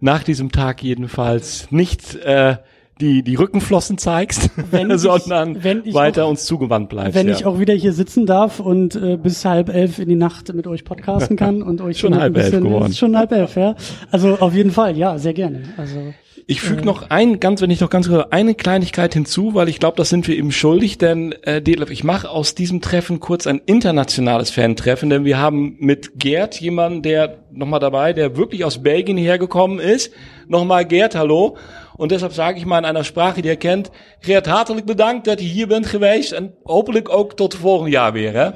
[0.00, 2.58] nach diesem Tag jedenfalls nicht äh,
[3.00, 7.14] die, die Rückenflossen zeigst, Wenn ich- sondern weiter auch- uns zugewandt bleibst.
[7.14, 7.34] wenn ja.
[7.34, 10.66] ich auch wieder hier sitzen darf und äh, bis halb elf in die Nacht mit
[10.68, 12.90] euch podcasten kann und euch Schon halb ein elf bisschen, geworden.
[12.90, 13.74] ist schon halb elf, ja.
[14.12, 15.62] Also auf jeden Fall, ja, sehr gerne.
[15.76, 16.12] Also
[16.50, 19.80] Ich füge noch ein, ganz, wenn ich noch ganz kurz eine Kleinigkeit hinzu, weil ich
[19.80, 23.46] glaube, das sind wir ihm schuldig, denn äh, Detlef, ich mache aus diesem Treffen kurz
[23.46, 28.82] ein internationales Fan-Treffen, denn wir haben mit Gerd jemanden, der nochmal dabei, der wirklich aus
[28.82, 30.10] Belgien hergekommen ist.
[30.46, 31.58] Nochmal Gerd, hallo.
[31.98, 35.42] Und deshalb sage ich mal in einer Sprache, die er kennt, Gerd, hartelijk bedankt dat
[35.42, 38.32] je hier bent geweest en hopelijk ook tot volgend Jahr weer.
[38.32, 38.50] Hè?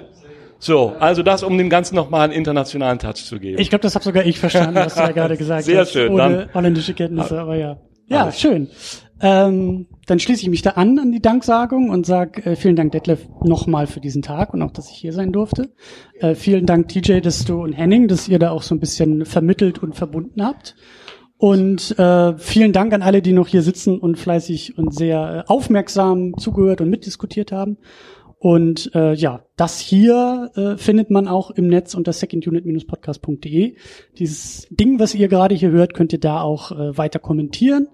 [0.65, 3.59] So, also das, um dem Ganzen nochmal einen internationalen Touch zu geben.
[3.61, 5.91] ich glaube, das habe sogar ich verstanden, was du da gerade gesagt Sehr hast.
[5.93, 7.79] schön, Ohne dann- holländische Kenntnisse, aber ja.
[8.07, 8.69] Ja, schön.
[9.21, 12.93] Ähm, dann schließe ich mich da an an die Danksagung und sag äh, vielen Dank
[12.93, 15.71] Detlef nochmal für diesen Tag und auch, dass ich hier sein durfte.
[16.21, 19.25] Äh, vielen Dank TJ, dass du und Henning, dass ihr da auch so ein bisschen
[19.25, 20.77] vermittelt und verbunden habt.
[21.39, 25.51] Und äh, vielen Dank an alle, die noch hier sitzen und fleißig und sehr äh,
[25.51, 27.79] aufmerksam zugehört und mitdiskutiert haben.
[28.43, 33.77] Und äh, ja, das hier äh, findet man auch im Netz unter secondunit-podcast.de.
[34.19, 37.87] Dieses Ding, was ihr gerade hier hört, könnt ihr da auch äh, weiter kommentieren,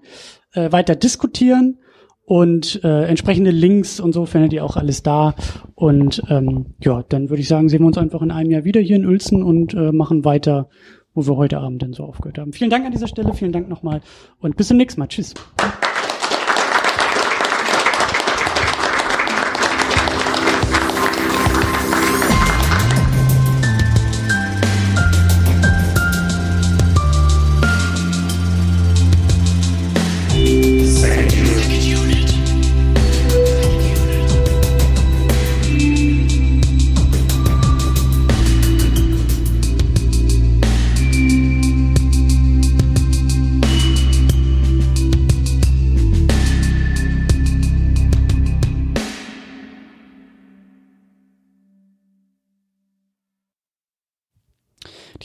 [0.53, 1.77] äh, weiter diskutieren
[2.25, 5.35] und äh, entsprechende Links und so findet ihr auch alles da.
[5.75, 8.81] Und ähm, ja, dann würde ich sagen, sehen wir uns einfach in einem Jahr wieder
[8.81, 10.67] hier in Uelzen und äh, machen weiter,
[11.13, 12.53] wo wir heute Abend denn so aufgehört haben.
[12.53, 14.01] Vielen Dank an dieser Stelle, vielen Dank nochmal
[14.39, 15.09] und bis zum nächsten Mal.
[15.09, 15.35] Tschüss.